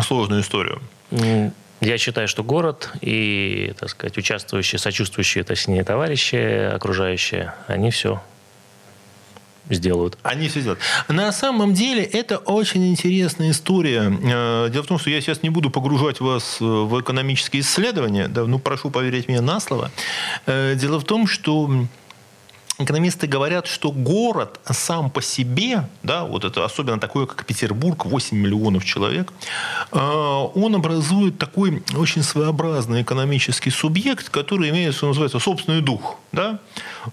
сложную 0.00 0.42
историю? 0.42 0.80
Я 1.80 1.96
считаю, 1.96 2.28
что 2.28 2.42
город 2.42 2.90
и, 3.00 3.72
так 3.78 3.88
сказать, 3.88 4.18
участвующие, 4.18 4.78
сочувствующие, 4.78 5.44
точнее, 5.44 5.84
товарищи, 5.84 6.36
окружающие, 6.74 7.54
они 7.66 7.90
все 7.90 8.20
сделают. 9.70 10.18
Они 10.22 10.48
все 10.48 10.60
сделают. 10.60 10.80
На 11.08 11.32
самом 11.32 11.74
деле 11.74 12.02
это 12.02 12.38
очень 12.38 12.88
интересная 12.88 13.50
история. 13.50 14.12
Э, 14.22 14.68
дело 14.70 14.82
в 14.82 14.86
том, 14.86 14.98
что 14.98 15.10
я 15.10 15.20
сейчас 15.20 15.42
не 15.42 15.50
буду 15.50 15.70
погружать 15.70 16.20
вас 16.20 16.58
в 16.60 17.00
экономические 17.00 17.62
исследования. 17.62 18.28
Да, 18.28 18.44
ну, 18.44 18.58
прошу 18.58 18.90
поверить 18.90 19.28
мне 19.28 19.40
на 19.40 19.60
слово. 19.60 19.90
Э, 20.46 20.74
дело 20.74 20.98
в 20.98 21.04
том, 21.04 21.26
что 21.26 21.70
экономисты 22.78 23.26
говорят, 23.26 23.66
что 23.66 23.90
город 23.90 24.60
сам 24.64 25.10
по 25.10 25.20
себе, 25.20 25.88
да, 26.02 26.24
вот 26.24 26.44
это 26.44 26.64
особенно 26.64 27.00
такое, 27.00 27.26
как 27.26 27.44
Петербург, 27.44 28.06
8 28.06 28.36
миллионов 28.36 28.84
человек, 28.84 29.32
э, 29.92 29.98
он 29.98 30.74
образует 30.74 31.38
такой 31.38 31.82
очень 31.96 32.22
своеобразный 32.22 33.02
экономический 33.02 33.70
субъект, 33.70 34.28
который 34.28 34.70
имеет, 34.70 34.94
что 34.94 35.08
называется, 35.08 35.38
собственный 35.40 35.80
дух. 35.80 36.16
Да? 36.30 36.60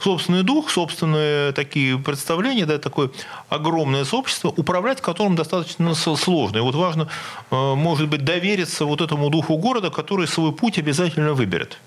Собственный 0.01 0.43
дух, 0.43 0.69
собственные 0.69 1.51
такие 1.53 1.97
представления, 1.97 2.65
да, 2.65 2.77
такое 2.77 3.09
огромное 3.49 4.05
сообщество, 4.05 4.49
управлять 4.49 5.01
которым 5.01 5.35
достаточно 5.35 5.95
сложно. 5.95 6.57
И 6.57 6.61
вот 6.61 6.75
важно, 6.75 7.07
э, 7.49 7.75
может 7.75 8.07
быть, 8.07 8.23
довериться 8.23 8.85
вот 8.85 9.01
этому 9.01 9.29
духу 9.29 9.57
города, 9.57 9.89
который 9.89 10.27
свой 10.27 10.51
путь 10.51 10.77
обязательно 10.77 11.33
выберет. 11.33 11.79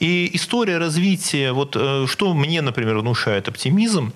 И 0.00 0.30
история 0.34 0.78
развития, 0.78 1.52
вот 1.52 1.76
э, 1.76 2.06
что 2.08 2.34
мне, 2.34 2.60
например, 2.62 2.98
внушает 2.98 3.48
оптимизм, 3.48 4.12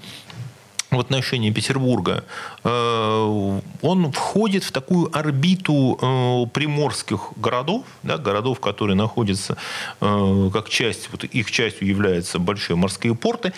в 0.90 0.98
отношении 0.98 1.50
Петербурга, 1.50 2.24
э, 2.64 3.60
он 3.82 4.12
входит 4.12 4.64
в 4.64 4.72
такую 4.72 5.14
орбиту 5.14 5.98
э, 6.00 6.46
приморских 6.50 7.32
городов, 7.36 7.84
да, 8.02 8.16
городов, 8.16 8.58
которые 8.60 8.96
находятся 8.96 9.58
как 10.00 10.70
часть, 10.70 11.10
вот 11.12 11.24
их 11.24 11.50
частью 11.50 11.88
являются 11.88 12.38
большие 12.38 12.76
морские 12.76 13.14
порты. 13.14 13.52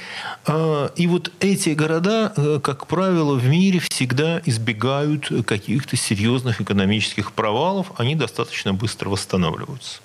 И 0.96 1.06
вот 1.06 1.30
эти 1.38 1.70
города, 1.70 2.60
как 2.64 2.88
правило, 2.88 3.34
в 3.34 3.46
мире 3.46 3.78
всегда 3.78 4.42
избегают 4.44 5.30
каких-то 5.46 5.96
серьезных 5.96 6.60
экономических 6.60 7.32
провалов, 7.32 7.92
они 7.96 8.16
достаточно 8.16 8.74
быстро 8.74 9.08
восстанавливаются. 9.08 10.00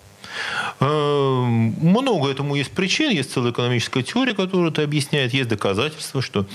Эм, 0.79 1.73
много 1.81 2.29
этому 2.29 2.55
есть 2.55 2.71
причин, 2.71 3.11
есть 3.11 3.31
целая 3.31 3.51
экономическая 3.51 4.03
теория, 4.03 4.33
которая 4.33 4.71
это 4.71 4.83
объясняет, 4.83 5.33
есть 5.33 5.49
доказательства, 5.49 6.21
что, 6.21 6.45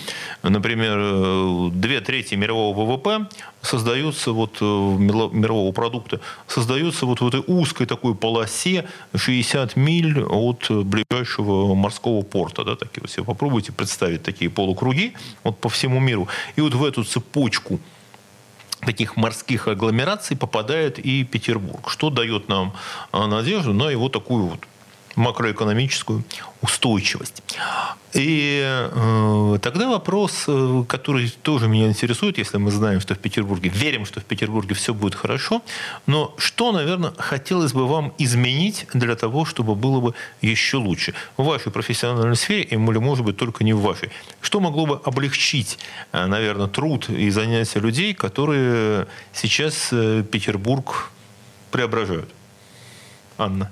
например, 0.43 0.97
э, 0.99 1.71
две 1.73 2.01
трети 2.01 2.35
мирового 2.35 2.85
ВВП 2.85 3.27
создаются 3.63 4.33
вот 4.33 4.59
э, 4.61 4.65
мирового 4.65 5.73
продукта 5.73 6.21
создаются 6.47 7.07
вот 7.07 7.21
в 7.21 7.29
этой 7.29 7.43
узкой 7.47 7.87
такой 7.87 8.15
полосе 8.15 8.87
60 9.15 9.77
миль 9.77 10.23
от 10.23 10.71
ближайшего 10.71 11.75
морского 11.75 12.23
порта. 12.23 12.65
Да, 12.65 12.77
такие 12.77 13.03
вот 13.03 13.11
себе 13.11 13.25
попробуйте 13.25 13.73
представить 13.73 14.23
такие 14.23 14.51
полукруги 14.51 15.15
вот 15.45 15.59
по 15.59 15.69
всему 15.69 16.01
миру. 16.01 16.29
И 16.57 16.61
вот 16.61 16.75
в 16.75 16.85
эту 16.85 17.05
цепочку 17.05 17.81
таких 18.81 19.17
морских 19.17 19.69
агломераций 19.69 20.37
попадает 20.37 20.99
и 20.99 21.25
Петербург, 21.25 21.89
что 21.91 22.11
дает 22.11 22.49
нам 22.49 22.75
а, 23.13 23.27
надежду 23.27 23.73
на 23.73 23.91
его 23.91 24.09
такую 24.09 24.47
вот 24.47 24.61
макроэкономическую 25.17 26.25
устойчивость. 26.63 27.43
И 28.13 28.61
э, 28.65 29.59
тогда 29.63 29.89
вопрос, 29.89 30.45
э, 30.49 30.85
который 30.89 31.31
тоже 31.43 31.69
меня 31.69 31.89
интересует, 31.89 32.39
если 32.39 32.59
мы 32.59 32.71
знаем, 32.71 33.01
что 33.01 33.15
в 33.15 33.19
Петербурге, 33.19 33.71
верим, 33.71 34.05
что 34.05 34.21
в 34.21 34.25
Петербурге 34.25 34.75
все 34.75 34.93
будет 34.93 35.15
хорошо, 35.15 35.63
но 36.07 36.35
что, 36.37 36.73
наверное, 36.73 37.13
хотелось 37.19 37.73
бы 37.73 37.87
вам 37.87 38.13
изменить 38.19 38.87
для 38.93 39.15
того, 39.15 39.45
чтобы 39.45 39.75
было 39.75 40.01
бы 40.01 40.15
еще 40.43 40.79
лучше 40.79 41.15
в 41.37 41.45
вашей 41.45 41.71
профессиональной 41.71 42.37
сфере, 42.37 42.63
или, 42.63 42.79
может 42.79 43.25
быть, 43.25 43.37
только 43.37 43.65
не 43.65 43.73
в 43.73 43.81
вашей? 43.81 44.11
Что 44.41 44.61
могло 44.61 44.87
бы 44.87 45.01
облегчить, 45.05 45.79
э, 46.13 46.27
наверное, 46.27 46.67
труд 46.67 47.09
и 47.09 47.31
занятия 47.31 47.79
людей, 47.79 48.13
которые 48.13 49.07
сейчас 49.33 49.89
э, 49.93 50.25
Петербург 50.31 51.11
преображают? 51.71 52.29
Анна 53.39 53.71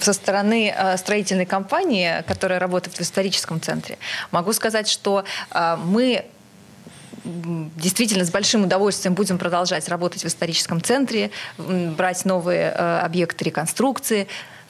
со 0.00 0.12
стороны 0.12 0.72
э, 0.74 0.96
строительной 0.96 1.46
компании, 1.46 2.22
которая 2.26 2.58
работает 2.58 2.96
в 2.96 3.00
историческом 3.00 3.60
центре, 3.60 3.98
могу 4.30 4.52
сказать, 4.52 4.88
что 4.88 5.24
э, 5.50 5.76
мы 5.84 6.24
действительно 7.24 8.24
с 8.24 8.30
большим 8.30 8.64
удовольствием 8.64 9.14
будем 9.14 9.38
продолжать 9.38 9.88
работать 9.88 10.24
в 10.24 10.26
историческом 10.26 10.82
центре, 10.82 11.30
брать 11.58 12.24
новые 12.24 12.72
э, 12.76 12.98
объекты 13.00 13.44
реконструкции. 13.44 14.26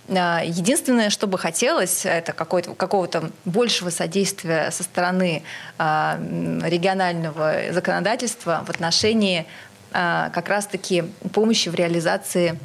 Единственное, 0.09 1.11
что 1.11 1.29
бы 1.29 1.39
хотелось, 1.39 2.05
это 2.05 2.33
какого-то 2.33 3.31
большего 3.45 3.89
содействия 3.89 4.73
со 4.73 4.83
стороны 4.83 5.45
регионального 5.79 7.73
законодательства 7.73 8.65
в 8.67 8.71
отношении 8.71 9.47
как 9.93 10.49
раз-таки 10.49 11.05
помощи 11.33 11.69
в 11.69 11.77
реализации 11.77 12.59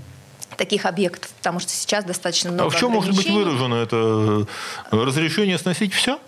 таких 0.55 0.85
объектов, 0.85 1.31
потому 1.37 1.59
что 1.59 1.71
сейчас 1.71 2.05
достаточно 2.05 2.51
много 2.51 2.67
А 2.67 2.69
в 2.69 2.79
чем 2.79 2.91
может 2.91 3.15
быть 3.15 3.29
выражено 3.29 3.75
это 3.75 4.47
э, 4.91 4.95
разрешение 4.95 5.57
сносить 5.57 5.93
все? 5.93 6.19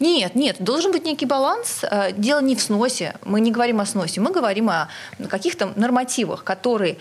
Нет, 0.00 0.34
нет, 0.34 0.56
должен 0.58 0.92
быть 0.92 1.04
некий 1.04 1.26
баланс. 1.26 1.80
Э, 1.82 2.12
дело 2.12 2.40
не 2.40 2.56
в 2.56 2.60
сносе, 2.60 3.14
мы 3.24 3.40
не 3.40 3.50
говорим 3.50 3.80
о 3.80 3.86
сносе, 3.86 4.20
мы 4.20 4.32
говорим 4.32 4.68
о 4.70 4.88
каких-то 5.28 5.72
нормативах, 5.76 6.44
которые 6.44 6.98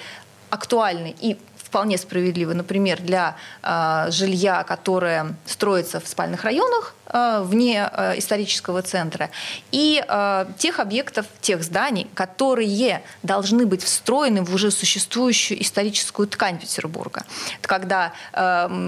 актуальны 0.49 1.15
и 1.19 1.37
вполне 1.57 1.97
справедливы, 1.97 2.53
например, 2.53 3.01
для 3.01 3.35
э, 3.61 4.07
жилья, 4.09 4.63
которое 4.63 5.35
строится 5.45 5.99
в 5.99 6.07
спальных 6.07 6.43
районах, 6.43 6.93
вне 7.13 7.89
э, 7.91 8.17
исторического 8.17 8.81
центра, 8.81 9.29
и 9.71 10.03
э, 10.07 10.45
тех 10.57 10.79
объектов, 10.79 11.25
тех 11.41 11.63
зданий, 11.63 12.07
которые 12.13 13.01
должны 13.23 13.65
быть 13.65 13.83
встроены 13.83 14.43
в 14.43 14.53
уже 14.53 14.71
существующую 14.71 15.61
историческую 15.61 16.27
ткань 16.27 16.59
Петербурга. 16.59 17.23
Когда 17.61 18.13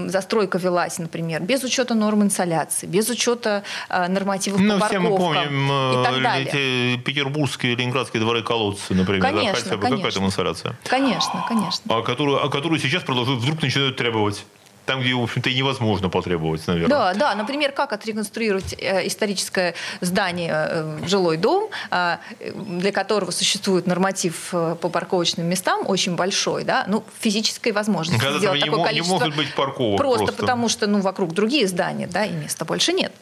застройка 0.06 0.58
велась, 0.58 0.98
например, 0.98 1.42
без 1.42 1.62
учета 1.62 1.94
норм 1.94 2.22
инсоляции, 2.22 2.86
без 2.86 3.08
учета 3.08 3.62
нормативов 3.88 4.60
ну, 4.60 4.78
по 4.78 4.86
все 4.86 4.98
мы 4.98 5.16
помним 5.16 5.66
и 5.66 6.04
так 6.04 6.22
далее. 6.22 6.98
петербургские, 6.98 7.74
ленинградские 7.74 8.20
дворы-колодцы, 8.22 8.94
например. 8.94 9.22
Конечно, 9.22 9.52
да, 9.52 9.58
хотя 9.58 9.76
бы 9.76 9.82
конечно. 9.82 9.96
какая 9.98 10.12
там 10.12 10.26
инсоляция? 10.26 10.76
Конечно, 10.84 11.44
конечно. 11.48 11.94
А 11.94 12.02
которую, 12.02 12.44
а 12.44 12.48
которую 12.48 12.80
сейчас 12.80 13.02
продолжают, 13.02 13.42
вдруг 13.42 13.62
начинают 13.62 13.96
требовать 13.96 14.44
там, 14.90 15.02
где, 15.02 15.14
в 15.14 15.22
общем-то, 15.22 15.48
и 15.48 15.54
невозможно 15.54 16.08
потребовать, 16.08 16.66
наверное. 16.66 16.88
Да, 16.88 17.14
да. 17.14 17.34
Например, 17.36 17.70
как 17.70 17.92
отреконструировать 17.92 18.74
э, 18.76 19.06
историческое 19.06 19.74
здание, 20.00 20.52
э, 20.52 20.98
жилой 21.06 21.36
дом, 21.36 21.70
э, 21.92 22.16
для 22.54 22.90
которого 22.90 23.30
существует 23.30 23.86
норматив 23.86 24.48
по 24.50 24.88
парковочным 24.88 25.46
местам 25.46 25.86
очень 25.86 26.16
большой, 26.16 26.64
да, 26.64 26.86
ну, 26.88 27.04
физической 27.20 27.70
возможности 27.70 28.20
Когда 28.20 28.38
сделать 28.38 28.60
такое 28.60 28.78
не 28.80 28.84
количество. 28.84 29.14
Не 29.14 29.20
могут 29.20 29.36
быть 29.36 29.54
парковок 29.54 29.96
просто, 29.96 30.24
просто 30.24 30.40
потому, 30.40 30.68
что, 30.68 30.88
ну, 30.88 31.00
вокруг 31.00 31.34
другие 31.34 31.68
здания, 31.68 32.08
да, 32.08 32.24
и 32.24 32.32
места 32.32 32.64
больше 32.64 32.92
нет. 32.92 33.12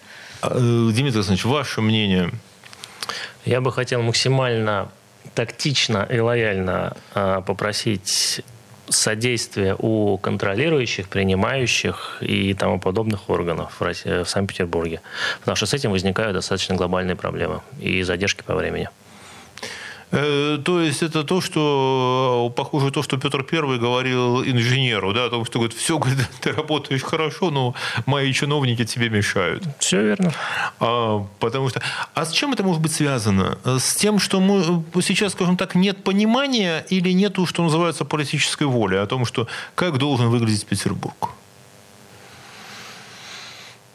А, 0.41 0.49
Дмитрий 0.55 1.03
Александрович, 1.03 1.45
ваше 1.45 1.83
мнение? 1.83 2.31
Я 3.45 3.61
бы 3.61 3.73
хотел 3.73 4.01
максимально 4.01 4.89
тактично 5.35 6.09
и 6.11 6.19
лояльно 6.19 6.97
попросить 7.13 8.43
содействие 8.91 9.77
у 9.79 10.19
контролирующих, 10.19 11.09
принимающих 11.09 12.19
и 12.21 12.55
тому 12.55 12.81
подобных 12.81 13.31
органов 13.31 13.77
в, 13.79 13.83
России, 13.83 14.23
в 14.23 14.29
Санкт-Петербурге. 14.29 15.01
Потому 15.41 15.57
что 15.57 15.67
с 15.67 15.75
этим 15.75 15.91
возникают 15.91 16.35
достаточно 16.35 16.77
глобальные 16.77 17.17
проблемы 17.17 17.61
и 17.81 18.03
задержки 18.03 18.43
по 18.43 18.55
времени. 18.55 18.89
Э, 20.11 20.59
то 20.65 20.81
есть 20.81 21.03
это 21.03 21.23
то, 21.23 21.41
что 21.41 22.53
похоже 22.57 22.91
то, 22.91 23.03
что 23.03 23.19
Петр 23.19 23.43
Первый 23.43 23.79
говорил 23.79 24.43
инженеру, 24.43 25.13
да, 25.13 25.27
о 25.27 25.31
том, 25.31 25.45
что 25.45 25.59
говорит, 25.59 25.77
все, 25.77 25.99
говорит, 25.99 26.19
ты 26.41 26.53
работаешь 26.53 27.03
хорошо, 27.03 27.51
но 27.51 27.75
мои 28.07 28.33
чиновники 28.33 28.85
тебе 28.85 29.11
мешают. 29.11 29.65
Все 29.79 30.03
верно. 30.03 30.33
А, 30.81 31.27
потому 31.41 31.69
что, 31.69 31.83
а 32.15 32.25
с 32.25 32.33
чем 32.33 32.53
это 32.53 32.63
может 32.63 32.81
быть 32.81 32.93
связано? 32.93 33.59
С 33.65 33.95
тем, 33.95 34.19
что 34.19 34.41
мы 34.41 34.85
сейчас, 35.03 35.33
скажем 35.33 35.57
так, 35.57 35.75
нет 35.75 36.03
понимания 36.05 36.87
или 36.89 37.13
нету, 37.13 37.47
что 37.47 37.63
называется, 37.63 38.05
политической 38.05 38.67
воли 38.67 38.97
о 38.97 39.07
том, 39.07 39.27
что 39.27 39.47
как 39.75 39.99
должен 39.99 40.29
выглядеть 40.31 40.67
Петербург? 40.67 41.31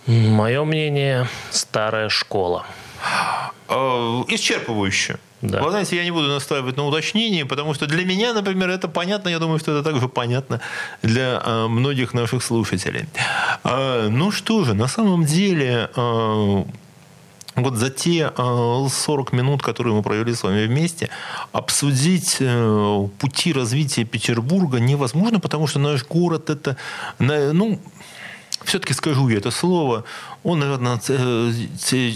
Мое 0.05 0.63
мнение, 0.65 1.27
старая 1.49 2.09
школа. 2.09 2.65
А, 3.67 4.23
исчерпывающе. 4.27 5.17
Да. 5.43 5.61
Вы 5.61 5.71
знаете, 5.71 5.97
я 5.97 6.05
не 6.05 6.11
буду 6.11 6.27
настаивать 6.27 6.77
на 6.77 6.85
уточнении, 6.87 7.43
потому 7.43 7.73
что 7.73 7.85
для 7.85 8.05
меня, 8.05 8.33
например, 8.33 8.69
это 8.69 8.87
понятно. 8.87 9.27
Я 9.29 9.39
думаю, 9.39 9.59
что 9.59 9.77
это 9.77 9.83
также 9.83 10.07
понятно 10.07 10.61
для 11.01 11.41
э, 11.45 11.67
многих 11.67 12.13
наших 12.13 12.43
слушателей. 12.43 13.07
Э, 13.65 14.07
ну 14.09 14.31
что 14.31 14.63
же, 14.63 14.73
на 14.73 14.87
самом 14.87 15.25
деле... 15.25 15.89
Э, 15.95 16.63
вот 17.55 17.75
за 17.75 17.91
те 17.91 18.31
40 18.35 19.31
минут, 19.31 19.61
которые 19.61 19.93
мы 19.93 20.01
провели 20.01 20.33
с 20.33 20.41
вами 20.41 20.65
вместе, 20.65 21.09
обсудить 21.51 22.41
пути 23.19 23.53
развития 23.53 24.05
Петербурга 24.05 24.79
невозможно, 24.79 25.39
потому 25.39 25.67
что 25.67 25.77
наш 25.77 26.03
город 26.03 26.49
это, 26.49 26.77
ну, 27.19 27.79
все-таки 28.65 28.93
скажу 28.93 29.29
я 29.29 29.37
это 29.37 29.51
слово, 29.51 30.03
он, 30.43 30.61
наверное, 30.61 30.99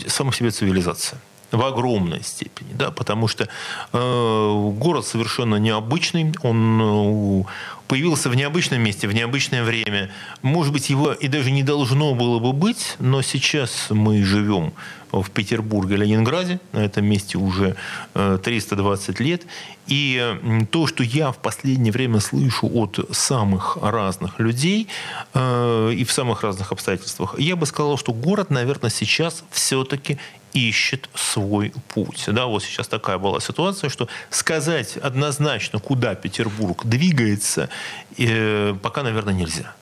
сам 0.08 0.34
себе 0.34 0.50
цивилизация 0.50 1.20
в 1.52 1.64
огромной 1.64 2.24
степени, 2.24 2.74
да, 2.74 2.92
потому 2.92 3.28
что 3.28 3.48
э, 3.94 4.72
город 4.74 5.06
совершенно 5.06 5.56
необычный, 5.56 6.34
он 6.44 6.82
э, 6.82 7.44
появился 7.88 8.30
в 8.30 8.36
необычном 8.36 8.82
месте, 8.82 9.08
в 9.08 9.14
необычное 9.14 9.64
время. 9.64 10.10
Может 10.42 10.74
быть, 10.74 10.90
его 10.90 11.14
и 11.14 11.28
даже 11.28 11.52
не 11.52 11.64
должно 11.64 12.14
было 12.16 12.40
бы 12.40 12.54
быть, 12.54 12.96
но 13.00 13.22
сейчас 13.22 13.88
мы 13.90 14.24
живем 14.24 14.74
в 15.12 15.30
Петербурге, 15.32 15.96
Ленинграде, 15.96 16.60
на 16.74 16.80
этом 16.80 17.06
месте 17.06 17.38
уже 17.38 17.78
320 18.14 19.22
э, 19.22 19.24
лет. 19.24 19.46
И 19.88 20.68
то, 20.70 20.86
что 20.86 21.04
я 21.04 21.32
в 21.32 21.38
последнее 21.38 21.94
время 21.94 22.20
слышу 22.20 22.70
от 22.74 23.00
самых 23.12 23.78
разных 23.82 24.40
людей 24.40 24.90
э, 25.34 25.94
и 25.96 26.04
в 26.04 26.12
самых 26.12 26.44
разных 26.44 26.74
обстоятельствах, 26.74 27.40
я 27.40 27.56
бы 27.56 27.66
сказал, 27.66 27.98
что 27.98 28.12
город, 28.12 28.50
наверное, 28.50 28.90
сейчас 28.90 29.46
все-таки 29.50 30.18
ищет 30.58 31.10
свой 31.14 31.74
путь. 31.94 32.24
Да, 32.28 32.46
вот 32.46 32.64
сейчас 32.64 32.88
такая 32.88 33.18
была 33.18 33.40
ситуация, 33.40 33.90
что 33.90 34.08
сказать 34.30 34.98
однозначно, 34.98 35.80
куда 35.80 36.16
Петербург 36.16 36.86
двигается, 36.86 37.70
э, 38.18 38.76
пока, 38.82 39.04
наверное, 39.04 39.34
нельзя. 39.34 39.76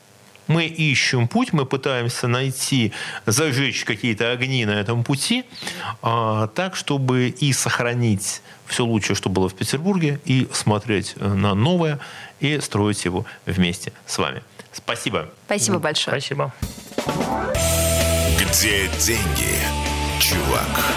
Мы 0.48 0.66
ищем 0.66 1.28
путь, 1.28 1.54
мы 1.54 1.66
пытаемся 1.66 2.28
найти, 2.28 2.92
зажечь 3.26 3.84
какие-то 3.84 4.32
огни 4.32 4.64
на 4.66 4.80
этом 4.80 5.04
пути, 5.04 5.44
а, 6.04 6.48
так, 6.48 6.76
чтобы 6.76 7.30
и 7.30 7.52
сохранить 7.52 8.44
все 8.68 8.86
лучшее, 8.86 9.16
что 9.16 9.30
было 9.30 9.50
в 9.50 9.56
Петербурге, 9.56 10.20
и 10.24 10.48
смотреть 10.52 11.16
на 11.18 11.56
новое, 11.56 12.00
и 12.40 12.60
строить 12.60 13.06
его 13.06 13.26
вместе 13.48 13.92
с 14.06 14.20
вами. 14.20 14.44
Спасибо. 14.72 15.30
Спасибо 15.48 15.80
большое. 15.80 16.20
Спасибо. 16.20 16.54
Где 18.38 18.88
деньги, 19.00 19.85
чувак? 20.20 20.96